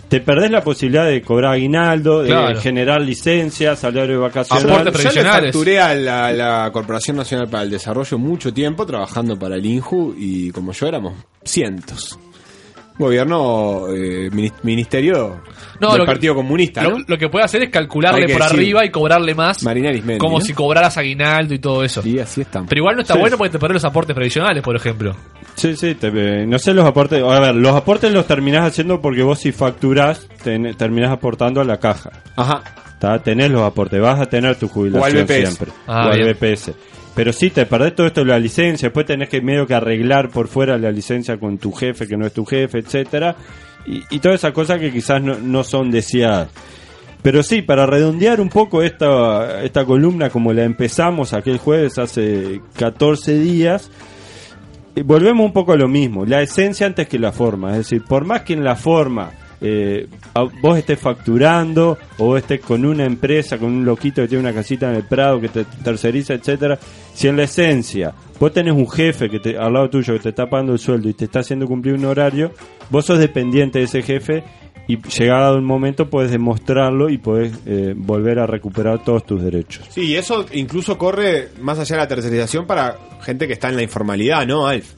[0.10, 4.66] te perdés la posibilidad de cobrar aguinaldo, de generar licencias, salario de vacaciones.
[4.66, 9.40] Yo le facturé a la, a la Corporación Nacional para el Desarrollo mucho tiempo trabajando
[9.40, 11.14] para el INJU y como yo éramos
[11.46, 12.20] cientos.
[13.02, 15.42] Gobierno, eh, minis- ministerio
[15.80, 17.04] No, del lo que- Partido Comunista, Lo, ¿no?
[17.08, 19.64] lo que puede hacer es calcularle por decir, arriba y cobrarle más.
[19.64, 20.46] Marinera Ismendi, como ¿no?
[20.46, 22.02] si cobraras aguinaldo y todo eso.
[22.06, 22.66] Y así están.
[22.68, 23.20] Pero igual no está Sí.
[23.20, 25.16] bueno porque te perdés los aportes previsionales, por ejemplo.
[25.56, 27.22] Sí, sí, te- eh, no sé los aportes.
[27.24, 31.64] A ver, los aportes los terminás haciendo porque vos si facturás, ten- terminás aportando a
[31.64, 32.12] la caja.
[32.36, 32.62] Ajá.
[32.94, 35.42] Está, tenés los aportes, vas a tener tu jubilación O al BPS.
[35.48, 35.72] siempre.
[35.88, 36.28] Ah, o al bien.
[36.40, 36.74] BPS.
[37.16, 40.30] Pero sí, te perdés todo esto de la licencia, después tenés que medio que arreglar
[40.30, 43.36] por fuera la licencia con tu jefe, que no es tu jefe, etcétera
[43.86, 46.50] Y, todas esas cosas que quizás no, no son deseadas.
[47.22, 52.62] Pero sí, para redondear un poco esta, esta columna como la empezamos aquel jueves hace
[52.78, 53.92] 14 días,
[54.96, 58.04] eh, volvemos un poco a lo mismo, la esencia antes que la forma, es decir,
[58.04, 59.32] por más que en la forma
[59.62, 60.08] eh,
[60.62, 64.90] vos estés facturando o estés con una empresa, con un loquito que tiene una casita
[64.90, 66.80] en el Prado que te terceriza, etcétera,
[67.14, 70.30] si en la esencia vos tenés un jefe que te, al lado tuyo que te
[70.30, 72.52] está pagando el sueldo y te está haciendo cumplir un horario,
[72.90, 74.44] vos sos dependiente de ese jefe
[74.88, 79.86] y llegado un momento puedes demostrarlo y podés eh, volver a recuperar todos tus derechos.
[79.90, 83.76] Sí, y eso incluso corre más allá de la tercerización para gente que está en
[83.76, 84.92] la informalidad, ¿no, Alf?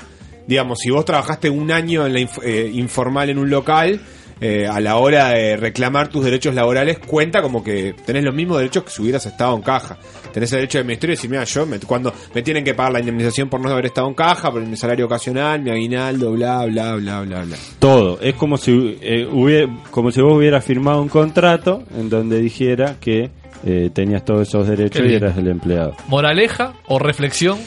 [0.48, 4.02] Digamos, si vos trabajaste un año en la inf- eh, informal en un local,
[4.46, 8.58] eh, a la hora de reclamar tus derechos laborales, cuenta como que tenés los mismos
[8.58, 9.98] derechos que si hubieras estado en caja.
[10.34, 12.92] Tenés el derecho de ministerio y decir, mira, yo, me- cuando me tienen que pagar
[12.94, 16.66] la indemnización por no haber estado en caja, por mi salario ocasional, mi aguinaldo, bla,
[16.66, 17.56] bla, bla, bla, bla.
[17.80, 18.20] Todo.
[18.20, 22.98] Es como si, eh, hubiera- como si vos hubieras firmado un contrato en donde dijera
[23.00, 23.30] que
[23.66, 25.96] eh, tenías todos esos derechos y eras el empleado.
[26.10, 27.58] Moraleja o reflexión.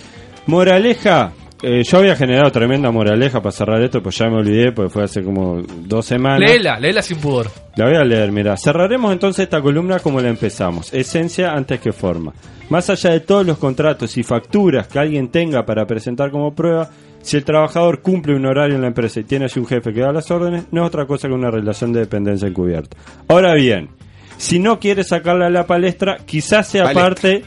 [0.47, 1.33] Moraleja.
[1.63, 5.05] Eh, yo había generado tremenda moraleja para cerrar esto, pues ya me olvidé, porque fue
[5.05, 6.51] hace como dos semanas.
[6.51, 7.51] Léela, léela sin pudor.
[7.77, 8.57] La voy a leer, mira.
[8.57, 10.93] Cerraremos entonces esta columna como la empezamos.
[10.93, 12.33] Esencia antes que forma.
[12.69, 16.91] Más allá de todos los contratos y facturas que alguien tenga para presentar como prueba,
[17.23, 20.01] si el trabajador cumple un horario en la empresa y tiene así un jefe que
[20.01, 22.97] da las órdenes, no es otra cosa que una relación de dependencia encubierta.
[23.29, 23.89] Ahora bien,
[24.37, 27.05] si no quiere sacarla a la palestra, quizás sea Palestra.
[27.05, 27.43] parte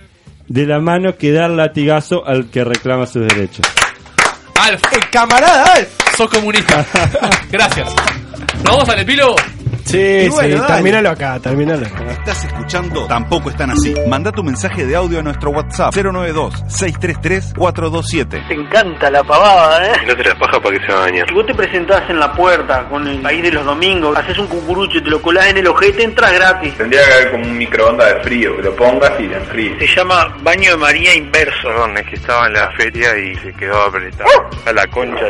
[0.48, 3.66] de la mano que dar latigazo al que reclama sus derechos.
[4.60, 4.82] Alf,
[5.12, 5.90] camarada Alf.
[6.18, 6.86] sos comunista.
[7.52, 7.88] Gracias.
[8.64, 9.36] ¿Nos vamos al epílogo?
[9.90, 10.74] Sí, sí, bueno, dale.
[10.76, 12.12] terminalo acá, terminalo acá.
[12.12, 13.06] ¿Estás escuchando?
[13.08, 13.94] Tampoco están así.
[14.08, 18.48] Manda tu mensaje de audio a nuestro WhatsApp 092-633-427.
[18.48, 19.94] Te encanta la pavada, ¿eh?
[20.08, 21.24] No te la paja para que se bañe.
[21.28, 24.46] Si vos te presentás en la puerta con el país de los domingos, haces un
[24.48, 26.76] cucurucho y te lo colás en el ojete, entras gratis.
[26.78, 29.80] Tendría que haber como un microondas de frío, que lo pongas y te enfríes.
[29.80, 31.50] Se llama baño de María inverso.
[31.64, 34.30] Perdón, es que estaba en la feria y se quedó apretado.
[34.66, 35.26] A la concha.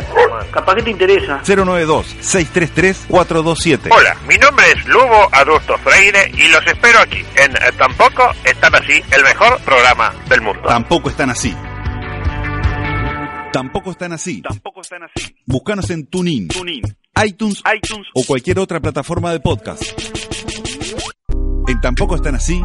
[0.52, 1.40] Capaz que te interesa.
[1.46, 3.88] 092-633-427.
[3.92, 8.74] Hola, mi nombre es Lugo Adusto Freire y los espero aquí en eh, Tampoco están
[8.76, 10.64] así, el mejor programa del mundo.
[10.68, 11.56] Tampoco están así.
[13.54, 14.42] Tampoco están así.
[14.42, 15.36] Tampoco están así.
[15.46, 16.82] Búscanos en TuneIn, Tunin,
[17.26, 18.08] iTunes iTunes.
[18.14, 19.84] o cualquier otra plataforma de podcast.
[21.68, 22.62] En Tampoco están así.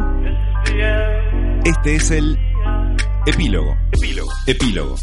[1.63, 2.37] Este es el
[3.25, 3.75] epílogo.
[3.91, 4.31] Epílogo.
[4.47, 4.95] Epílogo.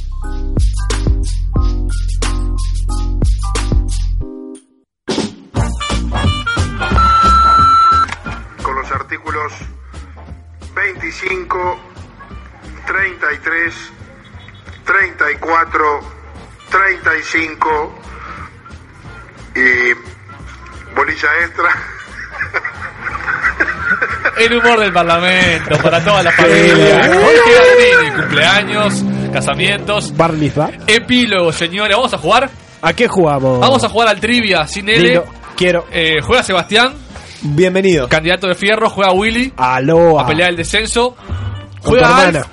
[8.92, 9.52] Artículos
[10.74, 11.80] 25,
[12.86, 13.74] 33,
[14.84, 16.00] 34,
[16.70, 17.98] 35,
[19.54, 19.92] Y
[20.94, 21.70] bolilla extra.
[24.38, 27.04] El humor del Parlamento para toda la familia.
[27.04, 30.16] Jorge cumpleaños, casamientos.
[30.16, 30.78] Barney's Bar.
[30.86, 31.96] Epílogo, señores.
[31.96, 32.50] ¿Vamos a jugar?
[32.80, 33.60] ¿A qué jugamos?
[33.60, 35.22] Vamos a jugar al trivia sin L.
[35.56, 35.86] Quiero.
[35.92, 36.94] Eh, juega Sebastián,
[37.42, 38.08] Bienvenido.
[38.08, 38.88] candidato de fierro.
[38.90, 40.18] Juega Willy, Aló.
[40.20, 41.16] a pelear el descenso.
[41.80, 42.16] Juega.
[42.28, 42.46] Alf,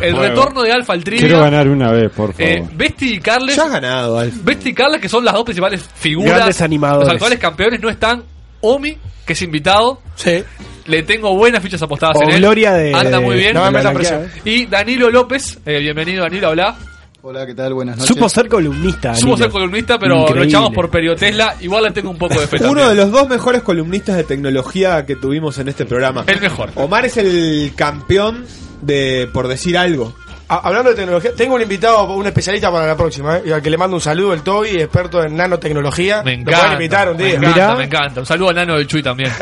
[0.00, 0.28] el Bueno.
[0.28, 1.38] retorno de Alfa al Quiero trivia.
[1.38, 2.42] ganar una vez, por favor.
[2.52, 3.56] Eh, Besti y Carles.
[3.56, 4.34] Ya has ganado, Alf.
[4.44, 6.34] Besti y Carles, que son las dos principales figuras.
[6.36, 7.06] Grandes animadores.
[7.06, 8.22] Los actuales campeones no están.
[8.60, 8.96] Omi,
[9.26, 10.00] que es invitado.
[10.14, 10.42] Sí.
[10.86, 12.40] Le tengo buenas fichas apostadas O en él.
[12.40, 13.54] Gloria de- Anda muy bien.
[13.54, 14.20] No me de la metas blanqueada.
[14.32, 14.42] presión.
[14.48, 16.76] Y Danilo López, eh, bienvenido Danilo, habla.
[17.20, 17.74] Hola, ¿qué tal?
[17.74, 18.14] Buenas noches.
[18.14, 19.14] Supo ser columnista.
[19.14, 21.56] Supo ser columnista, pero lo echamos por Periotesla.
[21.60, 22.88] Igual le tengo un poco de fe Uno también.
[22.90, 26.22] de los dos mejores columnistas de tecnología que tuvimos en este programa.
[26.28, 26.70] El mejor.
[26.76, 28.46] Omar es el campeón
[28.82, 30.14] de, por decir algo.
[30.48, 33.42] Ah, hablando de tecnología, tengo un invitado, un especialista para la próxima, ¿eh?
[33.46, 36.22] y al que le mando un saludo, el Toby, experto en nanotecnología.
[36.22, 36.72] Me encanta.
[36.72, 37.34] invitar un Me día.
[37.34, 37.74] encanta, Mirá.
[37.74, 38.20] me encanta.
[38.20, 39.30] Un saludo a Nano del Chuy también.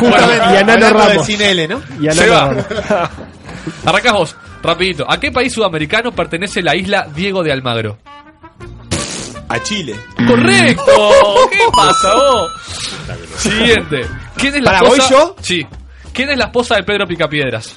[0.00, 1.26] Justamente, y a Nano Hablando de Ramos.
[1.26, 1.80] sin L, ¿no?
[2.00, 2.64] Y a Se Nano.
[3.84, 5.04] Arrancás vos, rapidito.
[5.10, 7.98] ¿A qué país sudamericano pertenece la isla Diego de Almagro?
[9.48, 9.96] A Chile.
[10.28, 10.92] ¡Correcto!
[11.50, 12.50] ¿Qué pasa vos?
[13.36, 14.02] Siguiente.
[14.36, 15.10] ¿Quién es la Pará, ¿voy esposa?
[15.10, 15.36] yo?
[15.40, 15.66] Sí.
[16.12, 17.74] ¿Quién es la esposa de Pedro Picapiedras?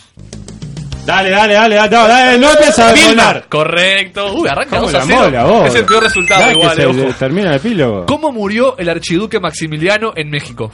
[1.05, 3.45] Dale, dale, dale, dale, dale, no empieces a volar.
[3.49, 4.33] Correcto.
[4.35, 5.19] Uy, arranca ¿Cómo 2 a la 0.
[5.23, 5.67] mola, vos?
[5.67, 7.13] Es el peor resultado que igual, se eh, ojo.
[7.19, 8.05] termina el epílogo.
[8.05, 10.71] ¿Cómo murió el archiduque Maximiliano en México?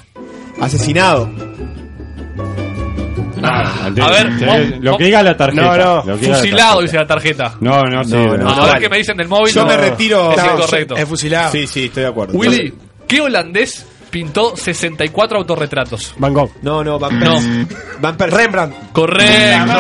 [0.61, 1.29] Asesinado.
[3.43, 5.61] Ah, a ver, lo que diga la tarjeta.
[5.61, 7.55] No, no, lo que diga la Fusilado, dice la tarjeta.
[7.59, 8.11] No, no, sí.
[8.13, 8.37] No, no.
[8.37, 8.79] no, a ver vale.
[8.81, 9.53] qué me dicen del móvil.
[9.53, 9.67] Yo no.
[9.67, 10.31] me retiro.
[10.31, 10.95] Es No, incorrecto.
[10.95, 11.51] Es fusilado.
[11.51, 12.37] Sí, sí, estoy de acuerdo.
[12.37, 12.73] Willy,
[13.07, 16.13] ¿qué holandés pintó 64 autorretratos?
[16.17, 16.51] Van Gogh.
[16.61, 17.33] No, no, Van No.
[17.33, 17.67] Persie.
[17.99, 18.37] Van Persie.
[18.37, 18.75] Rembrandt.
[18.91, 19.73] Correcto.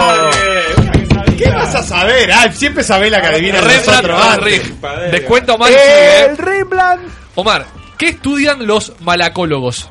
[1.37, 2.31] ¿Qué vas a saber?
[2.31, 2.55] Alf?
[2.55, 5.11] siempre sabés la que adivina Rembrandt.
[5.11, 5.71] Descuento Omar.
[5.71, 6.35] El eh.
[6.37, 7.03] Rembrandt.
[7.35, 7.65] Omar,
[7.97, 9.89] ¿qué estudian los malacólogos?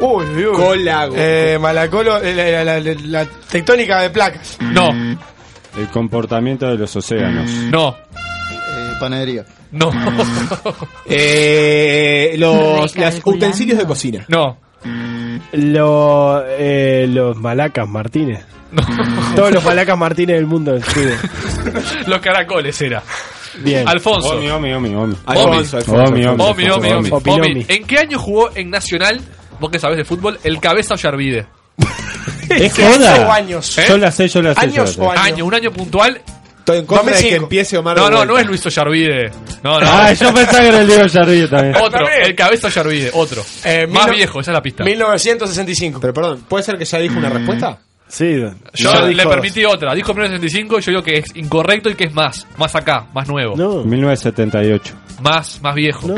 [0.00, 0.56] Uy, uy, uy.
[0.56, 1.14] Colago.
[1.16, 4.56] Eh, Malacolo, eh, la, la- la- la tectónica de placas.
[4.60, 7.50] No, El comportamiento de los océanos.
[7.70, 9.44] no, Eh, panadería.
[9.72, 9.90] no,
[11.06, 13.30] Eh, los, los Recalculando.
[13.46, 14.24] utensilios de cocina.
[14.28, 14.58] no.
[15.52, 18.44] Lo- eh, los Malacas Martínez.
[19.36, 21.16] Todos los Malacas Martínez del mundo escriben.
[22.06, 23.02] Los caracoles era.
[23.60, 23.88] Bien.
[23.88, 24.36] Alfonso.
[24.36, 25.16] Omi, omi, omi, omi.
[25.24, 26.50] Alfonso, Alfonso, Omi, Alfonso.
[26.50, 27.10] Omi, omi, omi.
[27.40, 27.66] Omi.
[27.66, 29.20] ¿En qué año jugó en Nacional,
[29.60, 31.46] vos que sabés de fútbol, el cabeza Ollarvide?
[32.50, 33.34] ¿Es ¿Años o joda?
[33.34, 33.78] años?
[33.78, 33.84] ¿Eh?
[33.88, 34.60] Yo la sé, yo la sé.
[34.60, 35.00] ¿Años yo la sé.
[35.00, 35.24] o años?
[35.24, 36.20] Año, un año puntual.
[36.58, 37.44] Estoy en contra de que 2005.
[37.44, 38.32] empiece Omar No, de no, vuelta.
[38.34, 39.30] no es Luis Ollarvide.
[39.62, 39.86] No, no.
[39.90, 41.76] Ah, yo pensaba que era el Diego Yarrillo también.
[41.82, 43.42] Otro, el cabeza Ollarvide, otro.
[43.64, 44.84] Eh, Más mil no- viejo, esa es la pista.
[44.84, 45.98] 1965.
[46.00, 47.78] Pero perdón, ¿puede ser que ya dijo una respuesta?
[48.06, 48.36] Sí.
[48.74, 49.94] Yo no, le dijo- permití otra.
[49.94, 52.46] Dijo 1965 y yo digo que es incorrecto y que es más.
[52.58, 53.54] Más acá, más nuevo.
[53.56, 53.82] No.
[53.84, 54.94] 1978.
[55.22, 56.06] Más, más viejo.
[56.08, 56.14] No.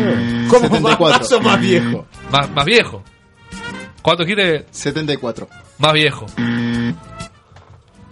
[0.48, 1.18] ¿Cómo más, 74.
[1.20, 2.06] más o más viejo?
[2.30, 3.04] Más, más viejo.
[4.02, 4.66] ¿Cuánto quiere?
[4.70, 5.48] 74.
[5.78, 6.26] Más viejo.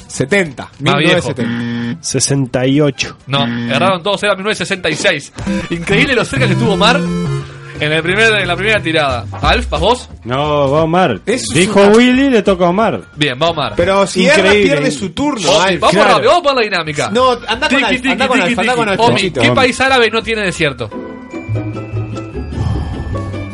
[0.07, 0.63] 70.
[0.81, 2.03] Más 1970.
[2.03, 3.17] 68.
[3.27, 5.33] No, erraron todos, era 1966.
[5.71, 6.97] Increíble lo cerca que estuvo Mar
[7.81, 9.25] en, el primer, en la primera tirada.
[9.43, 10.09] Alf, ¿vas vos?
[10.25, 11.21] No, va Omar.
[11.27, 13.03] Eso es Dijo una- Willy, le toca a Omar.
[13.17, 13.75] Bien, va Omar.
[13.77, 14.51] Pero si Increíble.
[14.51, 15.81] Erra pierde su turno, Omi, Alf.
[15.81, 16.09] vamos Claro.
[16.15, 17.11] rápido, vamos por la dinámica.
[17.11, 18.77] No, anda con Tiki, Alf, tiki, anda con tiki, Alf, anda tiki.
[18.77, 19.01] con Alf.
[19.01, 19.51] Omi, ¿qué Omi.
[19.55, 20.91] país árabe no tiene desierto?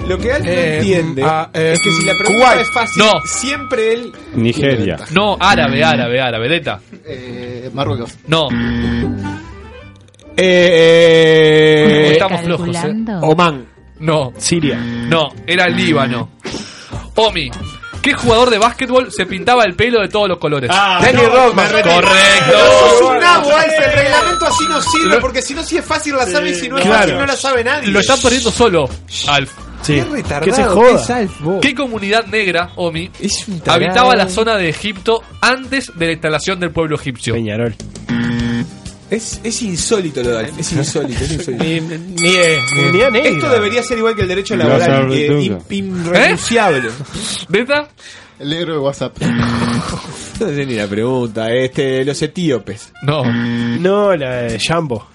[0.09, 2.61] Lo que Alf no Eh, entiende ah, eh, es que si la pregunta Kuwait.
[2.61, 3.13] es fácil, No.
[3.25, 4.13] siempre él.
[4.35, 4.99] Nigeria.
[5.13, 6.49] No, árabe, árabe, árabe.
[6.49, 6.81] Delta.
[7.07, 8.15] Eh, Marruecos.
[8.27, 8.49] No.
[10.37, 12.73] Eh, Estamos flojos, eh.
[12.73, 13.19] Calculando.
[13.27, 13.67] Oman.
[14.01, 14.33] No.
[14.37, 14.77] Siria.
[14.77, 16.31] No, era el Líbano.
[17.15, 17.51] Omi,
[18.03, 20.71] ¿qué jugador de básquetbol se pintaba el pelo de todos los colores?
[21.01, 21.69] Denny Rodman.
[21.71, 23.09] Sos Correcto.
[23.09, 23.73] un nabo, Alf.
[23.87, 26.69] El reglamento así no sirve porque si no, si es fácil la sabe y si
[26.69, 26.99] no es Claro.
[27.03, 27.89] fácil no la sabe nadie.
[27.89, 28.89] Lo están perdiendo solo,
[29.29, 29.53] Alf.
[29.85, 29.95] Sí.
[29.95, 31.61] Qué retardado Que se joda.
[31.61, 33.85] ¿Qué comunidad negra, Omi, Es un tarado.
[33.85, 37.35] habitaba la zona de Egipto antes de la instalación del pueblo egipcio?
[37.35, 37.75] Peñarol.
[39.11, 40.59] Es, es insólito lo de Alf.
[40.59, 41.63] Es insólito, es insólito.
[41.65, 42.59] Ni, ni, eh.
[43.25, 46.89] Esto debería ser igual que el derecho laboral, eh, irrenunciable.
[47.49, 47.89] ¿Neta?
[48.39, 49.17] El negro de WhatsApp.
[50.41, 51.49] No sé ni la pregunta.
[51.53, 52.93] Este, los etíopes.
[53.03, 53.23] No.
[53.25, 55.07] No, la de Jambo.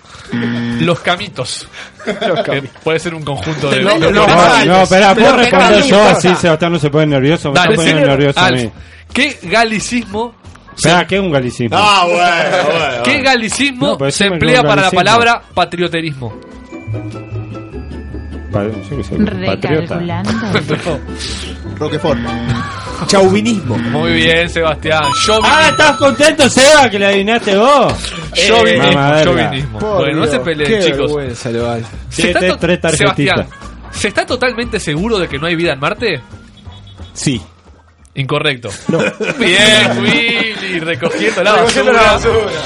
[0.80, 1.68] Los camitos.
[2.06, 3.82] Que puede ser un conjunto de.
[3.84, 7.52] No, no, de- no, No, espera, ¿puedo responder yo así Sebastián no se pone nervioso?
[7.52, 8.72] Me está poniendo nervioso a mí.
[9.12, 10.36] ¿Qué galicismo,
[10.78, 11.76] Espera, ¿qué es un galicismo?
[11.78, 13.04] Ah, bueno, bueno.
[13.04, 16.40] qué galicismo No, se emplea para la palabra patrioterismo?
[18.54, 20.00] Pa- yo qué sé, patriota.
[20.00, 20.32] Recalculando.
[21.78, 22.20] Roquefort.
[23.08, 23.78] Chauvinismo.
[23.78, 25.04] Muy bien, Sebastián.
[25.44, 27.94] Ah, ¿estás contento, Seba, que le adivinaste vos?
[28.34, 29.24] Chauvinismo, Mamadera.
[29.24, 29.80] chauvinismo.
[29.80, 31.12] Bueno, no se peleen, chicos.
[32.10, 32.80] ¿Se está tres-.
[32.98, 33.48] Sebastián,
[33.92, 36.22] ¿se está totalmente seguro de que no hay vida en Marte?
[37.14, 37.42] Sí.
[38.16, 38.70] Incorrecto.
[39.40, 42.34] Bien, Willy, recogiendo la Recogiendo la basura.
[42.34, 42.62] basura.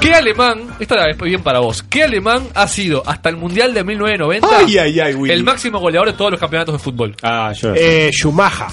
[0.00, 3.84] ¿Qué alemán, esta es bien para vos, qué alemán ha sido hasta el Mundial de
[3.84, 5.32] 1990 Ay, ay, ay, Willy.
[5.34, 7.14] el máximo goleador de todos los campeonatos de fútbol?
[7.22, 7.72] Ah, yo.
[7.74, 8.66] Eh, Schumacher.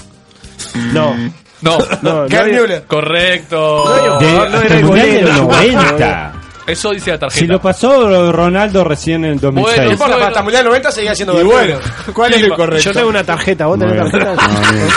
[0.92, 1.14] No.
[1.62, 2.84] No, No, Müller.
[2.88, 3.84] correcto.
[4.18, 6.32] De- no era el Mundial del Schumacher, 90.
[6.66, 7.40] Eso dice la tarjeta.
[7.40, 9.76] Si lo pasó Ronaldo recién en el 2006.
[9.76, 10.26] Bueno, Bueno.
[10.26, 11.76] hasta el Mundial 90 seguía siendo Y bueno.
[12.12, 12.84] ¿cuál es el correcto?
[12.84, 14.34] Yo tengo una tarjeta, vos tenés tarjeta.
[14.34, 14.88] No, bien.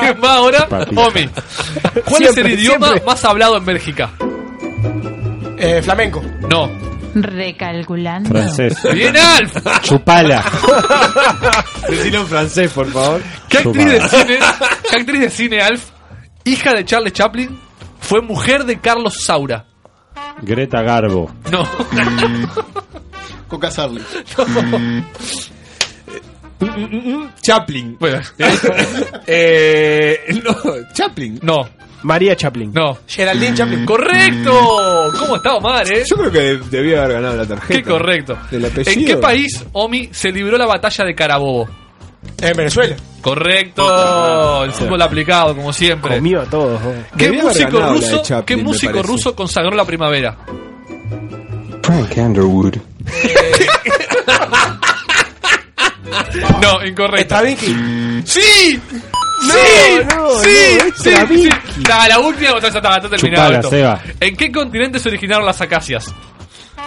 [0.00, 0.68] ¿Qué más ahora?
[0.70, 1.28] Omi.
[2.04, 3.06] ¿Cuál es el Siempre, idioma siempre.
[3.06, 4.10] más hablado en Bélgica?
[5.58, 6.22] Eh, flamenco.
[6.48, 6.70] No.
[7.22, 8.28] Recalculando.
[8.30, 8.76] Francés.
[8.92, 9.56] Bien, Alf.
[9.82, 10.44] Chupala.
[11.88, 13.22] Decilo en francés, por favor.
[13.48, 14.38] ¿Qué actriz de cine,
[14.90, 15.84] qué actriz de cine, Alf,
[16.44, 17.58] hija de Charles Chaplin,
[18.00, 19.64] fue mujer de Carlos Saura?
[20.42, 21.30] Greta Garbo.
[21.50, 21.66] No.
[23.48, 24.02] Coca Sarli.
[27.42, 27.96] Chaplin.
[27.98, 28.20] Bueno,
[29.26, 30.54] Eh, no,
[30.92, 31.38] Chaplin.
[31.42, 31.68] no,
[32.02, 32.72] María Chaplin.
[32.72, 32.98] no.
[33.06, 33.84] Geraldine Chaplin.
[33.84, 35.10] ¡Correcto!
[35.18, 36.04] ¿Cómo está Omar, eh?
[36.08, 37.74] Yo creo que de- debía haber ganado la tarjeta.
[37.74, 38.38] Qué correcto.
[38.50, 38.92] Del apellido.
[38.92, 41.68] ¿En qué país, Omi, se libró la batalla de Carabobo?
[42.40, 42.96] En Venezuela.
[43.22, 44.64] Correcto.
[44.64, 46.16] El fútbol aplicado, como siempre.
[46.16, 46.80] Comió a todos.
[47.16, 49.08] ¿Qué Debía haber músico ganado la de ruso, Chaplin, ¿qué me músico parece.
[49.12, 50.36] ruso consagró la primavera?
[51.82, 52.74] Frank Underwood.
[56.60, 57.34] No, incorrecto.
[57.34, 57.76] Stravinsky.
[58.24, 58.80] ¡Sí!
[59.40, 60.04] ¡Sí!
[60.08, 60.78] no, ¡Sí!
[60.78, 60.92] no, ¡Sí!
[61.10, 61.72] Stravinsky.
[61.74, 61.82] sí.
[61.88, 63.70] Nah, la última ya está, está terminado Chupala, esto.
[63.70, 64.00] Seba.
[64.20, 66.12] ¿En qué continente se originaron las acacias?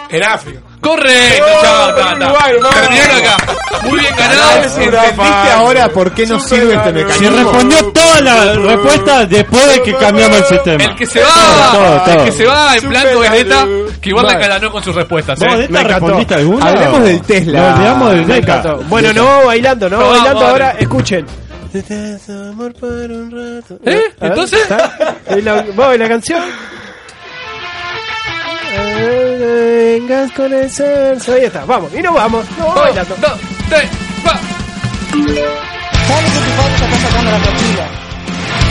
[0.08, 0.60] En África.
[0.80, 1.44] ¡Correcto!
[1.46, 2.38] Oh, vamos.
[2.74, 3.36] Terminaron acá.
[3.84, 4.62] Muy bien ganado.
[4.64, 7.36] ¿Entendiste ahora por qué no Super sirve este mecanismo?
[7.36, 10.84] respondió toda la respuesta después de que cambiamos el sistema.
[10.84, 11.28] El que se va,
[11.72, 12.14] Todo, todo.
[12.14, 13.20] el que se va en raro.
[13.30, 13.66] Neta,
[14.00, 15.38] que igual la calanó con sus respuestas.
[15.38, 15.66] ¿Vos ¿eh?
[15.70, 16.66] Me respondiste alguna?
[16.66, 17.60] Hablemos del Tesla.
[17.60, 18.38] Nos olvidamos del Deca.
[18.58, 18.76] encantó.
[18.88, 20.70] Bueno, no bailando, no bailando ahora.
[20.78, 21.26] Escuchen.
[22.28, 23.74] Amor por un rato.
[23.84, 23.90] ¿Eh?
[23.90, 24.60] Ver, ¿Entonces?
[25.36, 26.42] ¿Y la, vamos, ¿y la canción?
[28.76, 31.32] Vengas con el sexo.
[31.32, 31.92] Ahí está, vamos.
[31.94, 32.44] Y nos vamos.
[32.58, 33.14] No, vamos bailando.
[33.20, 33.88] Dos, tres,
[34.26, 34.40] va.
[36.08, 37.88] Dale que tu padre ya está sacando la cachila.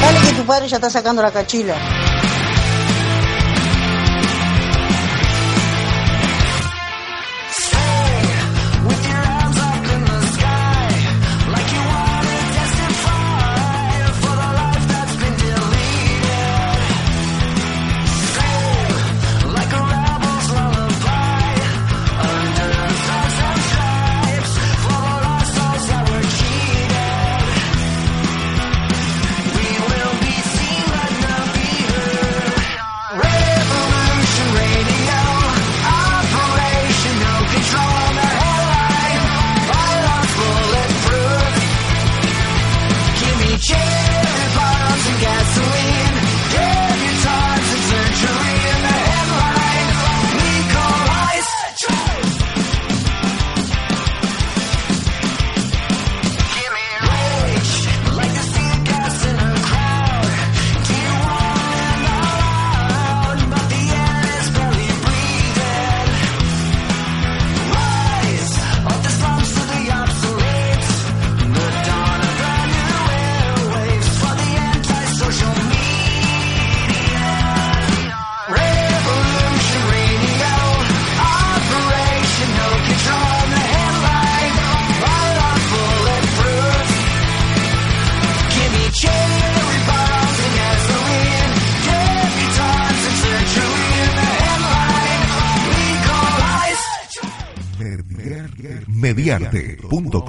[0.01, 1.75] Dale que tu padre ya está sacando la cachila.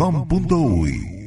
[0.00, 1.19] Bambundoi.